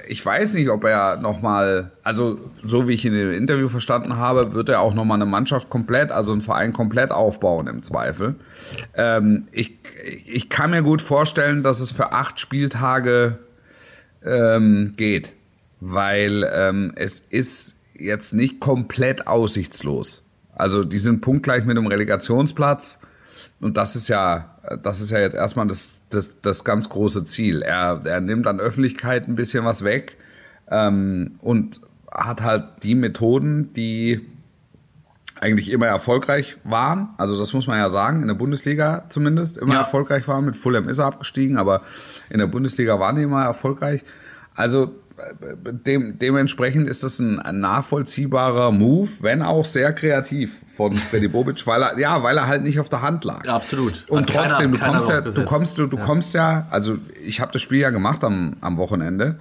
ich 0.07 0.25
weiß 0.25 0.55
nicht, 0.55 0.69
ob 0.69 0.83
er 0.83 1.17
nochmal, 1.17 1.91
also 2.03 2.39
so 2.63 2.87
wie 2.87 2.93
ich 2.93 3.05
ihn 3.05 3.13
im 3.13 3.33
Interview 3.33 3.67
verstanden 3.67 4.17
habe, 4.17 4.53
wird 4.53 4.69
er 4.69 4.79
auch 4.81 4.93
nochmal 4.93 5.15
eine 5.17 5.25
Mannschaft 5.27 5.69
komplett, 5.69 6.11
also 6.11 6.31
einen 6.31 6.41
Verein 6.41 6.73
komplett 6.73 7.11
aufbauen 7.11 7.67
im 7.67 7.83
Zweifel. 7.83 8.35
Ähm, 8.95 9.47
ich, 9.51 9.77
ich 10.25 10.49
kann 10.49 10.71
mir 10.71 10.81
gut 10.81 11.01
vorstellen, 11.01 11.61
dass 11.61 11.79
es 11.81 11.91
für 11.91 12.13
acht 12.13 12.39
Spieltage 12.39 13.37
ähm, 14.25 14.93
geht, 14.97 15.33
weil 15.81 16.49
ähm, 16.53 16.93
es 16.95 17.19
ist 17.19 17.81
jetzt 17.93 18.33
nicht 18.33 18.59
komplett 18.59 19.27
aussichtslos. 19.27 20.23
Also 20.55 20.83
die 20.83 20.99
sind 20.99 21.21
punktgleich 21.21 21.65
mit 21.65 21.75
dem 21.75 21.87
Relegationsplatz 21.87 22.99
und 23.59 23.77
das 23.77 23.95
ist 23.95 24.07
ja, 24.07 24.55
das 24.83 25.01
ist 25.01 25.11
ja 25.11 25.19
jetzt 25.19 25.33
erstmal 25.35 25.67
das, 25.67 26.03
das, 26.09 26.39
das 26.41 26.63
ganz 26.63 26.87
große 26.89 27.23
Ziel. 27.23 27.61
Er, 27.63 28.01
er 28.05 28.21
nimmt 28.21 28.47
an 28.47 28.59
Öffentlichkeit 28.59 29.27
ein 29.27 29.35
bisschen 29.35 29.65
was 29.65 29.83
weg 29.83 30.17
ähm, 30.69 31.35
und 31.41 31.81
hat 32.11 32.41
halt 32.41 32.65
die 32.83 32.95
Methoden, 32.95 33.73
die 33.73 34.21
eigentlich 35.39 35.71
immer 35.71 35.87
erfolgreich 35.87 36.57
waren. 36.63 37.09
Also 37.17 37.39
das 37.39 37.53
muss 37.53 37.65
man 37.65 37.79
ja 37.79 37.89
sagen, 37.89 38.21
in 38.21 38.27
der 38.27 38.35
Bundesliga 38.35 39.05
zumindest 39.09 39.57
immer 39.57 39.73
Ja. 39.73 39.79
erfolgreich 39.79 40.27
waren. 40.27 40.45
Mit 40.45 40.55
Fulham 40.55 40.87
ist 40.87 40.99
er 40.99 41.05
abgestiegen, 41.05 41.57
aber 41.57 41.81
in 42.29 42.37
der 42.37 42.45
Bundesliga 42.47 42.99
waren 42.99 43.15
die 43.15 43.23
immer 43.23 43.43
erfolgreich. 43.43 44.03
Also 44.53 44.93
dem, 45.85 46.17
dementsprechend 46.19 46.87
ist 46.87 47.03
das 47.03 47.19
ein, 47.19 47.39
ein 47.39 47.59
nachvollziehbarer 47.59 48.71
Move, 48.71 49.09
wenn 49.21 49.41
auch 49.41 49.65
sehr 49.65 49.93
kreativ 49.93 50.61
von 50.75 50.91
Freddy 50.93 51.27
Bobic, 51.27 51.65
weil 51.67 51.81
er, 51.83 51.99
ja, 51.99 52.23
weil 52.23 52.37
er 52.37 52.47
halt 52.47 52.63
nicht 52.63 52.79
auf 52.79 52.89
der 52.89 53.01
Hand 53.01 53.23
lag. 53.25 53.45
Absolut. 53.47 54.05
Und 54.09 54.27
Hat 54.27 54.35
keiner- 54.35 54.47
trotzdem, 54.49 54.71
du 54.71 54.77
keiner 54.79 54.91
kommst 54.91 55.09
ja, 55.09 55.21
du 55.21 55.45
kommst, 55.45 55.77
du, 55.77 55.87
du 55.87 55.97
kommst 55.97 56.33
ja, 56.33 56.67
also 56.69 56.97
ich 57.23 57.39
habe 57.39 57.51
das 57.51 57.61
Spiel 57.61 57.79
ja 57.79 57.89
gemacht 57.89 58.23
am, 58.23 58.55
am 58.61 58.77
Wochenende. 58.77 59.39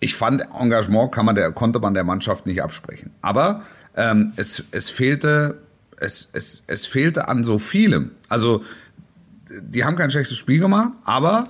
Ich 0.00 0.14
fand, 0.14 0.44
Engagement 0.58 1.12
kann 1.12 1.24
man 1.26 1.34
der, 1.34 1.52
konnte 1.52 1.78
man 1.80 1.94
der 1.94 2.04
Mannschaft 2.04 2.46
nicht 2.46 2.62
absprechen. 2.62 3.10
Aber 3.22 3.62
ähm, 3.96 4.32
es, 4.36 4.64
es 4.70 4.90
fehlte, 4.90 5.58
es, 5.98 6.28
es, 6.32 6.62
es 6.66 6.86
fehlte 6.86 7.28
an 7.28 7.44
so 7.44 7.58
vielem. 7.58 8.10
Also, 8.28 8.62
die 9.60 9.84
haben 9.84 9.96
kein 9.96 10.10
schlechtes 10.10 10.36
Spiel 10.36 10.58
gemacht, 10.60 10.92
aber 11.04 11.44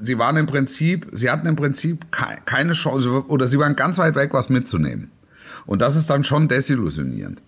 sie 0.00 0.18
waren 0.18 0.36
im 0.36 0.46
Prinzip, 0.46 1.06
sie 1.12 1.30
hatten 1.30 1.46
im 1.46 1.56
Prinzip 1.56 2.10
kei- 2.10 2.38
keine 2.44 2.72
Chance 2.72 3.24
oder 3.28 3.46
sie 3.46 3.58
waren 3.58 3.76
ganz 3.76 3.98
weit 3.98 4.14
weg, 4.14 4.30
was 4.32 4.48
mitzunehmen. 4.48 5.10
Und 5.66 5.80
das 5.82 5.96
ist 5.96 6.10
dann 6.10 6.24
schon 6.24 6.48
desillusionierend. 6.48 7.40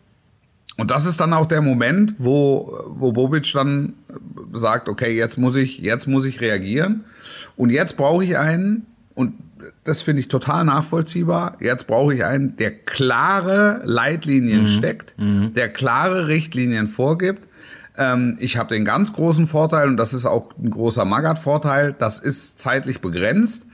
Und 0.79 0.91
das 0.91 1.07
ist 1.07 1.21
dann 1.21 1.33
auch 1.33 1.47
der 1.47 1.63
Moment, 1.63 2.15
wo, 2.19 2.79
wo 2.89 3.13
Bobic 3.13 3.51
dann 3.55 3.95
sagt, 4.53 4.89
okay, 4.89 5.17
jetzt 5.17 5.39
muss 5.39 5.57
ich, 5.57 5.79
jetzt 5.79 6.07
muss 6.07 6.25
ich 6.27 6.41
reagieren. 6.41 7.05
Und 7.57 7.71
jetzt 7.71 7.97
brauche 7.97 8.23
ich 8.25 8.37
einen, 8.37 8.85
und 9.15 9.35
das 9.85 10.03
finde 10.03 10.21
ich 10.21 10.29
total 10.29 10.67
nachvollziehbar, 10.67 11.57
jetzt 11.61 11.87
brauche 11.87 12.15
ich 12.15 12.25
einen, 12.25 12.57
der 12.59 12.71
klare 12.73 13.81
Leitlinien 13.85 14.67
steckt, 14.67 15.15
der 15.19 15.71
klare 15.71 16.29
Richtlinien 16.29 16.89
vorgibt. 16.89 17.49
Ähm, 17.99 18.37
ich 18.41 18.57
habe 18.57 18.69
den 18.75 18.85
ganz 18.85 19.13
großen 19.13 19.47
Vorteil, 19.47 19.89
und 19.89 19.97
das 19.97 20.13
ist 20.13 20.27
auch 20.27 20.51
ein 20.59 20.71
großer 20.71 21.05
Magath-Vorteil, 21.05 21.95
das 21.99 22.19
ist 22.19 22.59
zeitlich 22.59 23.01
begrenzt. 23.01 23.67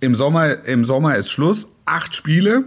Im 0.00 0.14
Sommer, 0.14 0.64
im 0.64 0.84
Sommer 0.84 1.16
ist 1.16 1.30
Schluss, 1.30 1.68
acht 1.84 2.14
Spiele, 2.14 2.64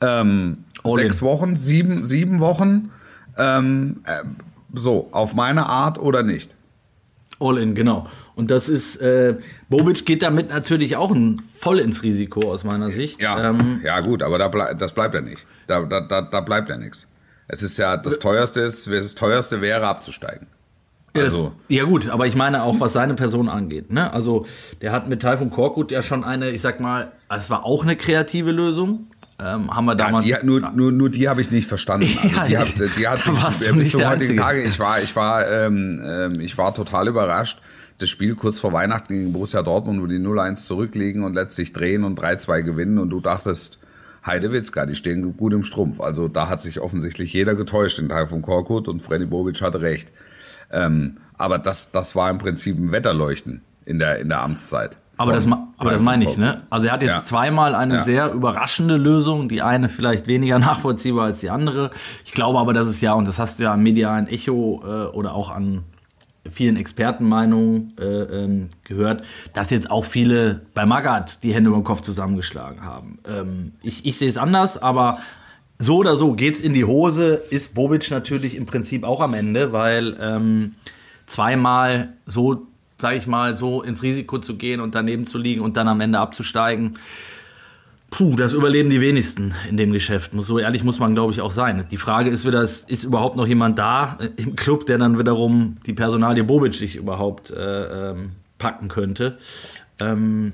ähm, 0.00 0.64
sechs. 0.84 1.22
Wochen, 1.22 1.56
sieben, 1.56 2.04
sieben 2.04 2.40
Wochen. 2.40 2.90
Ähm, 3.38 4.00
äh, 4.04 4.22
so, 4.74 5.08
auf 5.12 5.34
meine 5.34 5.66
Art 5.66 5.98
oder 5.98 6.22
nicht. 6.22 6.56
All 7.40 7.58
in, 7.58 7.74
genau. 7.74 8.06
Und 8.34 8.50
das 8.50 8.68
ist, 8.68 8.96
äh, 8.96 9.36
Bobic 9.68 10.06
geht 10.06 10.22
damit 10.22 10.50
natürlich 10.50 10.96
auch 10.96 11.10
ein, 11.10 11.42
voll 11.58 11.80
ins 11.80 12.02
Risiko 12.02 12.50
aus 12.50 12.64
meiner 12.64 12.90
Sicht. 12.90 13.20
Ja, 13.20 13.50
Ähm, 13.50 13.80
ja 13.84 14.00
gut, 14.00 14.22
aber 14.22 14.38
da 14.38 14.48
blei 14.48 14.74
das 14.74 14.92
bleibt 14.92 15.14
ja 15.14 15.20
nicht. 15.20 15.44
Da, 15.66 15.82
da, 15.82 16.00
da, 16.00 16.22
da 16.22 16.40
bleibt 16.40 16.68
ja 16.68 16.76
nichts. 16.76 17.08
Es 17.48 17.62
ist 17.62 17.78
ja 17.78 17.96
das 17.96 18.18
teuerste 18.18 18.60
ist, 18.60 18.86
das 18.90 19.14
teuerste 19.14 19.60
wäre 19.60 19.86
abzusteigen. 19.86 20.46
Also, 21.14 21.52
Ja 21.68 21.84
gut, 21.84 22.08
aber 22.08 22.26
ich 22.26 22.34
meine 22.34 22.62
auch, 22.62 22.80
was 22.80 22.94
seine 22.94 23.12
Person 23.14 23.50
angeht. 23.50 23.92
Ne? 23.92 24.10
Also 24.12 24.46
der 24.80 24.92
hat 24.92 25.08
mit 25.10 25.20
Taifun 25.20 25.50
Korkut 25.50 25.92
ja 25.92 26.00
schon 26.00 26.24
eine, 26.24 26.48
ich 26.50 26.62
sag 26.62 26.80
mal, 26.80 27.12
es 27.28 27.50
war 27.50 27.66
auch 27.66 27.82
eine 27.82 27.96
kreative 27.96 28.50
Lösung. 28.50 29.08
Ähm, 29.38 29.70
haben 29.70 29.84
wir 29.86 29.92
ja, 29.92 29.96
damals. 29.96 30.24
die, 30.24 30.34
hat- 30.34 30.44
nur, 30.44 30.60
nur, 30.70 30.90
nur 30.92 31.10
die 31.10 31.28
habe 31.28 31.40
ich 31.42 31.50
nicht 31.50 31.68
verstanden. 31.68 32.06
Also 32.22 32.36
Ja, 32.38 32.44
die, 32.44 32.56
hat, 32.58 32.96
die 32.96 33.06
hat 33.08 33.22
sich 33.24 33.66
bis 33.68 33.72
nicht 33.76 33.90
zum 33.92 34.08
heutigen. 34.08 34.36
Tage, 34.36 34.62
ich 34.62 34.78
war, 34.78 35.02
ich 35.02 35.14
war, 35.14 35.50
ähm, 35.50 36.00
ähm, 36.02 36.40
ich 36.40 36.56
war 36.56 36.72
total 36.74 37.08
überrascht. 37.08 37.60
Das 37.98 38.08
Spiel 38.08 38.34
kurz 38.34 38.58
vor 38.58 38.72
Weihnachten 38.72 39.12
gegen 39.12 39.32
Borussia 39.34 39.62
Dortmund, 39.62 40.00
wo 40.00 40.06
die 40.06 40.18
0-1 40.18 40.64
zurückliegen 40.66 41.24
und 41.24 41.34
letztlich 41.34 41.72
drehen 41.74 42.04
und 42.04 42.18
3-2 42.18 42.62
gewinnen 42.62 42.98
und 42.98 43.10
du 43.10 43.20
dachtest, 43.20 43.78
Heidewitzka, 44.24 44.86
die 44.86 44.94
stehen 44.94 45.36
gut 45.36 45.52
im 45.52 45.64
Strumpf. 45.64 46.00
Also 46.00 46.28
da 46.28 46.48
hat 46.48 46.62
sich 46.62 46.80
offensichtlich 46.80 47.32
jeder 47.32 47.54
getäuscht 47.54 47.98
in 47.98 48.08
Teil 48.08 48.26
von 48.26 48.42
Korkut 48.42 48.88
und 48.88 49.00
Freddy 49.02 49.26
Bobic 49.26 49.60
hatte 49.62 49.80
recht. 49.80 50.12
Ähm, 50.70 51.18
aber 51.36 51.58
das, 51.58 51.90
das 51.92 52.14
war 52.16 52.30
im 52.30 52.38
Prinzip 52.38 52.78
ein 52.78 52.92
Wetterleuchten 52.92 53.62
in 53.84 53.98
der, 53.98 54.20
in 54.20 54.28
der 54.28 54.42
Amtszeit. 54.42 54.96
aber 55.18 55.32
das, 55.32 55.46
aber 55.76 55.90
das 55.90 56.00
meine 56.00 56.24
ich, 56.24 56.38
ne? 56.38 56.62
Also 56.70 56.86
er 56.86 56.92
hat 56.94 57.02
jetzt 57.02 57.10
Ja. 57.10 57.24
zweimal 57.24 57.74
eine 57.74 57.96
Ja. 57.96 58.02
sehr 58.04 58.32
überraschende 58.32 58.96
Lösung, 58.96 59.48
die 59.48 59.60
eine 59.60 59.88
vielleicht 59.88 60.26
weniger 60.28 60.58
nachvollziehbar 60.60 61.26
als 61.26 61.40
die 61.40 61.50
andere. 61.50 61.90
Ich 62.24 62.32
glaube 62.32 62.58
aber, 62.58 62.72
dass 62.72 62.88
es 62.88 63.00
ja, 63.00 63.12
und 63.14 63.26
das 63.28 63.38
hast 63.38 63.58
du 63.58 63.64
ja 63.64 63.72
am 63.74 63.82
medialen 63.82 64.28
Echo 64.28 64.82
äh, 64.84 65.06
oder 65.14 65.34
auch 65.34 65.50
an 65.50 65.82
vielen 66.50 66.76
Expertenmeinungen 66.76 67.94
äh, 67.98 68.04
ähm, 68.04 68.70
gehört, 68.84 69.24
dass 69.54 69.70
jetzt 69.70 69.90
auch 69.90 70.04
viele 70.04 70.62
bei 70.74 70.84
Magath 70.86 71.42
die 71.42 71.54
Hände 71.54 71.68
über 71.68 71.78
den 71.78 71.84
Kopf 71.84 72.00
zusammengeschlagen 72.00 72.82
haben. 72.82 73.18
Ähm, 73.26 73.72
ich, 73.82 74.04
ich 74.04 74.16
sehe 74.18 74.28
es 74.28 74.36
anders, 74.36 74.80
aber 74.80 75.18
so 75.78 75.98
oder 75.98 76.16
so 76.16 76.34
geht's 76.34 76.60
in 76.60 76.74
die 76.74 76.84
Hose, 76.84 77.42
ist 77.50 77.74
Bobic 77.74 78.10
natürlich 78.10 78.56
im 78.56 78.66
Prinzip 78.66 79.04
auch 79.04 79.20
am 79.20 79.34
Ende, 79.34 79.72
weil 79.72 80.16
ähm, 80.20 80.74
zweimal 81.26 82.12
so, 82.26 82.66
sage 82.98 83.16
ich 83.16 83.26
mal, 83.26 83.56
so 83.56 83.82
ins 83.82 84.02
Risiko 84.02 84.38
zu 84.38 84.56
gehen 84.56 84.80
und 84.80 84.94
daneben 84.94 85.26
zu 85.26 85.38
liegen 85.38 85.60
und 85.60 85.76
dann 85.76 85.88
am 85.88 86.00
Ende 86.00 86.18
abzusteigen, 86.18 86.98
Puh, 88.12 88.36
das 88.36 88.52
überleben 88.52 88.90
die 88.90 89.00
wenigsten 89.00 89.54
in 89.70 89.78
dem 89.78 89.90
Geschäft. 89.90 90.32
So 90.36 90.58
ehrlich 90.58 90.84
muss 90.84 90.98
man, 90.98 91.14
glaube 91.14 91.32
ich, 91.32 91.40
auch 91.40 91.50
sein. 91.50 91.86
Die 91.90 91.96
Frage 91.96 92.28
ist 92.28 92.46
wieder, 92.46 92.60
ist 92.60 93.04
überhaupt 93.04 93.36
noch 93.36 93.46
jemand 93.46 93.78
da 93.78 94.18
im 94.36 94.54
Club, 94.54 94.84
der 94.84 94.98
dann 94.98 95.18
wiederum 95.18 95.78
die 95.86 95.94
Personalie 95.94 96.44
Bobic 96.44 96.74
sich 96.74 96.96
überhaupt 96.96 97.50
äh, 97.50 98.10
ähm, 98.10 98.32
packen 98.58 98.88
könnte? 98.88 99.38
Ähm, 99.98 100.52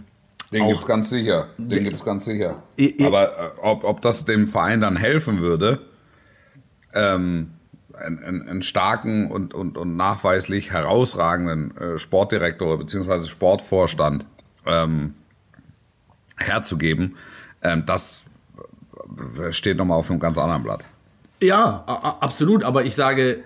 Den 0.52 0.62
Auch- 0.62 0.68
gibt's 0.68 0.86
ganz 0.86 1.10
sicher. 1.10 1.48
Den 1.58 1.82
gibt's 1.82 2.04
ganz 2.04 2.26
sicher. 2.26 2.62
I- 2.78 2.94
I- 3.02 3.04
Aber 3.06 3.24
äh, 3.32 3.32
ob, 3.60 3.82
ob 3.82 4.02
das 4.02 4.24
dem 4.24 4.46
Verein 4.46 4.80
dann 4.80 4.94
helfen 4.96 5.40
würde, 5.40 5.80
ähm, 6.94 7.50
einen, 7.92 8.22
einen, 8.22 8.48
einen 8.48 8.62
starken 8.62 9.32
und, 9.32 9.52
und, 9.52 9.76
und 9.76 9.96
nachweislich 9.96 10.70
herausragenden 10.70 11.76
äh, 11.76 11.98
Sportdirektor 11.98 12.78
bzw. 12.78 13.24
Sportvorstand 13.26 14.26
ähm, 14.64 15.14
herzugeben, 16.36 17.16
ähm, 17.62 17.84
das 17.86 18.24
steht 19.50 19.76
nochmal 19.76 19.98
auf 19.98 20.10
einem 20.10 20.20
ganz 20.20 20.38
anderen 20.38 20.62
Blatt. 20.62 20.84
ja, 21.40 21.84
absolut. 22.20 22.64
Aber 22.64 22.84
ich 22.84 22.94
sage, 22.94 23.42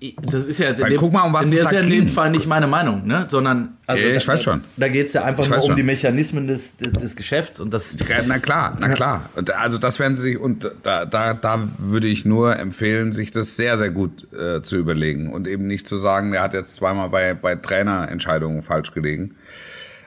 äh, 0.00 0.12
das 0.22 0.46
ist 0.46 0.58
ja 0.58 0.68
jetzt 0.68 0.80
in 0.80 0.86
dem, 0.86 0.96
guck 0.96 1.12
mal, 1.12 1.22
um 1.22 1.32
was 1.32 1.46
in 1.46 1.52
der 1.52 1.62
ist 1.62 1.72
ja 1.72 1.80
in 1.80 1.90
dem. 1.90 2.08
Fall 2.08 2.30
nicht 2.30 2.46
meine 2.46 2.66
Meinung, 2.66 3.06
ne? 3.06 3.26
sondern 3.28 3.76
also 3.86 4.02
ich 4.02 4.24
da, 4.24 4.32
weiß 4.32 4.42
schon. 4.42 4.64
Da, 4.76 4.88
geht 4.88 5.08
es 5.08 5.12
ja 5.12 5.24
einfach 5.24 5.48
nur 5.48 5.58
um 5.58 5.66
schon. 5.66 5.76
die 5.76 5.82
Mechanismen 5.82 6.46
des, 6.46 6.76
des, 6.76 6.92
des 6.92 7.16
Geschäfts 7.16 7.60
und 7.60 7.72
das. 7.72 7.96
Ja, 7.98 8.16
na 8.26 8.38
klar, 8.38 8.76
na 8.78 8.88
klar. 8.88 9.30
Und 9.36 9.54
also 9.54 9.78
das 9.78 9.98
werden 9.98 10.16
sie 10.16 10.22
sich 10.22 10.38
und 10.38 10.70
da, 10.82 11.04
da, 11.04 11.34
da 11.34 11.68
würde 11.78 12.08
ich 12.08 12.24
nur 12.24 12.58
empfehlen, 12.58 13.12
sich 13.12 13.30
das 13.30 13.56
sehr, 13.56 13.78
sehr 13.78 13.90
gut 13.90 14.32
äh, 14.32 14.62
zu 14.62 14.76
überlegen 14.76 15.32
und 15.32 15.48
eben 15.48 15.66
nicht 15.66 15.86
zu 15.86 15.96
sagen, 15.96 16.32
er 16.32 16.42
hat 16.42 16.54
jetzt 16.54 16.74
zweimal 16.74 17.10
bei, 17.10 17.34
bei 17.34 17.54
Trainerentscheidungen 17.54 18.62
falsch 18.62 18.92
gelegen 18.92 19.36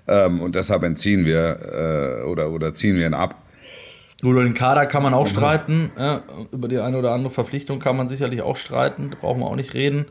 ähm, 0.08 0.42
und 0.42 0.56
deshalb 0.56 0.84
entziehen 0.84 1.26
wir 1.26 2.22
äh, 2.22 2.24
oder, 2.24 2.52
oder 2.52 2.74
ziehen 2.74 2.96
wir 2.96 3.06
ihn 3.06 3.14
ab. 3.14 3.43
Über 4.24 4.44
den 4.44 4.54
Kader 4.54 4.86
kann 4.86 5.04
man 5.04 5.14
auch 5.14 5.28
streiten. 5.28 5.92
Äh, 5.98 6.20
über 6.52 6.68
die 6.68 6.80
eine 6.80 6.98
oder 6.98 7.12
andere 7.12 7.30
Verpflichtung 7.32 7.80
kann 7.80 7.98
man 7.98 8.08
sicherlich 8.10 8.42
auch 8.42 8.56
streiten. 8.56 9.10
Da 9.12 9.18
brauchen 9.20 9.42
wir 9.42 9.48
auch 9.48 9.56
nicht 9.56 9.74
reden. 9.74 10.06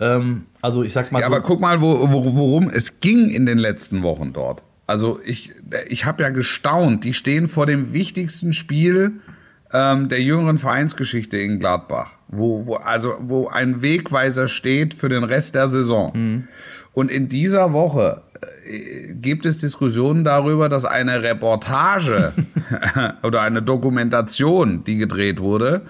Ähm, 0.00 0.46
also 0.62 0.82
ich 0.82 0.92
sag 0.92 1.12
mal. 1.12 1.20
Ja, 1.20 1.28
so- 1.28 1.34
aber 1.34 1.42
guck 1.44 1.60
mal, 1.60 1.80
wo, 1.80 2.10
wo, 2.10 2.24
worum 2.36 2.68
es 2.70 3.00
ging 3.00 3.28
in 3.28 3.46
den 3.46 3.58
letzten 3.58 4.02
Wochen 4.02 4.32
dort. 4.32 4.62
Also 4.86 5.20
ich, 5.24 5.52
ich 5.88 6.04
habe 6.06 6.22
ja 6.22 6.30
gestaunt. 6.30 7.04
Die 7.04 7.14
stehen 7.14 7.46
vor 7.48 7.66
dem 7.66 7.92
wichtigsten 7.92 8.52
Spiel 8.52 9.12
ähm, 9.72 10.08
der 10.08 10.20
jüngeren 10.20 10.58
Vereinsgeschichte 10.58 11.36
in 11.38 11.60
Gladbach, 11.60 12.12
wo, 12.28 12.66
wo 12.66 12.74
also 12.76 13.14
wo 13.20 13.46
ein 13.46 13.82
Wegweiser 13.82 14.48
steht 14.48 14.94
für 14.94 15.08
den 15.08 15.22
Rest 15.22 15.54
der 15.54 15.68
Saison. 15.68 16.44
Und 16.92 17.10
in 17.10 17.28
dieser 17.28 17.72
Woche 17.72 18.22
gibt 19.12 19.46
es 19.46 19.58
Diskussionen 19.58 20.24
darüber, 20.24 20.68
dass 20.68 20.84
eine 20.84 21.22
Reportage 21.22 22.32
oder 23.22 23.42
eine 23.42 23.62
Dokumentation, 23.62 24.84
die 24.84 24.96
gedreht 24.96 25.40
wurde, 25.40 25.82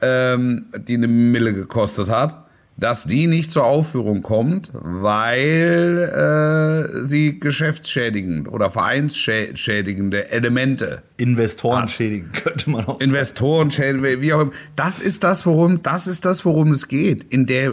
ähm, 0.00 0.66
die 0.76 0.94
eine 0.94 1.08
Mille 1.08 1.54
gekostet 1.54 2.08
hat, 2.08 2.46
dass 2.78 3.04
die 3.04 3.26
nicht 3.26 3.52
zur 3.52 3.64
Aufführung 3.64 4.22
kommt, 4.22 4.70
weil 4.74 6.90
äh, 6.92 7.04
sie 7.04 7.40
geschäftsschädigend 7.40 8.48
oder 8.48 8.70
vereinsschädigende 8.70 10.30
Elemente 10.30 11.02
Investoren 11.16 11.88
schädigen, 11.88 12.30
könnte 12.32 12.68
man 12.68 12.84
auch 12.84 13.00
Investoren, 13.00 13.70
schädigen, 13.70 14.20
wie 14.20 14.32
auch 14.34 14.42
immer. 14.42 14.52
Das 14.74 15.00
ist 15.00 15.24
das, 15.24 15.46
worum, 15.46 15.82
das 15.82 16.06
ist 16.06 16.26
das, 16.26 16.44
worum 16.44 16.70
es 16.70 16.88
geht. 16.88 17.32
In 17.32 17.46
der, 17.46 17.72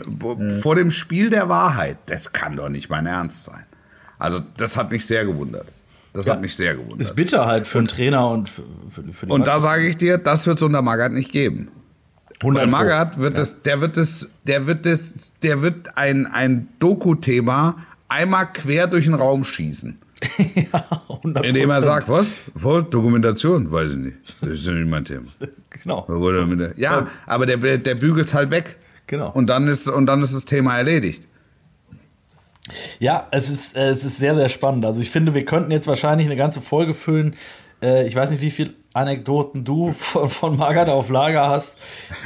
vor 0.62 0.76
dem 0.76 0.92
Spiel 0.92 1.30
der 1.30 1.50
Wahrheit. 1.50 1.98
Das 2.06 2.32
kann 2.32 2.56
doch 2.56 2.70
nicht 2.70 2.90
mein 2.90 3.06
Ernst 3.06 3.44
sein. 3.44 3.66
Also, 4.20 4.42
das 4.58 4.78
hat 4.78 4.92
mich 4.92 5.06
sehr 5.06 5.26
gewundert. 5.26 5.68
Das 6.14 6.28
hat 6.30 6.42
mich 6.42 6.56
sehr 6.56 6.76
gewundert. 6.76 7.02
Ist 7.02 7.16
bitter 7.16 7.46
halt 7.46 7.68
für 7.68 7.80
einen 7.80 7.88
Trainer 7.88 8.30
und 8.30 8.48
für, 8.48 8.62
für, 8.90 9.04
für 9.12 9.26
die 9.26 9.32
Und 9.32 9.48
da 9.48 9.60
sage 9.60 9.88
ich 9.88 9.98
dir, 9.98 10.20
das 10.20 10.46
wird 10.46 10.58
es 10.58 10.64
unter 10.64 10.82
Magath 10.82 11.12
nicht 11.12 11.32
geben. 11.32 11.70
100 12.42 12.64
Bei 12.64 12.70
Pro. 12.70 12.78
Magath 12.78 13.20
wird 13.20 13.38
es, 13.38 13.62
der 13.64 13.82
wird 13.82 13.98
es, 13.98 14.30
der 14.44 14.68
wird 14.68 14.86
es, 14.86 15.34
der 15.42 15.62
wird 15.62 15.98
ein, 15.98 16.28
ein 16.28 16.68
Doku-Thema 16.80 17.78
einmal 18.10 18.52
quer 18.54 18.88
durch 18.88 19.06
den 19.06 19.16
Raum 19.16 19.44
schießen. 19.44 19.98
ja, 20.56 20.86
100 21.10 21.46
Indem 21.46 21.70
er 21.72 21.82
sagt, 21.82 22.08
was? 22.10 22.36
Voll 22.56 22.84
Dokumentation? 22.84 23.72
Weiß 23.72 23.94
ich 23.94 23.98
nicht. 23.98 24.18
Das 24.42 24.52
ist 24.52 24.68
ja 24.68 24.74
nicht 24.74 24.90
mein 24.90 25.06
Thema. 25.06 25.28
Genau. 25.84 26.06
Ja, 26.78 27.08
aber 27.26 27.48
der, 27.48 27.80
der 27.80 27.96
bügelt's 27.96 28.36
halt 28.36 28.52
weg. 28.52 28.78
Genau. 29.08 29.32
Und 29.32 29.48
dann 29.48 29.68
ist, 29.68 29.90
und 29.90 30.06
dann 30.06 30.22
ist 30.22 30.36
das 30.36 30.46
Thema 30.46 30.78
erledigt. 30.78 31.28
Ja, 33.00 33.28
es 33.32 33.50
ist, 33.50 33.76
äh, 33.76 33.90
es 33.90 34.04
ist 34.04 34.18
sehr, 34.18 34.36
sehr 34.36 34.50
spannend. 34.50 34.86
Also 34.86 35.02
ich 35.02 35.12
finde, 35.12 35.34
wir 35.34 35.46
könnten 35.46 35.72
jetzt 35.72 35.88
wahrscheinlich 35.88 36.28
eine 36.28 36.38
ganze 36.38 36.62
Folge 36.62 36.94
füllen. 36.94 37.36
Äh, 37.82 38.08
ich 38.08 38.16
weiß 38.16 38.30
nicht, 38.30 38.42
wie 38.42 38.52
viele 38.52 38.74
Anekdoten 38.94 39.66
du 39.66 39.92
von, 39.98 40.30
von 40.30 40.56
Magath 40.58 40.88
auf 40.88 41.10
Lager 41.10 41.50
hast. 41.50 41.78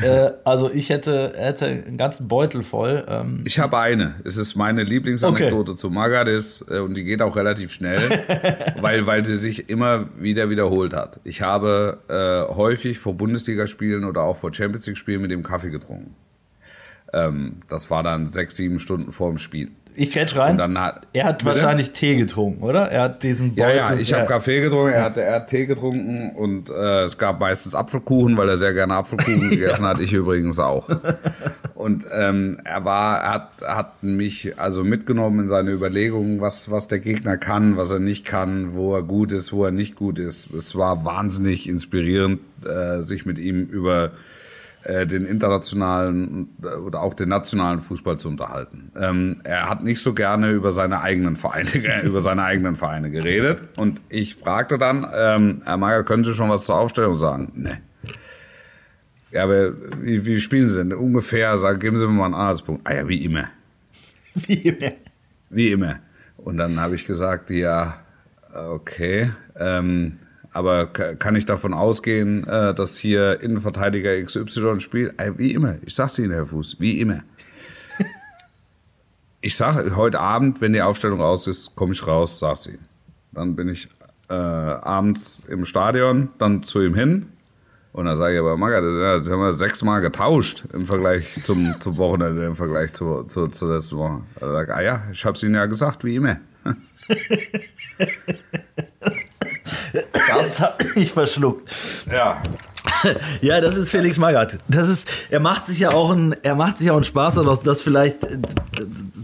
Äh, 0.01 0.31
also 0.43 0.69
ich 0.69 0.89
hätte, 0.89 1.33
hätte 1.35 1.65
einen 1.65 1.97
ganzen 1.97 2.27
Beutel 2.27 2.61
voll. 2.61 3.05
Ähm, 3.07 3.41
Ich 3.45 3.57
habe 3.57 3.79
eine. 3.79 4.15
Es 4.23 4.38
ist 4.38 4.55
meine 4.55 4.83
Lieblingsanekdote 4.83 5.75
zu 5.75 5.89
Magath 5.89 6.27
ist, 6.27 6.65
äh, 6.69 6.79
und 6.79 6.95
die 6.95 7.03
geht 7.03 7.21
auch 7.21 7.35
relativ 7.35 7.71
schnell, 7.71 8.23
weil, 8.81 9.07
weil 9.07 9.25
sie 9.25 9.38
sich 9.38 9.69
immer 9.69 10.05
wieder 10.19 10.49
wiederholt 10.49 10.93
hat. 10.93 11.19
Ich 11.23 11.41
habe 11.41 11.97
äh, 12.09 12.53
häufig 12.53 12.99
vor 12.99 13.15
Bundesligaspielen 13.15 14.03
oder 14.03 14.23
auch 14.23 14.35
vor 14.35 14.53
Champions 14.53 14.85
League-Spielen 14.85 15.21
mit 15.21 15.31
dem 15.31 15.41
Kaffee 15.41 15.71
getrunken. 15.71 16.13
Ähm, 17.13 17.61
das 17.69 17.89
war 17.89 18.03
dann 18.03 18.27
sechs, 18.27 18.57
sieben 18.57 18.79
Stunden 18.79 19.11
vor 19.11 19.29
dem 19.29 19.38
Spiel. 19.38 19.71
Ich 19.98 20.12
catch 20.12 20.36
rein. 20.38 20.60
Hat, 20.80 21.02
er 21.14 21.26
hat 21.26 21.39
Bitte? 21.39 21.50
wahrscheinlich 21.52 21.91
Tee 21.91 22.16
getrunken, 22.16 22.64
oder? 22.64 22.89
Er 22.91 23.02
hat 23.04 23.24
diesen 23.24 23.56
Ja, 23.56 23.66
Beutel. 23.66 23.78
ja, 23.78 23.93
ich 23.95 24.14
habe 24.14 24.26
Kaffee 24.28 24.62
getrunken, 24.62 24.93
er 24.93 25.04
hat, 25.04 25.18
er 25.18 25.36
hat 25.36 25.48
Tee 25.50 25.66
getrunken 25.66 26.32
und 26.36 26.70
äh, 26.70 27.04
es 27.04 27.18
gab 27.18 27.39
meistens 27.39 27.76
Apfelkuchen, 27.76 28.38
weil 28.38 28.48
er 28.50 28.58
sehr 28.58 28.74
gerne 28.74 28.93
Apfelkuchen 28.95 29.50
gegessen 29.50 29.86
hat. 29.86 30.00
Ich 30.00 30.14
übrigens 30.14 30.60
auch. 30.60 30.88
Und 31.76 32.08
ähm, 32.12 32.58
er 32.64 32.86
war, 32.86 33.20
er 33.22 33.34
hat, 33.34 33.50
hat 33.62 34.02
mich 34.04 34.58
also 34.60 34.84
mitgenommen 34.84 35.41
in 35.41 35.48
seine 35.48 35.70
Überlegungen, 35.72 36.41
was, 36.41 36.72
was 36.72 36.88
der 36.88 36.98
Gegner 36.98 37.38
kann, 37.38 37.78
was 37.78 37.91
er 37.91 38.00
nicht 38.00 38.26
kann, 38.26 38.74
wo 38.74 38.95
er 38.95 39.04
gut 39.04 39.32
ist, 39.32 39.54
wo 39.54 39.64
er 39.64 39.70
nicht 39.72 39.95
gut 39.95 40.18
ist. 40.18 40.52
Es 40.56 40.76
war 40.76 41.06
wahnsinnig 41.06 41.70
inspirierend, 41.70 42.39
äh, 42.66 43.02
sich 43.04 43.28
mit 43.28 43.38
ihm 43.38 43.66
über 43.66 44.10
den 45.05 45.25
internationalen 45.25 46.49
äh, 46.63 46.67
oder 46.77 47.01
auch 47.01 47.13
den 47.13 47.29
nationalen 47.29 47.81
Fußball 47.81 48.17
zu 48.17 48.29
unterhalten. 48.29 48.91
Ähm, 48.97 49.41
er 49.43 49.69
hat 49.69 49.83
nicht 49.83 50.01
so 50.01 50.13
gerne 50.13 50.51
über 50.51 50.71
seine 50.71 51.01
eigenen 51.01 51.35
Vereine, 51.35 51.69
über 52.03 52.21
seine 52.21 52.43
eigenen 52.43 52.75
Vereine 52.75 53.11
geredet. 53.11 53.63
Und 53.75 53.99
ich 54.09 54.35
fragte 54.35 54.77
dann, 54.77 55.05
ähm, 55.13 55.61
Herr 55.65 55.77
Mager, 55.77 56.03
können 56.03 56.23
Sie 56.23 56.33
schon 56.33 56.49
was 56.49 56.65
zur 56.65 56.75
Aufstellung 56.75 57.15
sagen? 57.15 57.51
Nee. 57.55 57.77
Ja, 59.31 59.43
aber 59.43 59.73
wie, 60.01 60.25
wie 60.25 60.39
spielen 60.39 60.67
Sie 60.69 60.77
denn? 60.77 60.93
Ungefähr, 60.93 61.57
sagen, 61.57 61.79
geben 61.79 61.97
Sie 61.97 62.07
mir 62.07 62.13
mal 62.13 62.25
einen 62.25 62.33
Anhaltspunkt. 62.35 62.81
Ah 62.85 62.93
ja, 62.93 63.07
wie 63.07 63.25
immer. 63.25 63.49
Wie, 64.47 64.77
Wie 65.49 65.71
immer. 65.71 65.99
Und 66.38 66.57
dann 66.57 66.79
habe 66.79 66.95
ich 66.95 67.05
gesagt, 67.05 67.49
ja, 67.49 67.99
okay. 68.53 69.31
Ähm, 69.59 70.19
aber 70.58 70.88
ka- 70.88 71.14
kann 71.14 71.36
ich 71.36 71.45
davon 71.45 71.74
ausgehen, 71.74 72.45
äh, 72.47 72.74
dass 72.74 72.97
hier 72.97 73.41
Innenverteidiger 73.41 74.20
XY 74.24 74.80
spielt? 74.80 75.20
Äh, 75.20 75.38
wie 75.38 75.53
immer. 75.53 75.76
Ich 75.86 75.93
sag's 75.93 76.18
Ihnen, 76.18 76.32
Herr 76.32 76.47
Fuß, 76.47 76.78
wie 76.80 76.99
immer. 76.99 77.22
ich 79.41 79.55
sag 79.55 79.95
heute 79.95 80.20
Abend, 80.20 80.60
wenn 80.60 80.74
die 80.74 80.82
Aufstellung 80.82 81.22
raus 81.22 81.45
ist, 81.45 81.76
komme 81.76 81.93
ich 81.93 82.05
raus, 82.08 82.39
sag's 82.39 82.66
Ihnen. 82.66 82.86
Dann 83.32 83.55
bin 83.55 83.70
ich 83.70 83.88
äh, 84.30 84.34
abends 84.34 85.43
im 85.47 85.64
Stadion, 85.66 86.30
dann 86.39 86.64
zu 86.64 86.82
ihm 86.82 86.95
hin. 86.95 87.28
Und 87.93 88.05
dann 88.05 88.18
sage 88.18 88.34
ich 88.34 88.39
aber, 88.39 88.58
Maga, 88.58 88.82
das, 88.82 89.30
haben 89.30 89.39
wir 89.41 89.53
sechsmal 89.53 90.01
getauscht 90.01 90.66
im 90.74 90.88
Vergleich 90.88 91.39
zum, 91.43 91.76
zum 91.80 91.97
Wochenende, 91.97 92.45
im 92.45 92.55
Vergleich 92.55 92.93
zu, 92.93 93.24
zu, 93.24 93.47
zur 93.47 93.76
letzten 93.76 93.97
Woche. 93.97 94.22
Er 94.41 94.51
sagt, 94.51 94.72
ah 94.72 94.82
ja, 94.82 95.03
ich 95.12 95.24
hab's 95.24 95.43
Ihnen 95.43 95.53
ja 95.55 95.68
gesagt, 95.68 96.03
wie 96.03 96.16
immer. 96.16 96.38
das 100.14 100.60
hab 100.62 100.84
ich 100.95 101.12
verschluckt. 101.12 101.70
Ja. 102.12 102.41
Ja, 103.41 103.60
das 103.62 103.76
ist 103.78 103.91
Felix 103.91 104.18
Magath. 104.18 104.60
Das 104.68 104.88
ist, 104.88 105.10
er 105.30 105.39
macht 105.39 105.68
sich 105.68 105.80
ja 105.80 105.91
auch 105.91 106.12
ein, 106.12 106.34
er 106.43 106.56
macht 106.56 106.78
sich 106.78 106.89
auch 106.89 106.95
einen 106.95 107.04
Spaß 107.04 107.36
daraus, 107.36 107.60
das 107.60 107.82
vielleicht 107.82 108.24
äh, 108.24 108.38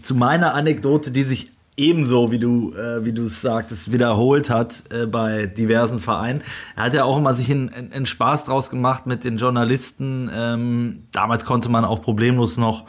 zu 0.01 0.15
meiner 0.15 0.53
Anekdote, 0.53 1.11
die 1.11 1.23
sich 1.23 1.49
ebenso, 1.77 2.29
wie 2.31 2.39
du, 2.39 2.73
äh, 2.75 3.03
wie 3.05 3.13
du 3.13 3.23
es 3.23 3.41
sagtest, 3.41 3.91
wiederholt 3.91 4.49
hat 4.49 4.83
äh, 4.91 5.05
bei 5.07 5.47
diversen 5.47 5.99
Vereinen. 5.99 6.43
Er 6.75 6.83
hat 6.83 6.93
ja 6.93 7.03
auch 7.05 7.17
immer 7.17 7.33
sich 7.35 7.49
einen, 7.49 7.71
einen 7.91 8.05
Spaß 8.05 8.43
draus 8.43 8.69
gemacht 8.69 9.07
mit 9.07 9.23
den 9.23 9.37
Journalisten. 9.37 10.29
Ähm, 10.33 11.03
damals 11.11 11.45
konnte 11.45 11.69
man 11.69 11.85
auch 11.85 12.01
problemlos 12.01 12.57
noch 12.57 12.83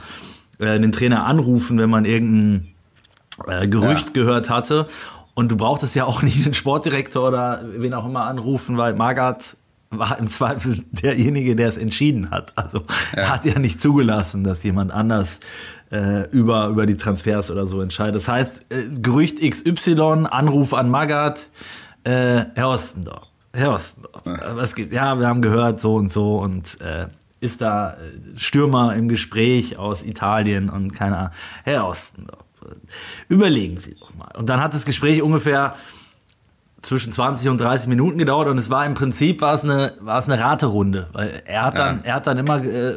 äh, 0.59 0.78
den 0.78 0.93
Trainer 0.93 1.24
anrufen, 1.24 1.78
wenn 1.78 1.89
man 1.89 2.05
irgendein 2.05 2.74
äh, 3.47 3.66
Gerücht 3.68 4.07
Ja. 4.09 4.12
gehört 4.12 4.51
hatte. 4.51 4.87
Und 5.35 5.51
du 5.51 5.57
brauchtest 5.57 5.95
ja 5.95 6.05
auch 6.05 6.22
nicht 6.22 6.45
den 6.45 6.55
Sportdirektor 6.55 7.28
oder 7.28 7.62
wen 7.76 7.95
auch 7.95 8.07
immer 8.07 8.24
anrufen, 8.24 8.76
weil 8.76 8.95
Magath 8.95 9.57
war 9.91 10.18
im 10.18 10.28
Zweifel 10.28 10.82
derjenige, 10.91 11.57
der 11.57 11.68
es 11.68 11.76
entschieden 11.76 12.30
hat. 12.30 12.53
Also 12.57 12.82
er 13.12 13.30
hat 13.30 13.45
ja 13.45 13.59
nicht 13.59 13.80
zugelassen, 13.80 14.45
dass 14.45 14.62
jemand 14.62 14.93
anders 14.93 15.41
äh, 15.91 16.28
über, 16.30 16.68
über 16.68 16.87
die 16.87 16.97
Transfers 16.97 17.51
oder 17.51 17.66
so 17.66 17.80
entscheidet. 17.80 18.16
Das 18.16 18.28
heißt, 18.28 18.66
äh, 18.70 18.89
Gerücht 19.01 19.41
XY, 19.41 20.26
Anruf 20.30 20.74
an 20.74 20.91
Magath, 20.91 21.51
äh, 22.05 22.45
Herr 22.55 22.70
Ostendorf. 22.70 23.28
Herr 23.53 23.72
Ostendorf, 23.72 24.26
äh, 24.26 24.57
was 24.57 24.74
gibt? 24.74 24.93
Ja, 24.93 25.18
wir 25.18 25.26
haben 25.26 25.43
gehört, 25.43 25.80
so 25.80 25.95
und 25.95 26.11
so 26.11 26.39
und 26.39 26.80
äh, 26.80 27.07
ist 27.41 27.61
da 27.61 27.93
äh, 27.93 27.97
Stürmer 28.37 28.95
im 28.97 29.09
Gespräch 29.09 29.78
aus 29.78 30.03
Italien 30.03 30.70
und 30.70 30.95
keine 30.95 31.16
Ahnung. 31.16 31.32
Herr 31.62 31.87
Ostendorf, 31.87 32.45
überlegen 33.28 33.78
Sie 33.78 33.95
doch 34.24 34.34
mal. 34.34 34.38
Und 34.38 34.48
dann 34.48 34.60
hat 34.62 34.74
das 34.74 34.84
Gespräch 34.84 35.22
ungefähr 35.22 35.74
zwischen 36.82 37.12
20 37.14 37.48
und 37.48 37.58
30 37.60 37.88
Minuten 37.88 38.18
gedauert 38.18 38.46
und 38.48 38.58
es 38.58 38.68
war 38.68 38.84
im 38.84 38.92
Prinzip 38.92 39.40
war 39.40 39.54
es 39.54 39.64
eine, 39.64 39.92
war 40.00 40.18
es 40.18 40.28
eine 40.28 40.38
Raterunde, 40.40 41.08
weil 41.12 41.42
er 41.46 41.62
hat 41.62 41.78
dann, 41.78 41.96
Ja. 42.00 42.02
er 42.04 42.14
hat 42.16 42.26
dann 42.26 42.36
immer 42.36 42.62
äh, 42.62 42.96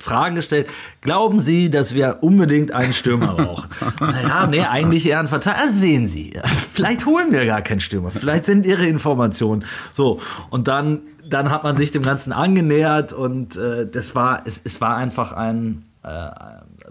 Fragen 0.00 0.34
gestellt. 0.34 0.68
Glauben 1.02 1.38
Sie, 1.38 1.70
dass 1.70 1.94
wir 1.94 2.18
unbedingt 2.22 2.72
einen 2.72 2.92
Stürmer 2.92 3.34
brauchen? 3.36 3.68
naja, 4.00 4.48
nee, 4.48 4.62
eigentlich 4.62 5.06
eher 5.08 5.20
einen 5.20 5.28
Verteidiger. 5.28 5.62
Also 5.66 5.78
sehen 5.78 6.08
Sie, 6.08 6.32
vielleicht 6.72 7.06
holen 7.06 7.30
wir 7.30 7.46
gar 7.46 7.62
keinen 7.62 7.78
Stürmer. 7.78 8.10
Vielleicht 8.10 8.44
sind 8.44 8.66
Ihre 8.66 8.86
Informationen 8.86 9.64
so. 9.92 10.20
Und 10.50 10.66
dann, 10.66 11.02
dann 11.24 11.50
hat 11.50 11.62
man 11.62 11.76
sich 11.76 11.92
dem 11.92 12.02
Ganzen 12.02 12.32
angenähert 12.32 13.12
und 13.12 13.54
äh, 13.54 13.86
das 13.88 14.16
war, 14.16 14.42
es, 14.46 14.60
es 14.64 14.80
war 14.80 14.96
einfach 14.96 15.30
ein, 15.30 15.84
äh, 16.02 16.08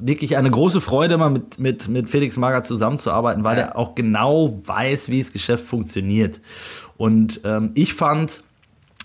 wirklich 0.02 0.38
eine 0.38 0.49
große 0.52 0.82
Freude, 0.82 1.18
mal 1.18 1.30
mit, 1.30 1.60
mit, 1.60 1.88
mit 1.88 2.10
Felix 2.10 2.38
Magath 2.38 2.66
zusammenzuarbeiten, 2.68 3.43
weil 3.43 3.58
er 3.58 3.78
auch 3.78 3.95
genau 3.95 4.60
weiß, 4.66 5.10
wie 5.10 5.22
das 5.22 5.32
Geschäft 5.32 5.66
funktioniert. 5.66 6.41
Und 6.97 7.41
ähm, 7.43 7.72
ich 7.76 7.93
fand, 7.93 8.43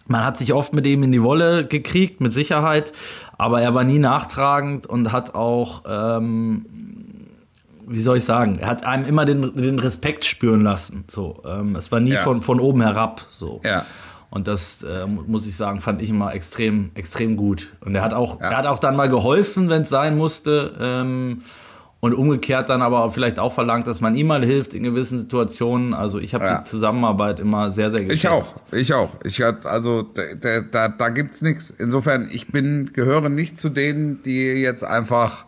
man 0.08 0.24
hat 0.24 0.36
sich 0.36 0.52
oft 0.52 0.72
mit 0.72 0.86
ihm 0.86 1.02
in 1.02 1.12
die 1.12 1.22
Wolle 1.22 1.66
gekriegt, 1.66 2.20
mit 2.20 2.32
Sicherheit, 2.32 2.92
aber 3.38 3.60
er 3.60 3.74
war 3.74 3.84
nie 3.84 3.98
nachtragend 3.98 4.86
und 4.86 5.12
hat 5.12 5.34
auch, 5.34 5.82
ähm, 5.88 6.66
wie 7.86 8.00
soll 8.00 8.16
ich 8.16 8.24
sagen, 8.24 8.58
er 8.60 8.68
hat 8.68 8.84
einem 8.84 9.04
immer 9.04 9.24
den, 9.24 9.54
den 9.54 9.78
Respekt 9.78 10.24
spüren 10.24 10.62
lassen. 10.62 11.04
So, 11.08 11.42
ähm, 11.46 11.76
es 11.76 11.92
war 11.92 12.00
nie 12.00 12.12
Ja. 12.12 12.22
von, 12.22 12.42
von 12.42 12.58
oben 12.60 12.82
herab. 12.82 13.24
So. 13.30 13.60
Ja. 13.64 13.84
Und 14.30 14.48
das 14.48 14.82
äh, 14.82 15.06
muss 15.06 15.46
ich 15.46 15.56
sagen, 15.56 15.80
fand 15.80 16.02
ich 16.02 16.10
immer 16.10 16.34
extrem, 16.34 16.90
extrem 16.94 17.36
gut. 17.36 17.72
Und 17.80 17.94
er 17.94 18.02
hat 18.02 18.12
auch, 18.12 18.40
Ja. 18.40 18.48
er 18.50 18.56
hat 18.58 18.66
auch 18.66 18.78
dann 18.78 18.96
mal 18.96 19.08
geholfen, 19.08 19.68
wenn 19.68 19.82
es 19.82 19.88
sein 19.88 20.16
musste. 20.16 20.74
Ähm, 20.80 21.42
und 21.98 22.12
umgekehrt 22.12 22.68
dann 22.68 22.82
aber 22.82 23.10
vielleicht 23.10 23.38
auch 23.38 23.54
verlangt, 23.54 23.86
dass 23.86 24.00
man 24.02 24.14
ihm 24.14 24.26
mal 24.26 24.44
hilft 24.44 24.74
in 24.74 24.82
gewissen 24.82 25.18
Situationen. 25.20 25.94
Also 25.94 26.18
ich 26.20 26.34
habe 26.34 26.44
Ja. 26.44 26.58
die 26.58 26.64
Zusammenarbeit 26.64 27.40
immer 27.40 27.70
sehr, 27.70 27.90
sehr 27.90 28.04
geschätzt. 28.04 28.24
Ich 28.24 28.28
auch, 28.28 28.54
ich 28.72 28.94
auch. 28.94 29.10
Ich 29.24 29.40
hat, 29.40 29.64
also 29.64 30.02
da, 30.02 30.22
da, 30.38 30.60
da, 30.60 30.88
da 30.88 31.08
gibt's 31.08 31.40
nichts. 31.40 31.70
Insofern, 31.70 32.28
ich 32.30 32.48
bin, 32.48 32.92
gehöre 32.92 33.28
nicht 33.30 33.56
zu 33.56 33.70
denen, 33.70 34.22
die 34.22 34.44
jetzt 34.44 34.84
einfach 34.84 35.46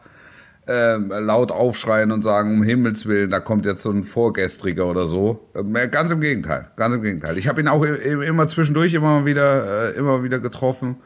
ähm, 0.68 1.08
laut 1.08 1.50
aufschreien 1.50 2.12
und 2.12 2.22
sagen, 2.22 2.52
um 2.54 2.62
Himmels 2.62 3.06
Willen, 3.06 3.30
da 3.30 3.40
kommt 3.40 3.64
jetzt 3.64 3.82
so 3.82 3.90
ein 3.90 4.04
Vorgestriger 4.04 4.86
oder 4.86 5.06
so. 5.06 5.48
Ähm, 5.56 5.72
ganz 5.90 6.10
im 6.10 6.20
Gegenteil, 6.20 6.70
ganz 6.76 6.94
im 6.94 7.02
Gegenteil. 7.02 7.38
Ich 7.38 7.48
habe 7.48 7.60
ihn 7.60 7.68
auch 7.68 7.82
immer 7.82 8.46
zwischendurch 8.48 8.92
immer 8.92 9.24
wieder, 9.24 9.94
äh, 9.94 9.98
immer 9.98 10.22
wieder 10.22 10.38
getroffen. 10.38 10.96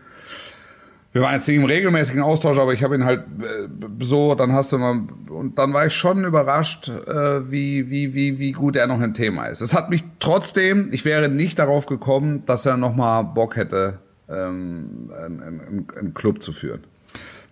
Wir 1.12 1.22
waren 1.22 1.34
jetzt 1.34 1.46
nicht 1.46 1.58
im 1.58 1.64
regelmäßigen 1.64 2.22
Austausch, 2.22 2.58
aber 2.58 2.72
ich 2.72 2.82
habe 2.82 2.94
ihn 2.96 3.04
halt 3.04 3.20
äh, 3.40 3.68
so, 4.00 4.34
dann 4.34 4.52
hast 4.52 4.72
du 4.72 4.78
mal, 4.78 5.02
und 5.28 5.58
dann 5.58 5.72
war 5.74 5.86
ich 5.86 5.94
schon 5.94 6.24
überrascht, 6.24 6.88
äh, 6.88 7.50
wie, 7.50 7.88
wie, 7.90 8.14
wie, 8.14 8.38
wie 8.38 8.52
gut 8.52 8.76
er 8.76 8.86
noch 8.86 9.00
ein 9.00 9.14
Thema 9.14 9.46
ist. 9.46 9.60
Es 9.60 9.74
hat 9.74 9.90
mich 9.90 10.02
trotzdem, 10.18 10.88
ich 10.90 11.04
wäre 11.04 11.28
nicht 11.28 11.58
darauf 11.58 11.86
gekommen, 11.86 12.44
dass 12.46 12.66
er 12.66 12.76
nochmal 12.78 13.24
Bock 13.24 13.56
hätte, 13.56 13.98
ähm, 14.28 15.10
einen, 15.14 15.40
einen, 15.42 15.86
einen 15.96 16.14
Club 16.14 16.42
zu 16.42 16.52
führen. 16.52 16.80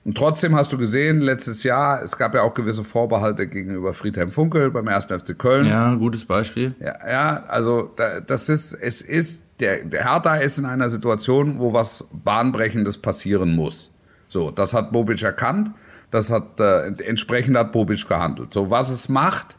Und 0.02 0.16
trotzdem 0.16 0.56
hast 0.56 0.72
du 0.72 0.78
gesehen, 0.78 1.20
letztes 1.20 1.62
Jahr, 1.62 2.02
es 2.02 2.16
gab 2.16 2.34
ja 2.34 2.42
auch 2.42 2.54
gewisse 2.54 2.84
Vorbehalte 2.84 3.46
gegenüber 3.46 3.92
Friedhelm 3.92 4.30
Funkel 4.30 4.70
beim 4.70 4.88
1. 4.88 5.06
FC 5.06 5.38
Köln. 5.38 5.66
Ja, 5.66 5.94
gutes 5.94 6.24
Beispiel. 6.24 6.74
Ja, 6.80 6.94
ja 7.06 7.44
also 7.48 7.90
da, 7.96 8.20
das 8.20 8.48
ist, 8.48 8.72
es 8.72 9.02
ist, 9.02 9.60
der, 9.60 9.84
der 9.84 10.10
Hertha 10.10 10.36
ist 10.36 10.58
in 10.58 10.64
einer 10.64 10.88
Situation, 10.88 11.58
wo 11.58 11.74
was 11.74 12.08
Bahnbrechendes 12.12 12.96
passieren 12.96 13.54
muss. 13.54 13.92
So, 14.28 14.50
das 14.50 14.72
hat 14.72 14.90
Bobic 14.90 15.22
erkannt, 15.22 15.70
das 16.10 16.30
hat, 16.30 16.58
äh, 16.60 16.86
entsprechend 17.04 17.56
hat 17.56 17.72
Bobic 17.72 18.08
gehandelt. 18.08 18.54
So, 18.54 18.70
was 18.70 18.88
es 18.90 19.10
macht, 19.10 19.58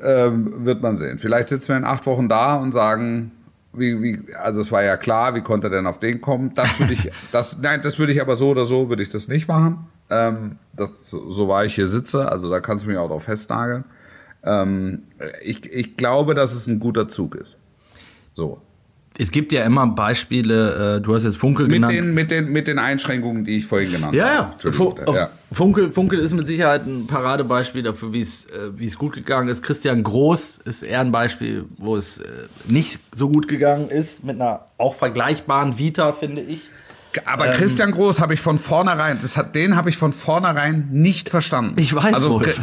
ähm, 0.00 0.64
wird 0.64 0.82
man 0.82 0.96
sehen. 0.96 1.18
Vielleicht 1.18 1.48
sitzen 1.48 1.70
wir 1.70 1.76
in 1.78 1.84
acht 1.84 2.06
Wochen 2.06 2.28
da 2.28 2.56
und 2.56 2.70
sagen, 2.70 3.32
wie, 3.74 4.02
wie, 4.02 4.34
also 4.34 4.60
es 4.60 4.70
war 4.72 4.82
ja 4.82 4.96
klar, 4.96 5.34
wie 5.34 5.40
konnte 5.40 5.68
er 5.68 5.70
denn 5.70 5.86
auf 5.86 5.98
den 5.98 6.20
kommen? 6.20 6.52
Das 6.54 6.78
würde 6.78 6.92
ich, 6.92 7.10
das, 7.32 7.58
nein, 7.60 7.80
das 7.82 7.98
würde 7.98 8.12
ich 8.12 8.20
aber 8.20 8.36
so 8.36 8.50
oder 8.50 8.64
so 8.64 8.88
würde 8.88 9.02
ich 9.02 9.08
das 9.08 9.28
nicht 9.28 9.48
machen. 9.48 9.86
Ähm, 10.10 10.56
das, 10.74 11.10
so, 11.10 11.48
war 11.48 11.64
ich 11.64 11.74
hier 11.74 11.88
sitze, 11.88 12.30
also 12.30 12.50
da 12.50 12.60
kannst 12.60 12.84
du 12.84 12.88
mich 12.88 12.98
auch 12.98 13.08
drauf 13.08 13.24
festnageln. 13.24 13.84
Ähm, 14.44 15.02
ich, 15.42 15.64
ich 15.72 15.96
glaube, 15.96 16.34
dass 16.34 16.54
es 16.54 16.66
ein 16.66 16.80
guter 16.80 17.08
Zug 17.08 17.34
ist. 17.36 17.56
So. 18.34 18.60
Es 19.18 19.30
gibt 19.30 19.52
ja 19.52 19.64
immer 19.64 19.86
Beispiele, 19.86 20.96
äh, 20.96 21.00
du 21.00 21.14
hast 21.14 21.24
jetzt 21.24 21.36
Funkel 21.36 21.66
Mit 21.66 21.74
genannt. 21.76 21.92
den, 21.92 22.14
mit, 22.14 22.30
den, 22.30 22.50
mit 22.50 22.66
den 22.66 22.78
Einschränkungen, 22.78 23.44
die 23.44 23.58
ich 23.58 23.66
vorhin 23.66 23.92
genannt 23.92 24.14
Ja, 24.14 24.52
habe. 24.62 24.70
ja. 24.70 25.04
Auf- 25.06 25.14
ja. 25.16 25.30
Funkel, 25.52 25.92
Funkel 25.92 26.18
ist 26.18 26.32
mit 26.32 26.46
Sicherheit 26.46 26.86
ein 26.86 27.06
Paradebeispiel 27.06 27.82
dafür, 27.82 28.12
wie 28.12 28.22
es 28.22 28.46
äh, 28.46 28.84
es 28.84 28.96
gut 28.98 29.12
gegangen 29.14 29.48
ist. 29.48 29.62
Christian 29.62 30.02
Groß 30.02 30.60
ist 30.64 30.82
eher 30.82 31.00
ein 31.00 31.12
Beispiel, 31.12 31.64
wo 31.78 31.96
es 31.96 32.18
äh, 32.18 32.24
nicht 32.68 33.00
so 33.14 33.28
gut 33.28 33.48
gegangen 33.48 33.88
ist, 33.90 34.24
mit 34.24 34.40
einer 34.40 34.66
auch 34.78 34.94
vergleichbaren 34.94 35.78
Vita, 35.78 36.12
finde 36.12 36.42
ich. 36.42 36.62
Aber 37.26 37.46
Ähm, 37.48 37.52
Christian 37.52 37.90
Groß 37.90 38.20
habe 38.20 38.32
ich 38.34 38.40
von 38.40 38.56
vornherein, 38.56 39.18
das 39.20 39.36
hat, 39.36 39.54
den 39.54 39.76
habe 39.76 39.90
ich 39.90 39.98
von 39.98 40.12
vornherein 40.12 40.88
nicht 40.92 41.28
verstanden. 41.28 41.74
Ich 41.78 41.94
weiß, 41.94 42.14
also. 42.14 42.38
Gr- 42.38 42.54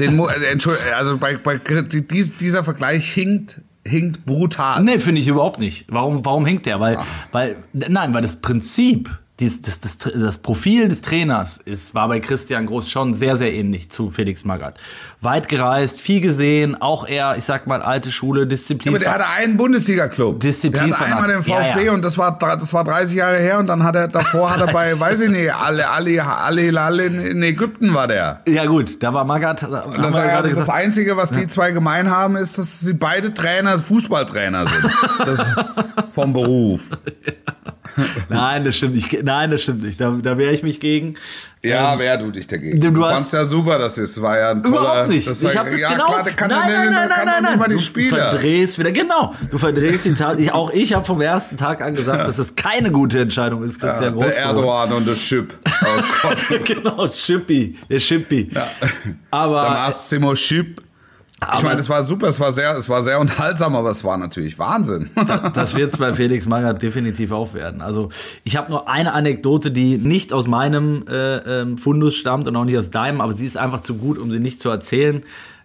den, 0.00 0.18
äh, 0.18 0.52
Entschuld- 0.52 0.78
also 0.96 1.18
bei, 1.18 1.36
bei 1.36 1.58
dies, 1.58 2.36
dieser 2.36 2.64
Vergleich 2.64 3.12
hinkt, 3.12 3.60
hinkt 3.86 4.26
brutal. 4.26 4.82
Nee, 4.82 4.98
finde 4.98 5.20
ich 5.20 5.28
überhaupt 5.28 5.60
nicht. 5.60 5.86
Warum, 5.88 6.24
warum 6.24 6.46
hängt 6.46 6.66
der? 6.66 6.76
Ah. 6.76 6.80
Weil, 6.80 6.98
weil, 7.30 7.56
nein, 7.72 8.12
weil 8.12 8.22
das 8.22 8.40
Prinzip, 8.40 9.08
dies, 9.42 9.60
das, 9.60 9.80
das, 9.80 9.98
das 9.98 10.38
Profil 10.38 10.88
des 10.88 11.02
Trainers 11.02 11.58
ist, 11.58 11.94
war 11.94 12.08
bei 12.08 12.20
Christian 12.20 12.66
Groß 12.66 12.88
schon 12.88 13.12
sehr, 13.12 13.36
sehr 13.36 13.52
ähnlich 13.52 13.90
zu 13.90 14.10
Felix 14.10 14.44
Magath. 14.44 14.74
Weit 15.20 15.48
gereist, 15.48 16.00
viel 16.00 16.20
gesehen, 16.20 16.80
auch 16.80 17.06
eher, 17.06 17.36
ich 17.36 17.44
sag 17.44 17.66
mal, 17.66 17.82
alte 17.82 18.12
Schule, 18.12 18.46
Disziplin. 18.46 18.94
Aber 18.94 18.98
der 19.00 19.12
hatte 19.12 19.26
einen 19.26 19.56
Bundesliga-Club. 19.56 20.40
Disziplin 20.40 20.90
Der 20.90 20.98
hatte 20.98 21.04
einmal 21.04 21.28
den 21.28 21.42
fanatisch. 21.42 21.66
Ja, 21.66 21.72
VfB 21.72 21.86
ja. 21.86 21.92
und 21.92 22.04
das 22.04 22.16
war, 22.18 22.38
das 22.38 22.72
war 22.72 22.84
30 22.84 23.16
Jahre 23.16 23.38
her 23.38 23.58
und 23.58 23.66
dann 23.66 23.82
hat 23.82 23.96
er, 23.96 24.08
davor 24.08 24.50
hat 24.50 24.60
er 24.60 24.66
bei, 24.72 24.90
30 24.90 25.00
weiß 25.00 25.20
ich 25.22 25.30
nicht, 25.30 25.54
alle, 25.54 25.88
alle, 25.88 26.24
alle, 26.24 26.80
alle 26.80 27.06
in, 27.06 27.42
Ägypten 27.42 27.94
war 27.94 28.06
der. 28.06 28.42
ja 28.46 28.64
gut, 28.66 29.02
da 29.02 29.12
war 29.12 29.24
Magath, 29.24 29.64
da 29.64 29.80
Und 29.80 30.00
dann 30.00 30.14
also 30.14 30.54
das 30.54 30.68
Einzige, 30.68 31.16
was 31.16 31.32
die 31.32 31.48
zwei 31.48 31.72
gemein 31.72 32.10
haben, 32.10 32.36
ist, 32.36 32.58
dass 32.58 32.80
sie 32.80 32.94
beide 32.94 33.34
Trainer, 33.34 33.76
Fußballtrainer 33.78 34.66
sind. 34.66 34.92
Das, 35.24 35.44
vom 36.10 36.32
Beruf. 36.32 36.90
nein, 38.28 38.64
das 38.64 38.76
stimmt 38.76 38.94
nicht, 38.94 39.22
nein, 39.22 39.50
das 39.50 39.62
stimmt 39.62 39.82
nicht, 39.82 40.00
da, 40.00 40.10
da 40.22 40.38
wehre 40.38 40.52
ich 40.52 40.62
mich 40.62 40.80
gegen. 40.80 41.14
Ja, 41.64 41.96
wer 41.96 42.16
du 42.16 42.32
dich 42.32 42.48
dagegen? 42.48 42.80
du 42.80 42.90
Du, 42.90 43.06
hast- 43.06 43.32
ja 43.32 43.44
super, 43.44 43.78
das 43.78 43.96
ist, 43.96 44.20
war 44.20 44.36
ja 44.36 44.50
ein 44.50 44.64
toller. 44.64 44.78
Überhaupt 44.80 45.08
nicht. 45.10 45.28
Das 45.28 45.42
ich 45.44 45.56
habe 45.56 45.70
das 45.70 45.78
ja, 45.80 45.92
genau. 45.92 46.06
Klar, 46.06 46.22
der 46.24 46.32
kann 46.32 46.50
nein, 46.50 46.70
ja 46.72 46.84
nein, 46.90 47.08
nein, 47.08 47.22
nein, 47.24 47.42
nein, 47.44 47.58
mal 47.58 47.68
die 47.68 47.76
Du 47.76 47.80
Spieler. 47.80 48.30
verdrehst 48.30 48.78
wieder, 48.80 48.90
genau. 48.90 49.32
Du 49.48 49.58
verdrehst 49.58 50.04
die 50.04 50.14
Tat. 50.14 50.40
Ich, 50.40 50.50
auch 50.52 50.70
ich 50.72 50.92
habe 50.92 51.04
vom 51.04 51.20
ersten 51.20 51.56
Tag 51.56 51.80
an 51.80 51.94
gesagt, 51.94 52.26
dass 52.26 52.38
es 52.38 52.56
keine 52.56 52.90
gute 52.90 53.20
Entscheidung 53.20 53.62
ist, 53.62 53.78
Christian 53.80 54.14
Groß. 54.14 54.34
der. 54.34 54.42
Erdogan 54.44 54.92
und 54.92 55.06
der 55.06 55.14
Schipp. 55.14 55.56
Oh 55.64 56.00
Gott. 56.22 56.64
genau, 56.64 57.06
Schippi, 57.06 57.78
der 57.88 58.00
Schippi. 58.00 58.46
Der 58.46 58.66
Aber 59.30 59.70
Massimo 59.70 60.34
Schipp. 61.44 61.48
Ich 61.52 61.58
Aber- 61.58 61.68
meine, 61.68 61.80
es 61.80 61.88
war 61.88 62.02
super, 62.04 62.28
es 62.28 62.40
war 62.40 62.52
sehr, 62.52 62.76
es 62.76 62.88
war 62.88 63.02
sehr 63.02 63.20
unterhaltsam, 63.20 63.74
aber 63.76 63.90
es 63.90 64.04
war 64.04 64.16
natürlich 64.16 64.58
Wahnsinn. 64.58 65.10
das 65.54 65.74
wird 65.74 65.92
es 65.92 65.98
bei 65.98 66.12
Felix 66.14 66.46
Magath 66.46 66.82
definitiv 66.82 67.32
auch 67.32 67.54
werden. 67.54 67.82
Also 67.82 68.08
ich 68.44 68.56
habe 68.56 68.70
nur 68.70 68.88
eine 68.88 69.12
Anekdote, 69.12 69.70
die 69.70 69.98
nicht 69.98 70.32
aus 70.32 70.46
meinem 70.46 71.04
äh, 71.08 71.36
ähm, 71.60 71.78
Fundus 71.78 72.14
stammt 72.14 72.46
und 72.46 72.56
auch 72.56 72.64
nicht 72.64 72.78
aus 72.78 72.90
deinem, 72.90 73.20
aber 73.20 73.32
sie 73.32 73.46
ist 73.46 73.56
einfach 73.56 73.80
zu 73.80 73.96
gut, 73.96 74.18
um 74.18 74.30
sie 74.30 74.38
nicht 74.40 74.62
zu 74.62 74.70
erzählen, 74.70 75.22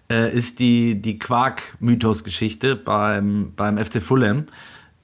äh, 0.09 0.33
ist 0.35 0.59
die, 0.59 1.01
die 1.01 1.19
Quark-Mythos-Geschichte 1.19 2.75
beim, 2.75 3.53
beim 3.55 3.77
FC 3.77 4.01
Fulham. 4.01 4.45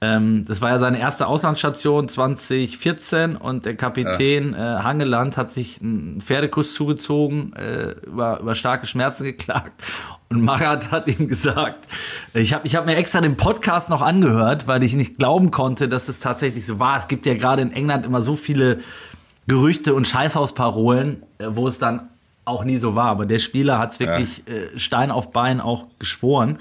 Ähm, 0.00 0.42
das 0.46 0.60
war 0.60 0.70
ja 0.70 0.78
seine 0.78 0.98
erste 0.98 1.26
Auslandsstation 1.26 2.08
2014 2.08 3.36
und 3.36 3.64
der 3.64 3.76
Kapitän 3.76 4.54
äh, 4.54 4.56
Hangeland 4.58 5.36
hat 5.36 5.50
sich 5.50 5.80
einen 5.80 6.20
Pferdekuss 6.20 6.74
zugezogen, 6.74 7.52
äh, 7.54 7.92
über, 8.06 8.40
über 8.40 8.54
starke 8.54 8.86
Schmerzen 8.86 9.24
geklagt. 9.24 9.84
Und 10.34 10.42
Magath 10.42 10.90
hat 10.90 11.06
ihm 11.06 11.28
gesagt, 11.28 11.86
ich 12.32 12.52
habe 12.52 12.66
ich 12.66 12.74
hab 12.74 12.86
mir 12.86 12.96
extra 12.96 13.20
den 13.20 13.36
Podcast 13.36 13.88
noch 13.88 14.02
angehört, 14.02 14.66
weil 14.66 14.82
ich 14.82 14.94
nicht 14.94 15.16
glauben 15.16 15.52
konnte, 15.52 15.88
dass 15.88 16.08
es 16.08 16.18
tatsächlich 16.18 16.66
so 16.66 16.80
war. 16.80 16.96
Es 16.96 17.06
gibt 17.06 17.24
ja 17.24 17.34
gerade 17.34 17.62
in 17.62 17.72
England 17.72 18.04
immer 18.04 18.20
so 18.20 18.34
viele 18.34 18.80
Gerüchte 19.46 19.94
und 19.94 20.08
Scheißhausparolen, 20.08 21.22
äh, 21.38 21.46
wo 21.50 21.68
es 21.68 21.78
dann 21.78 22.08
auch 22.44 22.64
nie 22.64 22.78
so 22.78 22.96
war. 22.96 23.06
Aber 23.06 23.26
der 23.26 23.38
Spieler 23.38 23.78
hat 23.78 23.92
es 23.92 24.00
wirklich 24.00 24.42
äh, 24.48 24.76
Stein 24.76 25.12
auf 25.12 25.30
Bein 25.30 25.60
auch 25.60 25.86
geschworen. 26.00 26.58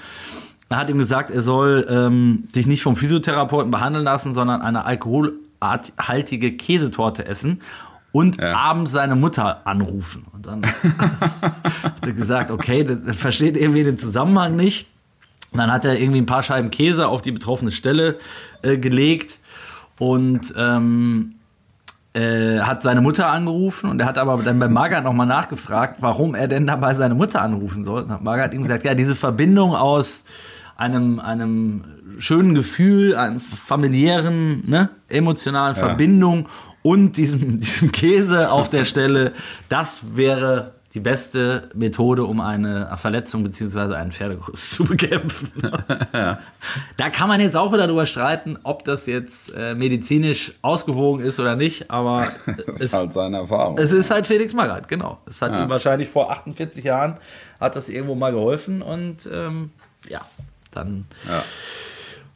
Er 0.70 0.78
hat 0.78 0.90
ihm 0.92 1.00
gesagt, 1.00 1.32
er 1.32 1.42
soll 1.42 1.88
ähm, 1.90 2.48
sich 2.54 2.68
nicht 2.68 2.84
vom 2.84 2.96
Physiotherapeuten 2.96 3.72
behandeln 3.72 4.06
lassen, 4.06 4.36
sondern 4.36 4.62
eine 4.62 4.86
alkoholhaltige 4.86 6.52
Käsetorte 6.58 7.26
essen 7.26 7.62
und 8.14 8.40
Ja. 8.40 8.56
abends 8.56 8.92
seine 8.94 9.16
Mutter 9.16 9.68
anrufen. 9.68 10.26
Und 10.32 10.46
dann 10.48 10.64
hat 11.84 12.06
er 12.06 12.14
gesagt, 12.14 12.52
okay, 12.52 12.86
das 12.86 13.18
versteht 13.18 13.58
irgendwie 13.58 13.84
den 13.84 13.98
Zusammenhang 13.98 14.56
nicht. 14.56 14.88
Und 15.52 15.58
dann 15.58 15.72
hat 15.72 15.84
er 15.84 16.00
irgendwie 16.00 16.22
ein 16.22 16.26
paar 16.26 16.44
Scheiben 16.44 16.72
Käse 16.72 17.08
auf 17.08 17.22
die 17.22 17.32
betroffene 17.32 17.72
Stelle 17.72 18.18
äh, 18.62 18.78
gelegt 18.78 19.40
und 20.00 20.54
ähm, 20.58 21.36
äh, 22.14 22.60
hat 22.60 22.84
seine 22.84 23.02
Mutter 23.02 23.28
angerufen 23.28 23.90
und 23.90 24.00
er 24.00 24.06
hat 24.08 24.18
aber 24.18 24.38
dann 24.44 24.60
bei 24.60 24.68
Margaret 24.68 25.04
nochmal 25.04 25.28
nachgefragt, 25.28 25.98
warum 26.00 26.36
er 26.36 26.48
denn 26.48 26.66
dabei 26.68 26.94
seine 26.94 27.16
Mutter 27.16 27.42
anrufen 27.42 27.84
soll. 27.84 28.04
Und 28.04 28.12
hat 28.12 28.24
Margaret 28.24 28.54
ihm 28.54 28.64
gesagt, 28.64 28.84
ja, 28.86 28.94
diese 28.96 29.16
Verbindung 29.16 29.76
aus 29.76 30.26
einem, 30.76 31.20
einem 31.20 31.84
schönen 32.20 32.54
Gefühl, 32.56 33.16
einem 33.16 33.40
familiären, 33.40 34.64
ne, 34.68 34.90
emotionalen 35.10 35.76
Verbindung 35.76 36.48
und 36.84 37.18
diesem, 37.18 37.60
diesem 37.60 37.92
Käse 37.92 38.52
auf 38.52 38.70
der 38.70 38.86
Stelle, 38.86 39.34
das 39.70 40.16
wäre 40.16 40.74
die 40.94 41.00
beste 41.00 41.70
Methode, 41.74 42.24
um 42.24 42.40
eine 42.40 42.96
Verletzung 42.98 43.42
bzw. 43.44 43.96
einen 43.96 44.12
Pferdekuss 44.12 44.70
zu 44.76 44.84
bekämpfen. 44.84 45.52
Da 46.98 47.10
kann 47.10 47.28
man 47.28 47.42
jetzt 47.42 47.58
auch 47.58 47.74
wieder 47.74 47.88
darüber 47.88 48.06
streiten, 48.06 48.58
ob 48.64 48.84
das 48.86 49.06
jetzt 49.08 49.52
äh, 49.56 49.74
medizinisch 49.76 50.54
ausgewogen 50.62 51.24
ist 51.26 51.40
oder 51.40 51.56
nicht, 51.56 51.90
aber 51.90 52.28
Das 52.46 52.68
es, 52.76 52.82
ist 52.82 52.94
halt 52.94 53.12
seine 53.14 53.38
Erfahrung. 53.38 53.78
es 53.80 53.92
ist 53.92 54.12
halt 54.12 54.28
Felix 54.28 54.54
Magath, 54.54 54.88
genau. 54.88 55.18
Es 55.26 55.42
hat 55.42 55.52
Ja. 55.54 55.64
ihm 55.64 55.70
wahrscheinlich 55.70 56.10
vor 56.10 56.32
48 56.32 56.84
Jahren 56.84 57.18
hat 57.60 57.76
das 57.76 57.90
irgendwo 57.90 58.14
mal 58.16 58.32
geholfen 58.32 58.82
und 58.84 59.28
ähm, 59.34 59.72
ja, 60.08 60.22
dann 60.72 61.06
Ja. 61.28 61.44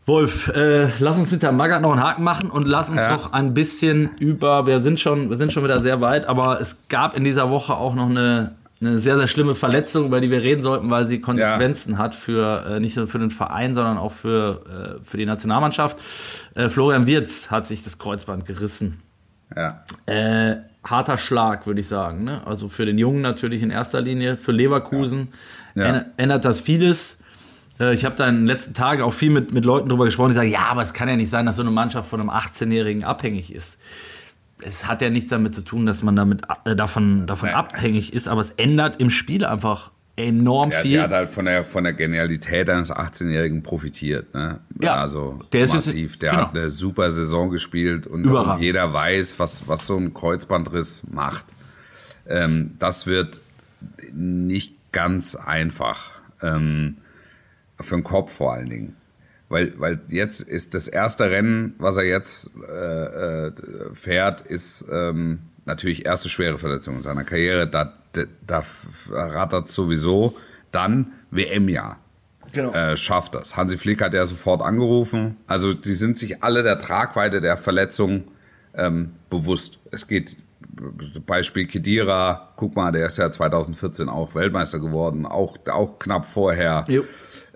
Wolf, 0.08 0.48
äh, 0.56 0.88
lass 1.00 1.18
uns 1.18 1.30
hinter 1.32 1.52
Magath 1.52 1.82
noch 1.82 1.92
einen 1.92 2.02
Haken 2.02 2.24
machen 2.24 2.50
und 2.50 2.66
lass 2.66 2.90
uns 2.90 3.02
Ja. 3.02 3.12
noch 3.12 3.34
ein 3.34 3.54
bisschen 3.54 4.12
über, 4.20 4.66
wir 4.66 4.80
sind 4.80 5.00
schon, 5.02 5.30
wir 5.30 5.36
sind 5.36 5.52
schon 5.52 5.66
wieder 5.66 5.82
sehr 5.82 6.00
weit, 6.00 6.28
aber 6.28 6.62
es 6.62 6.88
gab 6.88 7.18
in 7.18 7.26
dieser 7.26 7.50
Woche 7.50 7.76
auch 7.76 7.94
noch 7.94 8.10
eine 8.10 8.56
eine 8.80 9.00
sehr, 9.00 9.18
sehr 9.18 9.26
schlimme 9.26 9.56
Verletzung, 9.56 10.06
über 10.06 10.22
die 10.22 10.30
wir 10.30 10.44
reden 10.44 10.62
sollten, 10.62 10.88
weil 10.92 11.08
sie 11.08 11.20
Konsequenzen 11.20 11.98
hat 11.98 12.14
für 12.14 12.64
äh, 12.76 12.80
nicht 12.80 12.96
nur 12.96 13.08
für 13.08 13.18
den 13.18 13.32
Verein, 13.32 13.74
sondern 13.74 13.98
auch 13.98 14.12
für, 14.12 15.00
äh, 15.02 15.04
für 15.04 15.18
die 15.18 15.26
Nationalmannschaft. 15.26 15.98
Äh, 16.54 16.70
Florian 16.70 17.08
Wirz 17.08 17.50
hat 17.50 17.66
sich 17.66 17.84
das 17.84 17.98
Kreuzband 17.98 18.46
gerissen. 18.46 19.00
Ja. 19.56 19.84
Äh, 20.06 20.58
harter 20.84 21.18
Schlag, 21.18 21.66
würde 21.66 21.80
ich 21.82 21.88
sagen. 21.88 22.24
Ne? 22.24 22.42
Also 22.46 22.70
für 22.70 22.86
den 22.86 23.00
Jungen 23.00 23.22
natürlich 23.22 23.64
in 23.64 23.72
erster 23.72 24.00
Linie, 24.00 24.38
für 24.38 24.52
Leverkusen 24.52 25.30
Ja. 25.74 26.06
ändert 26.18 26.46
das 26.46 26.60
vieles. 26.60 27.18
Äh, 27.80 27.94
Ich 27.94 28.06
habe 28.06 28.16
da 28.16 28.28
in 28.28 28.36
den 28.36 28.48
letzten 28.48 28.74
Tagen 28.74 29.02
auch 29.02 29.14
viel 29.14 29.30
mit, 29.30 29.54
mit 29.54 29.66
Leuten 29.66 29.90
drüber 29.90 30.06
gesprochen, 30.06 30.30
die 30.30 30.36
sagen, 30.36 30.52
ja, 30.52 30.68
aber 30.70 30.82
es 30.82 30.94
kann 30.94 31.08
ja 31.10 31.16
nicht 31.16 31.30
sein, 31.30 31.46
dass 31.46 31.56
so 31.56 31.62
eine 31.62 31.72
Mannschaft 31.72 32.10
von 32.10 32.20
einem 32.20 32.30
18-Jährigen 32.30 33.04
abhängig 33.04 33.54
ist. 33.54 33.80
Es 34.62 34.86
hat 34.88 35.02
ja 35.02 35.10
nichts 35.10 35.30
damit 35.30 35.54
zu 35.54 35.62
tun, 35.62 35.86
dass 35.86 36.02
man 36.02 36.16
damit, 36.16 36.42
äh, 36.66 36.76
davon, 36.76 37.28
davon 37.28 37.50
abhängig 37.50 38.14
ist, 38.14 38.28
aber 38.28 38.42
es 38.42 38.52
ändert 38.52 39.00
im 39.00 39.10
Spiel 39.10 39.46
einfach 39.46 39.92
enorm 40.16 40.72
Ja, 40.72 40.80
viel. 40.80 40.90
sie 40.90 41.00
hat 41.00 41.12
halt 41.12 41.30
von 41.30 41.46
der, 41.46 41.64
von 41.64 41.84
der 41.84 41.94
Genialität 41.94 42.68
eines 42.70 42.92
18-Jährigen 42.92 43.62
profitiert. 43.62 44.34
Ne? 44.34 44.60
Ja, 44.82 44.96
also 44.96 45.40
der 45.54 45.66
ist 45.66 45.74
massiv. 45.76 46.18
Der 46.18 46.32
genau. 46.32 46.44
hat 46.48 46.58
eine 46.58 46.72
super 46.72 47.12
Saison 47.12 47.52
gespielt 47.52 48.08
und, 48.08 48.26
und 48.26 48.60
jeder 48.60 48.92
weiß, 48.94 49.38
was, 49.38 49.68
was 49.68 49.86
so 49.86 49.96
ein 49.96 50.16
Kreuzbandriss 50.16 51.08
macht. 51.12 51.46
Ähm, 52.28 52.72
das 52.80 53.06
wird 53.06 53.42
nicht 54.12 54.74
ganz 54.92 55.36
einfach. 55.36 56.10
Ähm, 56.42 56.98
für 57.80 57.96
den 57.96 58.04
Kopf 58.04 58.32
vor 58.32 58.54
allen 58.54 58.70
Dingen. 58.70 58.96
Weil, 59.50 59.74
weil 59.80 60.02
jetzt 60.10 60.42
ist 60.42 60.74
das 60.74 60.88
erste 60.88 61.30
Rennen, 61.30 61.76
was 61.78 61.96
er 61.98 62.04
jetzt 62.04 62.52
äh, 62.68 63.48
äh, 63.48 63.52
fährt, 63.94 64.42
ist 64.42 64.86
ähm, 64.92 65.40
natürlich 65.66 66.06
erste 66.06 66.28
schwere 66.28 66.58
Verletzung 66.58 66.98
in 66.98 67.02
seiner 67.02 67.24
Karriere. 67.24 67.68
Da, 67.68 67.94
da, 68.12 68.24
da 68.46 68.64
rattert 69.10 69.70
sowieso. 69.70 70.36
Dann 70.72 71.14
WM-Jahr. 71.32 71.98
Genau. 72.52 72.74
Äh, 72.74 72.98
schafft 72.98 73.36
das. 73.36 73.56
Hansi 73.56 73.78
Flick 73.78 74.02
hat 74.02 74.14
ja 74.14 74.26
sofort 74.26 74.62
angerufen. 74.62 75.38
Also 75.48 75.74
die 75.74 75.94
sind 75.94 76.18
sich 76.18 76.44
alle 76.44 76.64
der 76.64 76.80
Tragweite 76.80 77.40
der 77.40 77.58
Verletzung 77.58 78.26
ähm, 78.74 79.14
bewusst. 79.30 79.80
Es 79.92 80.08
geht 80.08 80.38
Beispiel 81.26 81.68
Kedira, 81.68 82.54
guck 82.56 82.76
mal, 82.76 82.92
der 82.92 83.08
ist 83.08 83.18
ja 83.18 83.32
2014 83.32 84.10
auch 84.10 84.36
Weltmeister 84.36 84.80
geworden, 84.80 85.26
auch, 85.26 85.58
auch 85.70 86.00
knapp 86.00 86.26
vorher 86.26 86.86
Jo. 86.88 87.04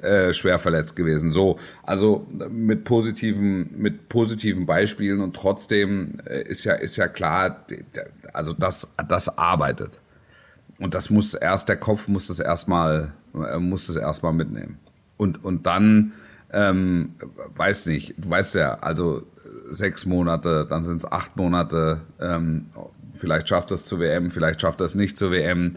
Äh, 0.02 0.34
schwer 0.34 0.60
verletzt 0.60 0.96
gewesen. 0.96 1.32
So, 1.32 1.60
also 1.84 2.28
mit 2.50 2.84
positiven, 2.86 3.70
mit 3.78 4.10
positiven 4.10 4.66
Beispielen 4.66 5.22
und 5.22 5.36
trotzdem 5.36 6.20
äh, 6.26 6.42
ist 6.42 6.64
ja, 6.64 6.74
ist 6.74 6.98
ja 6.98 7.08
klar, 7.08 7.66
also 8.34 8.54
das, 8.54 8.94
das 9.08 9.38
arbeitet. 9.38 10.00
Und 10.80 10.96
das 10.96 11.10
muss 11.10 11.36
erst, 11.36 11.70
der 11.70 11.78
Kopf 11.78 12.08
muss 12.08 12.28
das 12.28 12.40
erstmal, 12.40 13.14
äh, 13.36 13.60
muss 13.60 13.88
das 13.88 13.96
erstmal 13.96 14.34
mitnehmen. 14.34 14.80
Und, 15.18 15.44
und 15.44 15.68
dann, 15.68 16.14
ähm, 16.52 17.14
weiß 17.56 17.86
nicht, 17.86 18.16
du 18.18 18.30
weißt 18.30 18.56
ja, 18.56 18.80
also 18.80 19.24
sechs 19.70 20.06
Monate, 20.06 20.66
dann 20.68 20.84
sind 20.84 20.98
es 20.98 21.12
acht 21.12 21.38
Monate, 21.38 22.02
ähm, 22.20 22.68
vielleicht 23.16 23.50
schafft 23.50 23.72
das 23.72 23.86
zur 23.86 24.00
WM, 24.00 24.32
vielleicht 24.32 24.62
schafft 24.62 24.82
das 24.82 24.96
nicht 24.96 25.18
zur 25.18 25.32
WM. 25.32 25.76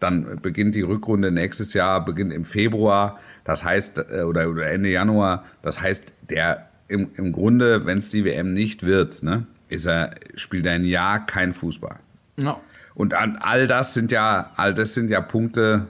Dann 0.00 0.40
beginnt 0.40 0.74
die 0.74 0.82
Rückrunde 0.82 1.30
nächstes 1.30 1.74
Jahr, 1.74 2.04
beginnt 2.04 2.32
im 2.32 2.44
Februar, 2.44 3.18
das 3.46 3.64
heißt, 3.64 3.98
äh, 4.10 4.22
oder, 4.22 4.50
oder 4.50 4.70
Ende 4.70 4.90
Januar, 4.90 5.44
das 5.62 5.80
heißt, 5.80 6.12
der 6.28 6.68
im, 6.88 7.10
im 7.16 7.32
Grunde, 7.32 7.86
wenn 7.86 7.98
es 7.98 8.10
die 8.10 8.24
WM 8.24 8.52
nicht 8.52 8.84
wird, 8.84 9.22
ne, 9.22 9.46
ist 9.68 9.86
er, 9.86 10.16
spielt 10.34 10.66
er 10.66 10.72
ein 10.72 10.84
Jahr 10.84 11.24
kein 11.24 11.52
Fußball. 11.52 11.96
Ja. 12.38 12.60
Und 12.94 13.14
an 13.14 13.38
all 13.40 13.66
das 13.66 13.94
sind 13.94 14.10
ja, 14.10 14.50
all 14.56 14.74
das 14.74 14.94
sind 14.94 15.10
ja 15.10 15.20
Punkte, 15.20 15.86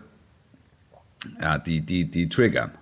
ja, 1.40 1.58
die, 1.58 1.80
die, 1.80 2.10
die 2.10 2.28
triggern. 2.28 2.72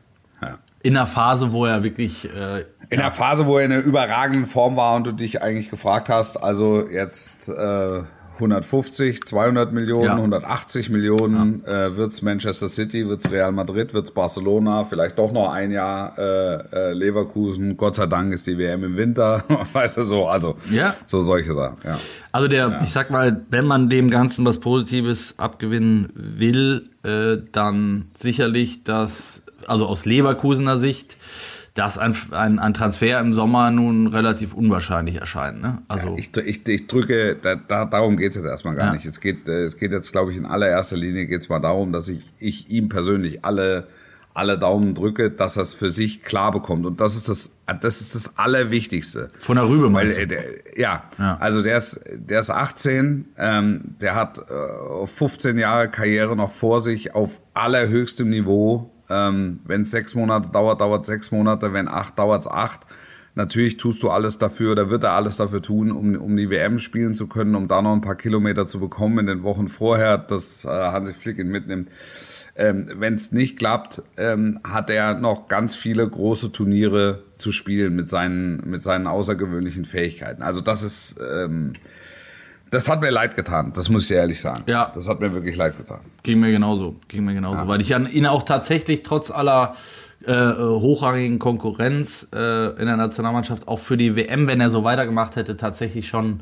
Ja. 0.42 0.58
In 0.82 0.96
einer 0.96 1.06
Phase, 1.06 1.52
wo 1.52 1.66
er 1.66 1.84
wirklich 1.84 2.28
äh, 2.28 2.64
In 2.90 2.98
der 2.98 3.10
Phase, 3.10 3.46
wo 3.46 3.58
er 3.58 3.64
in 3.64 3.72
einer 3.72 3.82
überragenden 3.82 4.46
Form 4.46 4.76
war 4.76 4.96
und 4.96 5.06
du 5.06 5.12
dich 5.12 5.40
eigentlich 5.40 5.70
gefragt 5.70 6.08
hast, 6.08 6.36
also 6.36 6.88
jetzt 6.88 7.48
äh, 7.48 8.02
150, 8.34 9.22
200 9.24 9.72
Millionen, 9.72 10.04
Ja. 10.04 10.14
180 10.16 10.90
Millionen, 10.90 11.64
äh, 11.64 11.96
wird's 11.96 12.22
Manchester 12.22 12.68
City, 12.68 13.08
wird's 13.08 13.30
Real 13.30 13.52
Madrid, 13.52 13.94
wird's 13.94 14.10
Barcelona, 14.10 14.84
vielleicht 14.84 15.18
doch 15.18 15.32
noch 15.32 15.50
ein 15.52 15.70
Jahr 15.70 16.18
äh, 16.18 16.54
äh, 16.72 16.92
Leverkusen. 16.92 17.76
Gott 17.76 17.96
sei 17.96 18.06
Dank 18.06 18.32
ist 18.32 18.46
die 18.46 18.58
WM 18.58 18.84
im 18.84 18.96
Winter, 18.96 19.44
weißt 19.72 19.96
du 19.98 20.02
so, 20.02 20.26
also 20.26 20.56
Ja. 20.70 20.94
so 21.06 21.20
solche 21.22 21.54
Sachen. 21.54 21.76
Ja. 21.84 21.98
Also 22.32 22.48
der, 22.48 22.80
ich 22.82 22.90
sag 22.92 23.10
mal, 23.10 23.42
wenn 23.50 23.66
man 23.66 23.88
dem 23.88 24.10
Ganzen 24.10 24.44
was 24.44 24.58
Positives 24.58 25.38
abgewinnen 25.38 26.10
will, 26.14 26.88
äh, 27.04 27.36
dann 27.52 28.06
sicherlich, 28.16 28.82
dass, 28.84 29.42
also 29.66 29.86
aus 29.86 30.04
Leverkusener 30.04 30.78
Sicht, 30.78 31.16
dass 31.74 31.98
ein, 31.98 32.14
ein, 32.30 32.60
ein 32.60 32.72
Transfer 32.72 33.18
im 33.18 33.34
Sommer 33.34 33.72
nun 33.72 34.06
relativ 34.06 34.54
unwahrscheinlich 34.54 35.16
erscheint. 35.16 35.60
Ne? 35.60 35.78
Also 35.88 36.14
Ich, 36.16 36.30
ich, 36.36 36.66
ich 36.68 36.86
drücke, 36.86 37.34
da, 37.40 37.56
da, 37.56 37.84
darum 37.84 38.16
geht 38.16 38.30
es 38.30 38.36
jetzt 38.36 38.44
erstmal 38.46 38.76
gar 38.76 38.86
Ja. 38.86 38.92
nicht. 38.92 39.04
Es 39.06 39.20
geht, 39.20 39.48
äh, 39.48 39.64
es 39.64 39.76
geht 39.76 39.90
jetzt, 39.92 40.12
glaube 40.12 40.30
ich, 40.30 40.36
in 40.38 40.46
allererster 40.46 40.96
Linie 40.96 41.26
geht's 41.26 41.48
mal 41.48 41.58
darum, 41.58 41.92
dass 41.92 42.08
ich, 42.08 42.20
ich 42.38 42.70
ihm 42.70 42.88
persönlich 42.88 43.44
alle, 43.44 43.88
alle 44.34 44.56
Daumen 44.56 44.94
drücke, 44.94 45.32
dass 45.32 45.56
er 45.56 45.62
es 45.62 45.74
für 45.74 45.90
sich 45.90 46.22
klar 46.22 46.52
bekommt. 46.52 46.86
Und 46.86 47.00
das 47.00 47.16
ist 47.16 47.28
das, 47.28 47.58
das 47.80 48.00
ist 48.00 48.14
das 48.14 48.38
Allerwichtigste. 48.38 49.26
von 49.40 49.56
der 49.56 49.68
Rübe 49.68 49.92
Weil, 49.92 50.12
äh, 50.12 50.26
der, 50.28 50.44
ja, 50.76 51.02
Ja. 51.18 51.38
also 51.40 51.60
der 51.60 51.76
ist, 51.76 52.00
der 52.14 52.38
ist 52.38 52.50
18, 52.50 53.24
ähm, 53.36 53.96
der 54.00 54.14
hat 54.14 54.38
äh, 54.38 55.06
15 55.08 55.58
Jahre 55.58 55.88
Karriere 55.88 56.36
noch 56.36 56.52
vor 56.52 56.80
sich 56.80 57.16
auf 57.16 57.40
allerhöchstem 57.52 58.30
Niveau. 58.30 58.92
Ähm, 59.10 59.60
wenn 59.64 59.82
es 59.82 59.90
sechs 59.90 60.14
Monate 60.14 60.50
dauert, 60.50 60.80
dauert 60.80 61.04
sechs 61.04 61.30
Monate, 61.30 61.72
wenn 61.72 61.88
acht, 61.88 62.18
dauert 62.18 62.42
es 62.42 62.48
acht. 62.48 62.80
Natürlich 63.36 63.78
tust 63.78 64.02
du 64.02 64.10
alles 64.10 64.38
dafür 64.38 64.72
oder 64.72 64.90
wird 64.90 65.02
er 65.02 65.12
alles 65.12 65.36
dafür 65.36 65.60
tun, 65.60 65.90
um, 65.90 66.14
um 66.14 66.36
die 66.36 66.50
WM 66.50 66.78
spielen 66.78 67.14
zu 67.14 67.26
können, 67.26 67.56
um 67.56 67.66
da 67.66 67.82
noch 67.82 67.92
ein 67.92 68.00
paar 68.00 68.14
Kilometer 68.14 68.66
zu 68.68 68.78
bekommen 68.78 69.18
in 69.18 69.26
den 69.26 69.42
Wochen 69.42 69.66
vorher, 69.66 70.18
dass 70.18 70.64
äh, 70.64 70.68
Hansi 70.68 71.14
Flick 71.14 71.38
ihn 71.38 71.48
mitnimmt. 71.48 71.88
Ähm, 72.56 72.88
Wenn 72.94 73.14
es 73.14 73.32
nicht 73.32 73.58
klappt, 73.58 74.02
ähm, 74.16 74.60
hat 74.62 74.88
er 74.88 75.14
noch 75.14 75.48
ganz 75.48 75.74
viele 75.74 76.08
große 76.08 76.52
Turniere 76.52 77.24
zu 77.36 77.50
spielen 77.50 77.96
mit 77.96 78.08
seinen, 78.08 78.68
mit 78.70 78.84
seinen 78.84 79.08
außergewöhnlichen 79.08 79.84
Fähigkeiten. 79.84 80.42
Also 80.42 80.60
das 80.60 80.84
ist, 80.84 81.16
ähm, 81.20 81.72
das 82.74 82.88
hat 82.90 83.00
mir 83.00 83.10
leid 83.10 83.36
getan, 83.36 83.72
das 83.74 83.88
muss 83.88 84.02
ich 84.02 84.08
dir 84.08 84.16
ehrlich 84.16 84.40
sagen. 84.40 84.64
Ja. 84.66 84.90
Das 84.94 85.08
hat 85.08 85.20
mir 85.20 85.32
wirklich 85.32 85.56
leid 85.56 85.76
getan. 85.76 86.00
Ging 86.22 86.40
mir 86.40 86.50
genauso, 86.50 86.96
ging 87.08 87.24
mir 87.24 87.34
genauso, 87.34 87.66
weil 87.68 87.80
ich 87.80 87.90
ihn 87.90 88.26
auch 88.26 88.42
tatsächlich 88.42 89.02
trotz 89.02 89.30
aller 89.30 89.74
äh, 90.26 90.52
hochrangigen 90.54 91.38
Konkurrenz 91.38 92.28
äh, 92.34 92.70
in 92.80 92.86
der 92.86 92.96
Nationalmannschaft 92.96 93.68
auch 93.68 93.78
für 93.78 93.96
die 93.96 94.16
WM, 94.16 94.48
wenn 94.48 94.60
er 94.60 94.70
so 94.70 94.84
weitergemacht 94.84 95.36
hätte, 95.36 95.56
tatsächlich 95.56 96.08
schon 96.08 96.40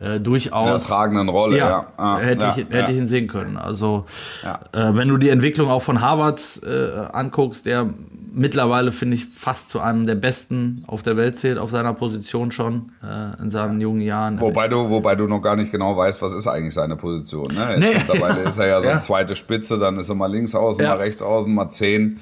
äh, 0.00 0.20
durchaus 0.20 0.66
In 0.66 0.78
der 0.78 0.86
tragenden 0.86 1.28
Rolle, 1.28 1.56
ja. 1.58 1.86
Ah, 1.96 2.18
hätte, 2.18 2.42
ja, 2.42 2.50
ich, 2.50 2.56
hätte 2.56 2.76
ja. 2.76 2.88
ich 2.88 2.96
ihn 2.96 3.06
sehen 3.06 3.26
können. 3.26 3.56
Also 3.56 4.04
Ja. 4.42 4.60
äh, 4.72 4.94
wenn 4.94 5.08
du 5.08 5.16
die 5.16 5.28
Entwicklung 5.30 5.70
auch 5.70 5.82
von 5.82 6.00
Harvards 6.00 6.58
äh, 6.62 6.90
anguckst, 7.12 7.66
der 7.66 7.88
mittlerweile 8.34 8.92
finde 8.92 9.16
ich 9.16 9.26
fast 9.26 9.68
zu 9.70 9.80
einem 9.80 10.06
der 10.06 10.14
besten 10.16 10.84
auf 10.86 11.02
der 11.02 11.16
Welt 11.16 11.38
zählt, 11.38 11.58
auf 11.58 11.70
seiner 11.70 11.94
Position 11.94 12.50
schon 12.52 12.92
äh, 13.02 13.40
in 13.42 13.50
seinen 13.50 13.80
jungen 13.80 14.00
Jahren. 14.00 14.40
Wobei 14.40 14.68
du, 14.68 14.90
wobei 14.90 15.14
du 15.14 15.26
noch 15.26 15.40
gar 15.40 15.56
nicht 15.56 15.72
genau 15.72 15.96
weißt, 15.96 16.20
was 16.20 16.32
ist 16.32 16.46
eigentlich 16.46 16.74
seine 16.74 16.96
Position. 16.96 17.54
Ne? 17.54 17.76
Nee. 17.78 17.94
Mittlerweile 17.94 18.42
ist 18.42 18.58
er 18.58 18.66
ja 18.66 18.80
so 18.80 18.84
Ja. 18.88 18.92
eine 18.92 19.00
zweite 19.00 19.36
Spitze, 19.36 19.78
dann 19.78 19.96
ist 19.96 20.08
er 20.08 20.14
mal 20.14 20.30
links 20.30 20.54
außen, 20.54 20.84
Ja. 20.84 20.90
mal 20.90 20.98
rechts 20.98 21.22
außen, 21.22 21.52
mal 21.54 21.68
zehn, 21.70 22.20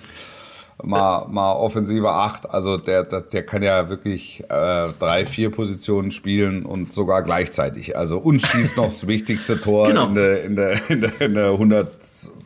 mal, 0.83 1.27
mal 1.29 1.53
offensive 1.53 2.11
acht. 2.11 2.49
Also 2.51 2.77
der, 2.77 3.05
der, 3.05 3.21
der 3.23 3.45
kann 3.47 3.63
ja 3.63 3.89
wirklich 3.89 4.43
äh, 4.49 4.89
drei, 4.99 5.27
vier 5.27 5.51
Positionen 5.51 6.11
spielen 6.11 6.65
und 6.65 6.93
sogar 6.93 7.23
gleichzeitig. 7.23 7.97
Also 7.97 8.19
und 8.19 8.41
schießt 8.43 8.77
noch 8.77 8.85
das 8.85 9.07
wichtigste 9.07 9.61
Tor 9.61 9.89
Genau. 9.89 10.07
in, 10.09 10.15
der, 10.15 10.45
in, 10.45 10.57
der, 10.57 10.91
in, 10.91 11.01
der, 11.01 11.21
in 11.21 11.35
der 11.35 11.47
100 11.53 11.89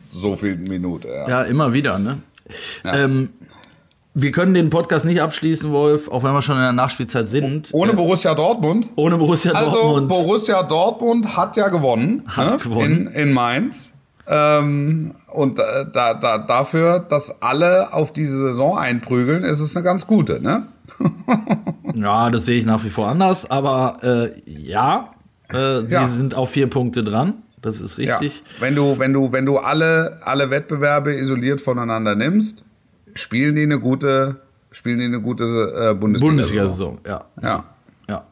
so 0.09 0.35
viel 0.35 0.55
Minute. 0.57 1.07
Ja. 1.09 1.27
Ja, 1.29 1.41
immer 1.43 1.73
wieder, 1.73 1.99
ne? 1.99 2.19
Ähm, 2.85 3.29
wir 4.19 4.31
können 4.31 4.53
den 4.55 4.69
Podcast 4.71 5.05
nicht 5.05 5.21
abschließen, 5.21 5.71
Wolf, 5.71 6.07
auch 6.09 6.23
wenn 6.23 6.33
wir 6.33 6.41
schon 6.41 6.55
in 6.55 6.63
der 6.63 6.73
Nachspielzeit 6.73 7.29
sind. 7.29 7.69
Ohne 7.71 7.93
Borussia 7.93 8.33
Dortmund. 8.33 8.89
ohne 8.95 9.15
Borussia 9.17 9.51
Also 9.51 9.75
Dortmund. 9.77 10.07
Borussia 10.09 10.63
Dortmund 10.63 11.37
hat 11.37 11.55
ja 11.55 11.67
gewonnen, 11.69 12.23
Hat 12.27 12.51
ne? 12.53 12.57
gewonnen. 12.57 13.07
In, 13.07 13.27
in 13.29 13.33
Mainz. 13.33 13.93
Ähm, 14.27 15.11
und 15.31 15.59
äh, 15.59 15.85
da, 15.93 16.15
da, 16.15 16.39
dafür, 16.39 16.99
dass 16.99 17.41
alle 17.41 17.93
auf 17.93 18.11
diese 18.11 18.37
Saison 18.37 18.77
einprügeln, 18.77 19.43
ist 19.43 19.59
es 19.59 19.75
eine 19.75 19.83
ganz 19.83 20.07
gute, 20.07 20.41
ne? 20.41 20.63
ja, 21.93 22.29
das 22.29 22.45
sehe 22.45 22.57
ich 22.57 22.65
nach 22.65 22.83
wie 22.83 22.89
vor 22.89 23.07
anders, 23.07 23.49
aber 23.49 23.97
äh, 24.01 24.41
ja, 24.49 25.11
äh, 25.49 25.81
sie 25.85 25.93
Ja. 25.93 26.07
sind 26.07 26.33
auf 26.35 26.49
vier 26.49 26.69
Punkte 26.69 27.03
dran. 27.03 27.35
Das 27.61 27.79
ist 27.79 27.97
Ja. 27.97 28.17
richtig. 28.17 28.43
Wenn 28.59 28.75
du, 28.75 28.99
wenn 28.99 29.13
du, 29.13 29.31
wenn 29.31 29.45
du 29.45 29.57
alle, 29.57 30.19
alle 30.23 30.49
Wettbewerbe 30.49 31.15
isoliert 31.15 31.61
voneinander 31.61 32.15
nimmst, 32.15 32.63
spielen 33.17 33.55
die 33.55 33.63
eine 33.63 33.79
gute, 33.79 34.37
spielen 34.71 34.99
die 34.99 35.05
eine 35.05 35.21
gute 35.21 35.43
äh, 35.43 35.93
Bundesliga. 35.93 36.31
Bundesliga-Saison, 36.31 36.99
ja. 37.05 37.25
Ja. 37.41 37.63
ja. 38.07 38.23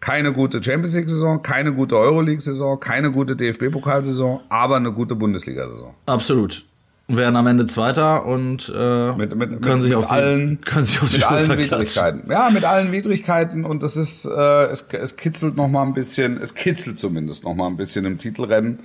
Keine 0.00 0.32
gute 0.32 0.62
Champions 0.62 0.94
League-Saison, 0.94 1.42
keine 1.42 1.72
gute 1.72 1.96
Euroleague-Saison, 1.96 2.80
keine 2.80 3.10
gute 3.10 3.36
DFB-Pokalsaison, 3.36 4.40
aber 4.48 4.76
eine 4.76 4.92
gute 4.92 5.14
Bundesliga-Saison. 5.14 5.94
Absolut. 6.06 6.64
Werden 7.08 7.36
am 7.36 7.46
Ende 7.46 7.66
Zweiter 7.66 8.24
und 8.24 8.72
äh, 8.74 9.12
Mit, 9.12 9.34
mit, 9.34 9.60
können, 9.60 9.80
mit, 9.80 9.82
sich 9.82 9.94
auf 9.94 10.06
die, 10.06 10.12
allen, 10.12 10.60
können 10.64 10.86
sich 10.86 11.02
auf 11.02 11.10
die 11.10 11.16
mit 11.16 11.24
allen. 11.30 11.58
Widrigkeiten. 11.58 12.30
Ja, 12.30 12.48
mit 12.50 12.64
allen 12.64 12.92
Widrigkeiten 12.92 13.64
und 13.64 13.82
das 13.82 13.96
ist, 13.96 14.24
äh, 14.24 14.64
es, 14.66 14.86
es 14.92 15.16
kitzelt 15.16 15.56
noch 15.56 15.68
mal 15.68 15.82
ein 15.82 15.94
bisschen, 15.94 16.40
es 16.40 16.54
kitzelt 16.54 16.98
zumindest 16.98 17.44
noch 17.44 17.54
mal 17.54 17.66
ein 17.66 17.76
bisschen 17.76 18.04
im 18.04 18.18
Titelrennen 18.18 18.78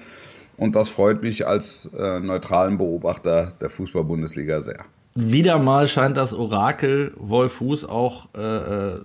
und 0.58 0.76
das 0.76 0.90
freut 0.90 1.22
mich 1.22 1.48
als 1.48 1.92
äh, 1.98 2.20
neutralen 2.20 2.78
Beobachter 2.80 3.54
der 3.62 3.70
Fußball-Bundesliga 3.70 4.62
sehr. 4.62 4.84
Wieder 5.20 5.58
mal 5.58 5.88
scheint 5.88 6.16
das 6.16 6.32
Orakel 6.32 7.12
Wolf 7.18 7.54
Fuß 7.54 7.86
auch 7.86 8.28
äh, 8.38 8.94
äh, 8.94 9.00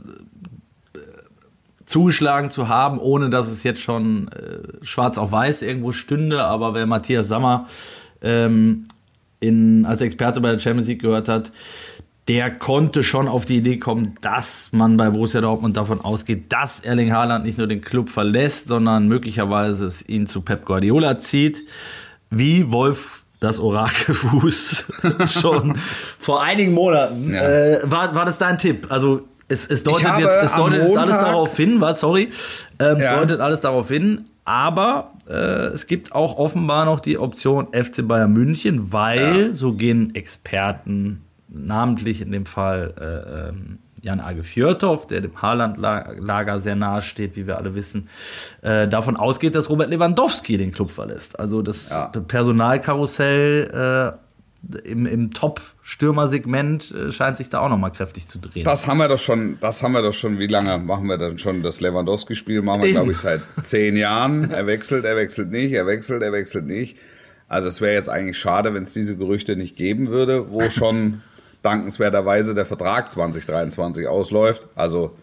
zugeschlagen 1.86 2.50
zu 2.50 2.68
haben, 2.68 2.98
ohne 2.98 3.30
dass 3.30 3.48
es 3.48 3.62
jetzt 3.62 3.80
schon 3.80 4.28
äh, 4.28 4.84
schwarz 4.84 5.16
auf 5.16 5.32
weiß 5.32 5.62
irgendwo 5.62 5.90
stünde. 5.90 6.44
Aber 6.44 6.74
wer 6.74 6.84
Matthias 6.84 7.28
Sammer 7.28 7.66
ähm, 8.20 8.84
in, 9.40 9.86
als 9.86 10.02
Experte 10.02 10.42
bei 10.42 10.52
der 10.52 10.58
Champions 10.58 10.88
League 10.88 11.00
gehört 11.00 11.30
hat, 11.30 11.50
der 12.28 12.50
konnte 12.50 13.02
schon 13.02 13.26
auf 13.26 13.46
die 13.46 13.56
Idee 13.56 13.78
kommen, 13.78 14.18
dass 14.20 14.70
man 14.70 14.98
bei 14.98 15.08
Borussia 15.08 15.40
Dortmund 15.40 15.78
davon 15.78 16.02
ausgeht, 16.02 16.52
dass 16.52 16.80
Erling 16.80 17.10
Haaland 17.10 17.46
nicht 17.46 17.56
nur 17.56 17.68
den 17.68 17.80
Club 17.80 18.10
verlässt, 18.10 18.68
sondern 18.68 19.08
möglicherweise 19.08 19.86
es 19.86 20.06
ihn 20.06 20.26
zu 20.26 20.42
Pep 20.42 20.66
Guardiola 20.66 21.16
zieht. 21.16 21.62
Wie 22.28 22.70
Wolf 22.70 23.21
das 23.43 23.59
Orakelfuß 23.59 24.86
schon 25.26 25.76
vor 26.18 26.43
einigen 26.43 26.72
Monaten. 26.72 27.34
Ja. 27.34 27.43
Äh, 27.43 27.80
war, 27.84 28.14
war 28.14 28.24
das 28.24 28.38
dein 28.38 28.59
Tipp? 28.59 28.86
Also 28.90 29.22
es, 29.49 29.66
es 29.66 29.82
deutet 29.82 30.18
jetzt, 30.18 30.36
es 30.43 30.55
deutet 30.55 30.82
jetzt 30.82 30.97
alles 30.97 31.11
Montag- 31.11 31.26
darauf 31.26 31.57
hin, 31.57 31.80
war, 31.80 31.97
sorry, 31.97 32.30
ähm, 32.78 33.01
Ja. 33.01 33.18
deutet 33.18 33.40
alles 33.40 33.61
darauf 33.61 33.88
hin, 33.88 34.26
aber 34.45 35.12
äh, 35.28 35.34
es 35.34 35.86
gibt 35.86 36.14
auch 36.14 36.38
offenbar 36.38 36.84
noch 36.84 37.01
die 37.01 37.18
Option 37.18 37.68
FC 37.72 38.07
Bayern 38.07 38.32
München, 38.32 38.93
weil, 38.93 39.47
Ja. 39.49 39.53
so 39.53 39.72
gehen 39.74 40.14
Experten, 40.14 41.22
namentlich 41.49 42.22
in 42.22 42.32
dem 42.32 42.47
Fall 42.47 42.95
äh, 42.99 43.49
ähm, 43.51 43.78
Jan 44.03 44.20
Age 44.20 44.42
Fjörtow, 44.42 45.07
der 45.07 45.20
dem 45.20 45.40
Haaland-Lager 45.40 46.59
sehr 46.59 46.74
nahe 46.76 47.03
steht, 47.03 47.36
wie 47.36 47.46
wir 47.46 47.57
alle 47.57 47.74
wissen, 47.74 48.09
äh, 48.62 48.88
davon 48.88 49.16
ausgeht, 49.16 49.55
dass 49.55 49.70
Robert 49.70 49.90
Lewandowski 49.90 50.57
den 50.57 50.72
Club 50.72 50.90
verlässt. 50.90 51.38
Also 51.38 51.62
das 51.62 51.90
Ja. 51.90 52.07
Personalkarussell 52.07 53.70
äh, 54.14 54.88
im, 54.88 55.07
im 55.07 55.32
Top-Stürmersegment 55.32 56.92
äh, 56.92 57.12
scheint 57.12 57.36
sich 57.36 57.48
da 57.50 57.61
auch 57.61 57.68
noch 57.68 57.78
mal 57.78 57.90
kräftig 57.90 58.28
zu 58.28 58.38
drehen. 58.38 58.64
Das 58.64 58.86
haben 58.86 58.98
wir 58.98 59.09
doch 59.09 59.18
schon, 59.18 59.59
das 59.61 59.82
haben 59.82 59.92
wir 59.92 60.03
doch 60.03 60.12
schon, 60.12 60.38
wie 60.38 60.46
lange 60.46 60.78
machen 60.78 61.07
wir 61.07 61.18
dann 61.18 61.38
schon 61.38 61.62
das 61.62 61.80
Lewandowski-Spiel? 61.80 62.62
Machen 62.62 62.82
wir, 62.82 62.90
glaube 62.92 63.12
ich, 63.12 63.18
seit 63.18 63.48
zehn 63.48 63.96
Jahren. 63.96 64.50
Er 64.50 64.66
wechselt, 64.66 65.05
er 65.05 65.16
wechselt 65.16 65.50
nicht, 65.50 65.72
er 65.72 65.86
wechselt, 65.86 66.22
er 66.22 66.32
wechselt 66.32 66.66
nicht. 66.66 66.96
Also 67.48 67.68
es 67.68 67.80
wäre 67.80 67.94
jetzt 67.94 68.09
eigentlich 68.09 68.38
schade, 68.38 68.72
wenn 68.72 68.84
es 68.84 68.94
diese 68.94 69.16
Gerüchte 69.16 69.57
nicht 69.57 69.76
geben 69.76 70.09
würde, 70.09 70.50
wo 70.50 70.68
schon 70.70 71.22
dankenswerterweise 71.62 72.54
der 72.54 72.66
Vertrag 72.66 73.12
2023 73.12 74.06
ausläuft. 74.06 74.66
Also 74.74 75.16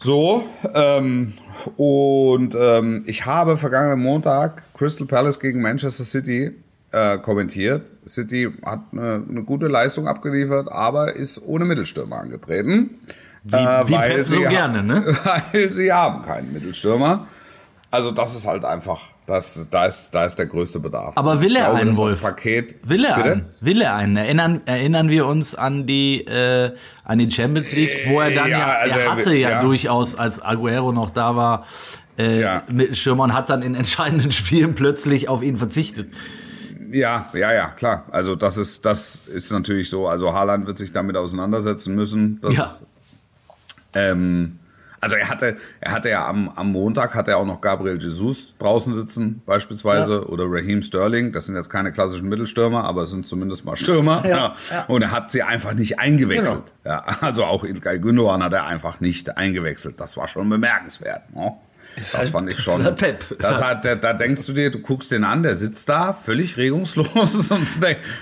so. 0.00 0.44
Ähm, 0.74 1.34
und 1.76 2.56
ähm, 2.58 3.04
ich 3.06 3.26
habe 3.26 3.56
vergangenen 3.56 4.00
Montag 4.00 4.62
Crystal 4.74 5.06
Palace 5.06 5.38
gegen 5.40 5.60
Manchester 5.60 6.04
City 6.04 6.52
äh, 6.92 7.18
kommentiert. 7.18 7.90
City 8.06 8.50
hat 8.64 8.80
eine, 8.92 9.24
eine 9.28 9.44
gute 9.44 9.68
Leistung 9.68 10.08
abgeliefert, 10.08 10.70
aber 10.70 11.14
ist 11.14 11.42
ohne 11.46 11.64
Mittelstürmer 11.64 12.16
angetreten. 12.16 12.98
Wie, 13.44 13.56
wie 13.56 13.94
Pep 13.94 14.24
so 14.24 14.40
gerne, 14.40 14.82
ne? 14.82 15.04
Weil 15.52 15.72
sie 15.72 15.92
haben 15.92 16.22
keinen 16.22 16.52
Mittelstürmer. 16.52 17.26
Also 17.90 18.10
das 18.10 18.36
ist 18.36 18.46
halt 18.46 18.64
einfach, 18.64 19.00
das, 19.30 19.68
da, 19.70 19.86
ist, 19.86 20.10
da 20.14 20.24
ist 20.26 20.36
der 20.36 20.46
größte 20.46 20.78
Bedarf. 20.80 21.16
Aber 21.16 21.40
will 21.40 21.56
er 21.56 21.64
glaube, 21.64 21.78
einen, 21.78 21.86
dass 21.88 21.96
Wolf? 21.96 22.20
Paket, 22.20 22.74
Will 22.82 23.04
er 23.04 23.14
Bitte? 23.16 23.32
einen? 23.32 23.44
Will 23.60 23.80
er 23.82 23.94
einen? 23.94 24.16
Erinnern, 24.16 24.60
erinnern 24.66 25.08
wir 25.08 25.26
uns 25.26 25.54
an 25.54 25.86
die, 25.86 26.26
äh, 26.26 26.74
an 27.04 27.18
die 27.18 27.30
Champions 27.30 27.72
League, 27.72 28.06
wo 28.08 28.20
er 28.20 28.30
dann 28.32 28.50
Ja, 28.50 28.58
ja, 28.58 28.66
also 28.66 28.98
er 28.98 29.04
er 29.04 29.12
hatte 29.12 29.30
will- 29.30 29.36
ja, 29.38 29.50
ja. 29.50 29.58
durchaus, 29.58 30.14
als 30.14 30.42
Aguero 30.42 30.92
noch 30.92 31.10
da 31.10 31.34
war, 31.36 31.66
äh, 32.18 32.40
Ja. 32.40 32.62
Mittelstürmer 32.70 33.24
und 33.24 33.32
hat 33.32 33.48
dann 33.50 33.62
in 33.62 33.74
entscheidenden 33.76 34.32
Spielen 34.32 34.74
plötzlich 34.74 35.28
auf 35.28 35.42
ihn 35.42 35.56
verzichtet. 35.56 36.12
Ja, 36.92 37.26
ja, 37.34 37.52
ja, 37.52 37.68
klar. 37.68 38.04
Also 38.10 38.34
das 38.34 38.56
ist, 38.56 38.84
das 38.84 39.22
ist 39.28 39.52
natürlich 39.52 39.88
so. 39.88 40.08
Also 40.08 40.32
Haaland 40.34 40.66
wird 40.66 40.76
sich 40.76 40.92
damit 40.92 41.16
auseinandersetzen 41.16 41.94
müssen. 41.94 42.40
Das, 42.42 42.54
Ja. 42.56 42.66
ähm, 43.94 44.58
also 45.00 45.16
er 45.16 45.28
hatte, 45.28 45.56
er 45.80 45.92
hatte 45.92 46.10
ja 46.10 46.26
am, 46.26 46.48
am 46.50 46.68
Montag 46.70 47.14
hat 47.14 47.28
er 47.28 47.38
auch 47.38 47.46
noch 47.46 47.60
Gabriel 47.60 48.00
Jesus 48.00 48.54
draußen 48.58 48.92
sitzen, 48.94 49.42
beispielsweise, 49.46 50.12
Ja. 50.14 50.22
oder 50.22 50.44
Raheem 50.46 50.82
Sterling. 50.82 51.32
Das 51.32 51.46
sind 51.46 51.56
jetzt 51.56 51.70
keine 51.70 51.90
klassischen 51.92 52.28
Mittelstürmer, 52.28 52.84
aber 52.84 53.02
es 53.02 53.10
sind 53.10 53.26
zumindest 53.26 53.64
mal 53.64 53.76
Stürmer. 53.76 54.22
Ja, 54.26 54.54
ja. 54.70 54.84
Und 54.88 55.02
er 55.02 55.10
hat 55.10 55.30
sie 55.30 55.42
einfach 55.42 55.74
nicht 55.74 55.98
eingewechselt. 55.98 56.72
Genau. 56.84 56.96
Ja, 56.96 57.04
also 57.20 57.44
auch 57.44 57.64
Ilkay 57.64 57.98
Gündogan 57.98 58.42
hat 58.42 58.52
er 58.52 58.66
einfach 58.66 59.00
nicht 59.00 59.36
eingewechselt. 59.36 60.00
Das 60.00 60.16
war 60.16 60.28
schon 60.28 60.48
bemerkenswert. 60.48 61.34
Ne? 61.34 61.52
Das 61.96 62.16
halt- 62.16 62.28
fand 62.28 62.48
ich 62.50 62.58
schon. 62.58 62.80
ist 62.80 62.86
halt 62.86 62.96
Pep. 62.96 63.30
Ist 63.30 63.42
Das 63.42 63.52
halt- 63.60 63.64
hat, 63.78 63.84
da, 63.84 63.94
da 63.94 64.12
denkst 64.14 64.46
du 64.46 64.52
dir, 64.52 64.70
du 64.70 64.78
guckst 64.78 65.10
den 65.10 65.24
an, 65.24 65.42
der 65.42 65.54
sitzt 65.54 65.88
da 65.88 66.12
völlig 66.12 66.56
regungslos 66.56 67.08
und, 67.50 67.66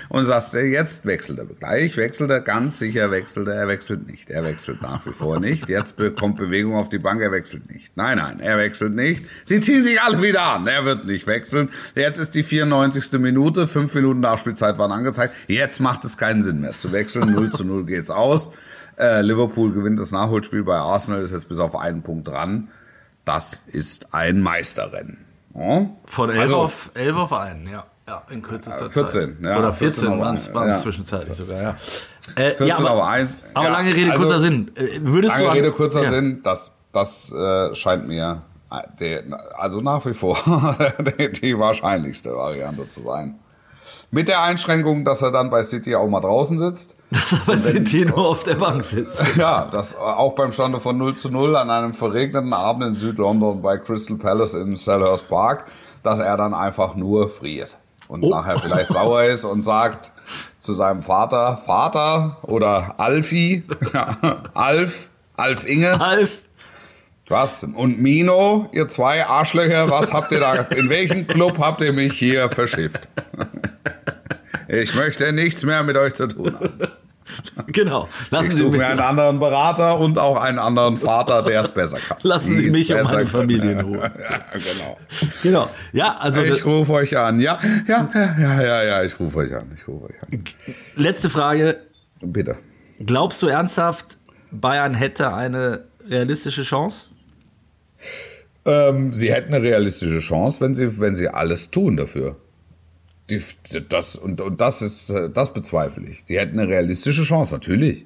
und 0.09 0.23
sagst, 0.23 0.53
jetzt 0.53 1.05
wechselt 1.05 1.39
er. 1.39 1.45
Gleich 1.45 1.95
wechselt 1.97 2.29
er, 2.31 2.41
ganz 2.41 2.79
sicher 2.79 3.11
wechselt 3.11 3.47
er, 3.47 3.55
er 3.55 3.67
wechselt 3.67 4.07
nicht. 4.09 4.29
Er 4.29 4.43
wechselt 4.43 4.81
nach 4.81 5.05
wie 5.05 5.11
vor 5.13 5.39
nicht. 5.39 5.69
Jetzt 5.69 5.95
bekommt 5.97 6.37
Bewegung 6.37 6.75
auf 6.75 6.89
die 6.89 6.99
Bank, 6.99 7.21
er 7.21 7.31
wechselt 7.31 7.71
nicht. 7.71 7.95
Nein, 7.95 8.17
nein, 8.17 8.39
er 8.39 8.57
wechselt 8.57 8.95
nicht. 8.95 9.23
Sie 9.45 9.61
ziehen 9.61 9.83
sich 9.83 10.01
alle 10.01 10.21
wieder 10.21 10.41
an, 10.43 10.67
er 10.67 10.85
wird 10.85 11.05
nicht 11.05 11.27
wechseln. 11.27 11.69
Jetzt 11.95 12.17
ist 12.19 12.35
die 12.35 12.43
94. 12.43 13.19
Minute, 13.19 13.67
fünf 13.67 13.93
Minuten 13.93 14.19
Nachspielzeit 14.19 14.77
waren 14.77 14.91
angezeigt. 14.91 15.33
Jetzt 15.47 15.79
macht 15.79 16.03
es 16.05 16.17
keinen 16.17 16.43
Sinn 16.43 16.61
mehr 16.61 16.73
zu 16.75 16.91
wechseln. 16.91 17.31
0 17.31 17.51
zu 17.51 17.63
0 17.63 17.85
geht's 17.85 18.09
aus. 18.11 18.51
Äh, 18.97 19.21
Liverpool 19.21 19.71
gewinnt 19.71 19.97
das 19.99 20.11
Nachholspiel 20.11 20.63
bei 20.63 20.75
Arsenal, 20.75 21.21
ist 21.23 21.31
jetzt 21.31 21.47
bis 21.47 21.59
auf 21.59 21.75
einen 21.75 22.01
Punkt 22.03 22.27
dran. 22.27 22.67
Das 23.29 23.61
ist 23.67 24.11
ein 24.13 24.41
Meisterrennen. 24.41 25.23
Ja? 25.53 25.85
Von 26.05 26.29
11, 26.31 26.39
Also- 26.41 26.57
auf, 26.57 26.89
11 26.95 27.15
auf 27.15 27.33
einen, 27.33 27.67
ja. 27.67 27.83
Ja, 28.07 28.23
in 28.31 28.41
kürzester 28.41 28.87
Äh, 28.87 28.89
14, 28.89 29.21
Zeit. 29.37 29.45
ja, 29.45 29.59
Oder 29.59 29.71
14 29.71 30.03
14 30.07 30.13
auf 30.19 30.19
waren 30.55 30.69
es 30.69 30.77
ja. 30.77 30.77
zwischenzeitlich 30.79 31.37
sogar, 31.37 31.61
ja. 31.61 31.69
Äh, 32.35 32.49
14 32.55 32.67
ja, 32.67 32.77
aber, 32.79 32.89
auf 32.91 33.03
1. 33.07 33.37
aber 33.53 33.65
Ja, 33.67 33.71
lange 33.71 33.95
Rede, 33.95 34.11
also, 34.11 34.23
kurzer 34.25 34.41
Sinn. 34.41 34.71
Äh, 34.75 34.99
Würdest 35.01 35.35
du 35.35 35.37
Lange 35.37 35.49
an- 35.51 35.57
Rede, 35.57 35.71
kurzer 35.71 36.03
ja. 36.03 36.09
Sinn, 36.09 36.39
das, 36.41 36.73
das 36.91 37.31
äh, 37.31 37.75
scheint 37.75 38.07
mir 38.07 38.41
äh, 38.71 38.77
der, 38.99 39.23
also 39.59 39.79
nach 39.81 40.03
wie 40.07 40.15
vor 40.15 40.37
die, 41.19 41.31
die 41.33 41.59
wahrscheinlichste 41.59 42.35
Variante 42.35 42.89
zu 42.89 43.03
sein. 43.03 43.37
Mit 44.11 44.27
der 44.27 44.41
Einschränkung, 44.41 45.05
dass 45.05 45.21
er 45.21 45.31
dann 45.31 45.49
bei 45.51 45.61
City 45.61 45.93
auch 45.95 46.07
mal 46.07 46.19
draußen 46.19 46.57
sitzt. 46.57 46.95
Dass 47.11 47.41
aber 47.41 47.57
City 47.57 48.05
nur 48.05 48.17
auf 48.29 48.43
der 48.43 48.55
Bank 48.55 48.83
sitzt. 48.83 49.23
Ja, 49.37 49.65
das 49.71 49.93
äh, 49.93 49.97
auch 49.97 50.33
beim 50.33 50.51
Stande 50.51 50.79
von 50.79 50.97
0 50.97 51.15
zu 51.15 51.29
0 51.29 51.55
an 51.55 51.69
einem 51.69 51.93
verregneten 51.93 52.53
Abend 52.53 52.83
in 52.83 52.93
Südlondon 52.95 53.61
bei 53.61 53.77
Crystal 53.77 54.17
Palace 54.17 54.55
in 54.55 54.75
Selhurst 54.75 55.29
Park, 55.29 55.65
dass 56.03 56.19
er 56.19 56.37
dann 56.37 56.53
einfach 56.53 56.95
nur 56.95 57.27
friert 57.29 57.77
und 58.07 58.23
Oh. 58.23 58.29
nachher 58.29 58.59
vielleicht 58.59 58.91
sauer 58.93 59.23
ist 59.23 59.45
und 59.45 59.63
sagt 59.63 60.11
zu 60.59 60.73
seinem 60.73 61.01
Vater, 61.03 61.57
Vater 61.65 62.37
oder 62.43 62.95
Alfie, 62.97 63.63
Alf, 64.53 65.09
Alf 65.37 65.67
Inge, 65.67 65.99
Alf, 66.01 66.39
was? 67.27 67.63
Und 67.63 68.01
Mino, 68.01 68.69
ihr 68.71 68.87
zwei 68.87 69.23
Arschlöcher, 69.25 69.89
was 69.91 70.13
habt 70.13 70.31
ihr 70.31 70.39
da, 70.39 70.55
in 70.55 70.89
welchem 70.89 71.27
Club 71.27 71.59
habt 71.59 71.79
ihr 71.81 71.93
mich 71.93 72.13
hier 72.17 72.49
verschifft? 72.49 73.07
Ich 74.69 74.93
möchte 74.95 75.31
nichts 75.33 75.65
mehr 75.65 75.83
mit 75.83 75.97
euch 75.97 76.13
zu 76.13 76.27
tun 76.27 76.53
haben. 76.53 76.69
genau. 77.67 78.07
Lassen 78.29 78.47
Ich 78.47 78.55
suche 78.55 78.71
mich, 78.71 78.79
mir 78.79 78.87
einen 78.87 78.99
anderen 78.99 79.39
Berater 79.39 79.99
und 79.99 80.17
auch 80.17 80.37
einen 80.37 80.59
anderen 80.59 80.97
Vater, 80.97 81.43
der 81.43 81.61
es 81.61 81.71
besser 81.71 81.97
kann. 81.97 82.17
Lassen 82.21 82.57
Sie 82.57 82.69
mich 82.69 82.93
und 82.93 83.03
meine. 83.03 83.25
Familie 83.25 83.71
in 83.71 83.79
Ruhe. 83.85 83.99
Ja, 83.99 84.45
genau. 84.53 84.97
genau. 85.43 85.69
Ja, 85.91 86.17
also 86.17 86.43
Ich 86.43 86.65
rufe 86.65 86.93
euch 86.93 87.17
an. 87.17 87.39
Ja, 87.39 87.59
ja, 87.87 88.09
ja, 88.13 88.35
ja, 88.39 88.61
ja, 88.61 88.83
ja, 88.83 89.03
ich 89.03 89.19
rufe 89.19 89.37
euch 89.39 89.53
an. 89.53 89.71
Ich 89.75 89.87
rufe 89.87 90.05
euch 90.05 90.23
an. 90.23 90.43
letzte 90.95 91.29
Frage. 91.29 91.79
Bitte. 92.21 92.57
Glaubst 92.99 93.41
du 93.41 93.47
ernsthaft, 93.47 94.17
Bayern 94.51 94.93
hätte 94.93 95.33
eine 95.33 95.85
realistische 96.07 96.63
Chance? 96.63 97.07
Ähm, 98.65 99.13
sie 99.13 99.31
hätten 99.31 99.53
eine 99.53 99.63
realistische 99.63 100.19
Chance, 100.19 100.61
wenn 100.61 100.73
sie, 100.73 100.99
wenn 100.99 101.15
sie 101.15 101.27
alles 101.27 101.71
tun 101.71 101.97
dafür. 101.97 102.35
Die, 103.29 103.41
das, 103.89 104.15
und, 104.15 104.41
und 104.41 104.59
das 104.59 104.81
ist, 104.81 105.09
äh, 105.09 105.29
das 105.29 105.53
bezweifle 105.53 106.07
ich. 106.07 106.25
Sie 106.25 106.39
hätten 106.39 106.59
eine 106.59 106.69
realistische 106.69 107.23
Chance, 107.23 107.53
natürlich. 107.53 108.05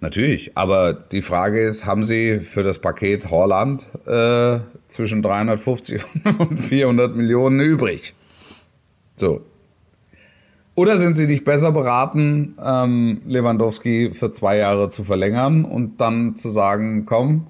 Natürlich. 0.00 0.56
Aber 0.56 0.92
die 0.92 1.22
Frage 1.22 1.60
ist, 1.60 1.86
haben 1.86 2.02
sie 2.02 2.40
für 2.40 2.62
das 2.62 2.80
Paket 2.80 3.30
Holland 3.30 3.86
äh, 4.06 4.58
zwischen 4.88 5.22
350 5.22 6.02
und 6.38 6.58
400 6.58 7.14
Millionen 7.14 7.60
übrig? 7.60 8.14
So. 9.16 9.42
Oder 10.74 10.96
sind 10.98 11.14
sie 11.14 11.26
nicht 11.26 11.44
besser 11.44 11.70
beraten, 11.70 12.56
ähm, 12.64 13.20
Lewandowski 13.26 14.12
für 14.14 14.32
zwei 14.32 14.56
Jahre 14.56 14.88
zu 14.88 15.04
verlängern 15.04 15.64
und 15.64 16.00
dann 16.00 16.34
zu 16.34 16.50
sagen, 16.50 17.04
komm, 17.04 17.46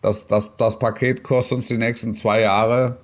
das, 0.00 0.26
das, 0.26 0.56
das 0.56 0.78
Paket 0.78 1.24
kostet 1.24 1.56
uns 1.56 1.68
die 1.68 1.76
nächsten 1.76 2.14
zwei 2.14 2.40
Jahre, 2.40 2.98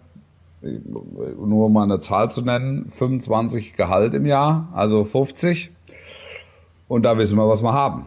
nur 0.63 1.67
um 1.67 1.73
mal 1.73 1.85
eine 1.85 2.01
Zahl 2.01 2.31
zu 2.31 2.43
nennen, 2.43 2.91
25 2.91 3.77
Gehalt 3.77 4.15
im 4.15 4.27
Jahr, 4.27 4.69
also 4.75 5.05
50. 5.05 5.71
Und 6.89 7.03
da 7.05 7.17
wissen 7.19 7.39
wir, 7.39 7.49
was 7.49 7.63
wir 7.63 7.73
haben. 7.73 8.07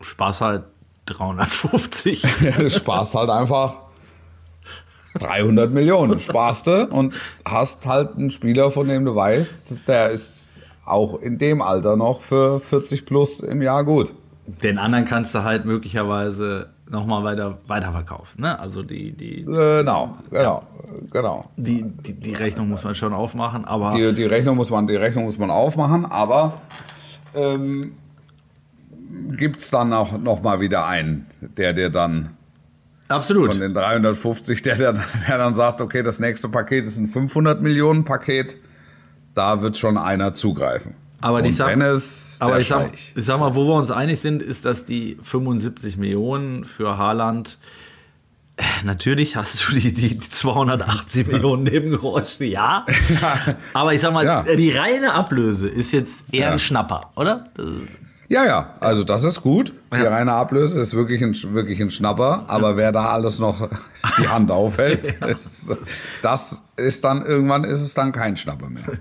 Spaß 0.00 0.40
halt 0.40 0.64
350. 1.06 2.24
Spaß 2.68 3.14
halt 3.14 3.30
einfach 3.30 3.76
300 5.14 5.70
Millionen. 5.70 6.20
Sparste 6.20 6.88
und 6.88 7.14
hast 7.44 7.86
halt 7.86 8.16
einen 8.16 8.30
Spieler, 8.30 8.70
von 8.70 8.88
dem 8.88 9.04
du 9.04 9.14
weißt, 9.14 9.86
der 9.88 10.10
ist 10.10 10.62
auch 10.84 11.20
in 11.20 11.38
dem 11.38 11.62
Alter 11.62 11.96
noch 11.96 12.22
für 12.22 12.60
40 12.60 13.06
plus 13.06 13.40
im 13.40 13.62
Jahr 13.62 13.84
gut. 13.84 14.14
Den 14.46 14.78
anderen 14.78 15.04
kannst 15.04 15.34
du 15.34 15.44
halt 15.44 15.64
möglicherweise 15.64 16.70
nochmal 16.90 17.24
weiter 17.24 17.58
weiterverkaufen. 17.66 18.42
Ne? 18.42 18.58
Also 18.58 18.82
die, 18.82 19.12
die, 19.12 19.44
Genau, 19.44 20.16
genau, 20.30 20.62
genau. 21.10 21.44
die, 21.56 21.84
die, 21.84 22.12
die 22.12 22.34
Rechnung 22.34 22.68
muss 22.68 22.84
man 22.84 22.94
schon 22.94 23.12
aufmachen, 23.12 23.64
aber 23.64 23.90
Die, 23.90 24.12
die, 24.12 24.24
Rechnung 24.24 24.56
muss 24.56 24.70
man, 24.70 24.86
die 24.86 24.96
Rechnung 24.96 25.24
muss 25.24 25.38
man 25.38 25.50
aufmachen, 25.50 26.04
aber 26.04 26.60
ähm, 27.34 27.92
gibt 29.36 29.58
es 29.58 29.70
dann 29.70 29.92
auch 29.92 30.18
noch 30.18 30.42
mal 30.42 30.60
wieder 30.60 30.86
einen, 30.86 31.26
der 31.40 31.72
dir 31.72 31.90
dann 31.90 32.30
absolut. 33.08 33.52
von 33.52 33.60
den 33.60 33.74
350, 33.74 34.62
der, 34.62 34.76
der, 34.76 34.92
der 35.28 35.38
dann 35.38 35.54
sagt, 35.54 35.80
okay, 35.80 36.02
das 36.02 36.20
nächste 36.20 36.48
Paket 36.48 36.84
ist 36.84 36.98
ein 36.98 37.06
500 37.06 37.62
Millionen 37.62 38.04
Paket, 38.04 38.56
da 39.34 39.62
wird 39.62 39.78
schon 39.78 39.96
einer 39.96 40.34
zugreifen. 40.34 40.94
Aber 41.22 41.38
Und 41.38 41.44
ich 41.46 41.56
sag- 41.56 41.72
Aber 42.40 42.58
ich 42.58 42.66
sag, 42.68 42.90
ich 42.92 43.24
sag 43.24 43.38
mal, 43.40 43.54
wo 43.54 43.66
wir 43.68 43.76
uns 43.76 43.90
einig 43.90 44.20
sind, 44.20 44.42
ist, 44.42 44.64
dass 44.66 44.84
die 44.84 45.16
75 45.22 45.96
Millionen 45.96 46.64
für 46.66 46.98
Haaland, 46.98 47.58
äh, 48.56 48.62
natürlich 48.84 49.36
hast 49.36 49.66
du 49.68 49.74
die, 49.76 49.94
die, 49.94 50.18
die 50.18 50.20
280 50.20 51.26
Millionen 51.32 51.62
Nebengeräusche, 51.62 52.44
ja. 52.44 52.84
Aber 53.72 53.94
ich 53.94 54.00
sag 54.00 54.12
mal, 54.12 54.24
Ja. 54.26 54.42
die 54.42 54.70
reine 54.72 55.14
Ablöse 55.14 55.68
ist 55.68 55.92
jetzt 55.92 56.26
eher 56.32 56.46
Ja. 56.46 56.50
ein 56.52 56.58
Schnapper, 56.58 57.12
oder? 57.16 57.46
Ja, 58.28 58.44
ja, 58.46 58.74
also 58.80 59.04
das 59.04 59.24
ist 59.24 59.42
gut. 59.42 59.72
Die 59.92 59.98
Ja. 60.02 60.08
reine 60.10 60.32
Ablöse 60.32 60.80
ist 60.80 60.94
wirklich 60.94 61.22
ein, 61.22 61.34
wirklich 61.54 61.80
ein 61.80 61.90
Schnapper, 61.90 62.44
aber 62.48 62.76
wer 62.76 62.90
da 62.92 63.06
alles 63.10 63.38
noch 63.38 63.68
die 64.18 64.28
Hand 64.28 64.50
aufhält, 64.50 65.04
ist, 65.26 65.72
das 66.22 66.62
ist 66.76 67.04
dann, 67.04 67.24
irgendwann 67.24 67.64
ist 67.64 67.80
es 67.80 67.94
dann 67.94 68.10
kein 68.12 68.36
Schnapper 68.36 68.68
mehr. 68.70 68.82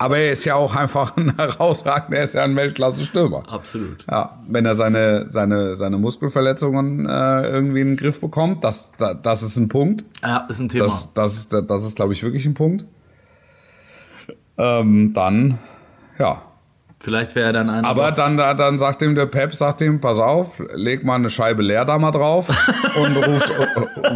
Aber 0.00 0.18
er 0.18 0.30
ist 0.30 0.44
ja 0.44 0.54
auch 0.54 0.76
einfach 0.76 1.16
ein 1.16 1.36
herausragender, 1.36 2.18
er 2.18 2.24
ist 2.24 2.34
ja 2.34 2.44
ein 2.44 2.54
Weltklasse-Stürmer. 2.54 3.42
Absolut. 3.48 4.04
Ja, 4.08 4.38
wenn 4.48 4.64
er 4.64 4.76
seine, 4.76 5.26
seine, 5.30 5.74
seine 5.74 5.98
Muskelverletzungen 5.98 7.06
äh, 7.06 7.48
irgendwie 7.48 7.80
in 7.80 7.88
den 7.88 7.96
Griff 7.96 8.20
bekommt, 8.20 8.62
das, 8.62 8.92
das, 8.98 9.16
das 9.22 9.42
ist 9.42 9.56
ein 9.56 9.68
Punkt. 9.68 10.04
Ja, 10.22 10.46
ist 10.48 10.60
ein 10.60 10.68
Thema. 10.68 10.84
Das, 10.84 11.12
das 11.14 11.36
ist, 11.36 11.52
das 11.52 11.84
ist 11.84 11.96
glaube 11.96 12.12
ich, 12.12 12.22
wirklich 12.22 12.46
ein 12.46 12.54
Punkt. 12.54 12.84
Ähm, 14.56 15.12
dann, 15.14 15.58
ja, 16.18 16.42
Vielleicht 17.00 17.36
wäre 17.36 17.46
er 17.48 17.52
dann 17.52 17.70
einer. 17.70 17.86
aber 17.86 18.10
dann, 18.10 18.36
da- 18.36 18.54
dann 18.54 18.76
sagt 18.80 19.02
ihm 19.02 19.14
der 19.14 19.26
Pep, 19.26 19.54
sagt 19.54 19.80
ihm, 19.82 20.00
pass 20.00 20.18
auf, 20.18 20.60
leg 20.74 21.04
mal 21.04 21.14
eine 21.14 21.30
Scheibe 21.30 21.62
Leerdammer 21.62 22.10
drauf 22.10 22.48
und 23.00 23.16
ruft, 23.16 23.52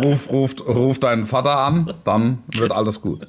ruf, 0.05 0.30
ruft, 0.33 0.66
ruft 0.66 1.05
deinen 1.05 1.24
Vater 1.24 1.59
an, 1.59 1.95
dann 2.05 2.39
wird 2.49 2.72
alles 2.72 3.01
gut. 3.01 3.28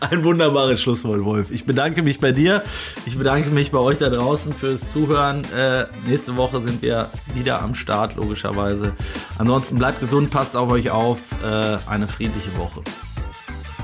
Ein 0.00 0.24
wunderbares 0.24 0.80
Schlusswort, 0.80 1.24
Wolf. 1.24 1.50
Ich 1.50 1.64
bedanke 1.64 2.02
mich 2.02 2.20
bei 2.20 2.32
dir. 2.32 2.62
Ich 3.06 3.16
bedanke 3.16 3.50
mich 3.50 3.70
bei 3.70 3.78
euch 3.78 3.98
da 3.98 4.08
draußen 4.08 4.52
fürs 4.52 4.90
Zuhören. 4.90 5.44
Äh, 5.54 5.86
nächste 6.06 6.36
Woche 6.36 6.60
sind 6.60 6.82
wir 6.82 7.08
wieder 7.34 7.62
am 7.62 7.74
Start, 7.74 8.16
logischerweise. 8.16 8.96
Ansonsten 9.38 9.76
bleibt 9.76 10.00
gesund, 10.00 10.30
passt 10.30 10.56
auf 10.56 10.70
euch 10.70 10.90
auf. 10.90 11.18
Äh, 11.44 11.78
eine 11.90 12.06
friedliche 12.06 12.56
Woche. 12.56 12.82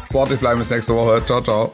Sportlich 0.06 0.40
bleiben 0.40 0.58
bis 0.58 0.70
nächste 0.70 0.94
Woche. 0.94 1.22
Ciao, 1.26 1.42
ciao. 1.42 1.72